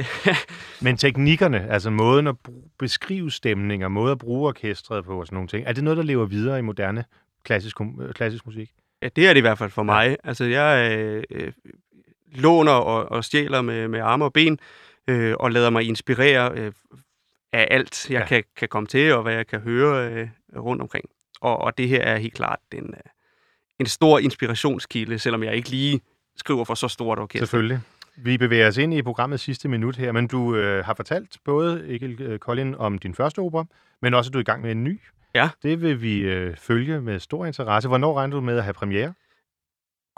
Men 0.82 0.96
teknikkerne, 0.96 1.70
altså 1.70 1.90
måden 1.90 2.26
at 2.26 2.36
beskrive 2.78 3.30
stemninger, 3.30 3.88
måde 3.88 4.12
at 4.12 4.18
bruge 4.18 4.48
orkestret 4.48 5.04
på 5.04 5.20
og 5.20 5.26
sådan 5.26 5.36
nogle 5.36 5.48
ting, 5.48 5.66
er 5.66 5.72
det 5.72 5.84
noget, 5.84 5.96
der 5.96 6.02
lever 6.02 6.26
videre 6.26 6.58
i 6.58 6.62
moderne 6.62 7.04
klassisk, 7.44 7.80
øh, 7.80 8.12
klassisk 8.14 8.46
musik? 8.46 8.70
ja, 9.02 9.08
det 9.16 9.28
er 9.28 9.32
det 9.32 9.38
i 9.38 9.40
hvert 9.40 9.58
fald 9.58 9.70
for 9.70 9.82
mig. 9.82 10.16
Altså, 10.24 10.44
jeg 10.44 10.98
øh, 10.98 11.22
øh, 11.30 11.52
låner 12.32 12.72
og, 12.72 13.12
og 13.12 13.24
stjæler 13.24 13.62
med, 13.62 13.88
med 13.88 14.00
arme 14.00 14.24
og 14.24 14.32
ben, 14.32 14.58
øh, 15.08 15.34
og 15.40 15.52
lader 15.52 15.70
mig 15.70 15.88
inspirere 15.88 16.52
øh, 16.54 16.72
af 17.52 17.68
alt, 17.70 18.10
jeg 18.10 18.20
Ja. 18.20 18.26
kan, 18.26 18.44
kan 18.56 18.68
komme 18.68 18.86
til, 18.86 19.12
og 19.12 19.22
hvad 19.22 19.34
jeg 19.34 19.46
kan 19.46 19.60
høre 19.60 20.12
øh, 20.12 20.28
rundt 20.56 20.82
omkring. 20.82 21.04
Og, 21.40 21.58
og 21.58 21.78
det 21.78 21.88
her 21.88 22.00
er 22.02 22.16
helt 22.18 22.34
klart 22.34 22.58
en, 22.74 22.84
øh, 22.94 23.00
en 23.78 23.86
stor 23.86 24.18
inspirationskilde, 24.18 25.18
selvom 25.18 25.42
jeg 25.42 25.54
ikke 25.54 25.70
lige 25.70 26.00
skriver 26.36 26.64
for 26.64 26.74
så 26.74 26.88
stort 26.88 27.18
orkester. 27.18 27.46
Selvfølgelig. 27.46 27.80
Vi 28.16 28.38
bevæger 28.38 28.68
os 28.68 28.76
ind 28.76 28.94
i 28.94 29.02
programmets 29.02 29.42
sidste 29.42 29.68
minut 29.68 29.96
her, 29.96 30.12
men 30.12 30.26
du 30.26 30.56
øh, 30.56 30.84
har 30.84 30.94
fortalt 30.94 31.36
både 31.44 31.84
Egil 31.94 32.22
øh, 32.22 32.38
Koldin 32.38 32.74
om 32.74 32.98
din 32.98 33.14
første 33.14 33.38
opera, 33.38 33.64
men 34.02 34.14
også, 34.14 34.28
at 34.28 34.32
du 34.32 34.38
er 34.38 34.40
i 34.40 34.44
gang 34.44 34.62
med 34.62 34.70
en 34.70 34.84
ny. 34.84 35.00
Ja. 35.34 35.48
Det 35.62 35.82
vil 35.82 36.02
vi 36.02 36.18
øh, 36.20 36.56
følge 36.56 37.00
med 37.00 37.20
stor 37.20 37.46
interesse. 37.46 37.88
Hvornår 37.88 38.14
regner 38.18 38.34
du 38.36 38.40
med 38.40 38.56
at 38.56 38.62
have 38.64 38.74
premiere? 38.74 39.12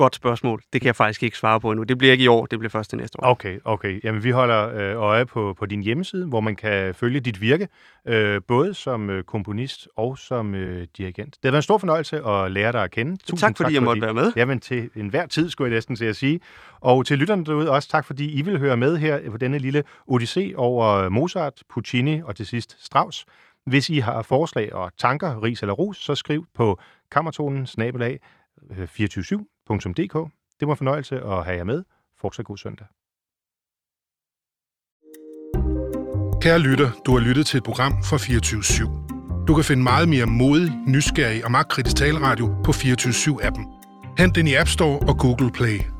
Godt 0.00 0.14
spørgsmål. 0.14 0.62
Det 0.72 0.80
kan 0.80 0.86
jeg 0.86 0.96
faktisk 0.96 1.22
ikke 1.22 1.36
svare 1.36 1.60
på 1.60 1.70
endnu. 1.70 1.82
Det 1.82 1.98
bliver 1.98 2.12
ikke 2.12 2.24
i 2.24 2.26
år, 2.26 2.46
det 2.46 2.58
bliver 2.58 2.70
først 2.70 2.90
til 2.90 2.98
næste 2.98 3.20
år. 3.20 3.26
Okay, 3.26 3.58
okay. 3.64 4.00
Jamen, 4.04 4.24
vi 4.24 4.30
holder 4.30 4.68
øh, 4.74 5.02
øje 5.02 5.26
på, 5.26 5.54
på 5.58 5.66
din 5.66 5.82
hjemmeside, 5.82 6.26
hvor 6.26 6.40
man 6.40 6.56
kan 6.56 6.94
følge 6.94 7.20
dit 7.20 7.40
virke, 7.40 7.68
øh, 8.06 8.40
både 8.48 8.74
som 8.74 9.10
øh, 9.10 9.24
komponist 9.24 9.88
og 9.96 10.18
som 10.18 10.54
øh, 10.54 10.86
dirigent. 10.98 11.34
Det 11.34 11.44
har 11.44 11.50
været 11.50 11.58
en 11.58 11.62
stor 11.62 11.78
fornøjelse 11.78 12.26
at 12.26 12.52
lære 12.52 12.72
dig 12.72 12.82
at 12.82 12.90
kende. 12.90 13.16
Tusind 13.16 13.38
tak, 13.38 13.56
fordi 13.56 13.74
jeg 13.74 13.82
måtte 13.82 14.02
være 14.02 14.14
med. 14.14 14.32
Jamen, 14.36 14.60
til 14.60 14.90
enhver 14.96 15.26
tid, 15.26 15.50
skulle 15.50 15.70
jeg 15.70 15.76
næsten 15.76 15.96
til 15.96 16.04
at 16.04 16.16
sige. 16.16 16.40
Og 16.80 17.06
til 17.06 17.18
lytterne 17.18 17.44
derude 17.44 17.70
også 17.70 17.88
tak, 17.88 18.04
fordi 18.04 18.38
I 18.38 18.42
vil 18.42 18.58
høre 18.58 18.76
med 18.76 18.96
her 18.96 19.30
på 19.30 19.36
denne 19.36 19.58
lille 19.58 19.84
odyssé 20.10 20.54
over 20.54 21.08
Mozart, 21.08 21.62
Puccini 21.68 22.22
og 22.24 22.36
til 22.36 22.46
sidst 22.46 22.84
Strauss. 22.84 23.26
Hvis 23.66 23.90
I 23.90 23.98
har 23.98 24.22
forslag 24.22 24.74
og 24.74 24.92
tanker, 24.98 25.42
ris 25.42 25.60
eller 25.60 25.74
ros, 25.74 25.96
så 25.96 26.14
skriv 26.14 26.46
på 26.54 26.78
kammertonen 27.10 27.66
snabelag 27.66 28.20
247.dk. 29.70 30.30
Det 30.60 30.68
var 30.68 30.74
en 30.74 30.76
fornøjelse 30.76 31.20
at 31.20 31.44
have 31.44 31.56
jer 31.56 31.64
med. 31.64 31.84
Fortsat 32.20 32.44
god 32.44 32.58
søndag. 32.58 32.86
Kære 36.42 36.58
lytter, 36.58 36.90
du 37.06 37.12
har 37.12 37.20
lyttet 37.28 37.46
til 37.46 37.58
et 37.58 37.64
program 37.64 37.92
fra 37.92 38.16
24 38.16 38.60
/7. 38.60 39.44
Du 39.46 39.54
kan 39.54 39.64
finde 39.64 39.82
meget 39.82 40.08
mere 40.08 40.26
modig, 40.26 40.72
nysgerrig 40.86 41.44
og 41.44 41.50
magtkritisk 41.50 41.96
taleradio 41.96 42.46
på 42.64 42.72
24 42.72 43.12
7 43.12 43.38
appen 43.42 43.66
Hent 44.18 44.34
den 44.34 44.46
i 44.46 44.54
App 44.54 44.68
Store 44.68 44.98
og 45.08 45.18
Google 45.18 45.50
Play. 45.52 45.99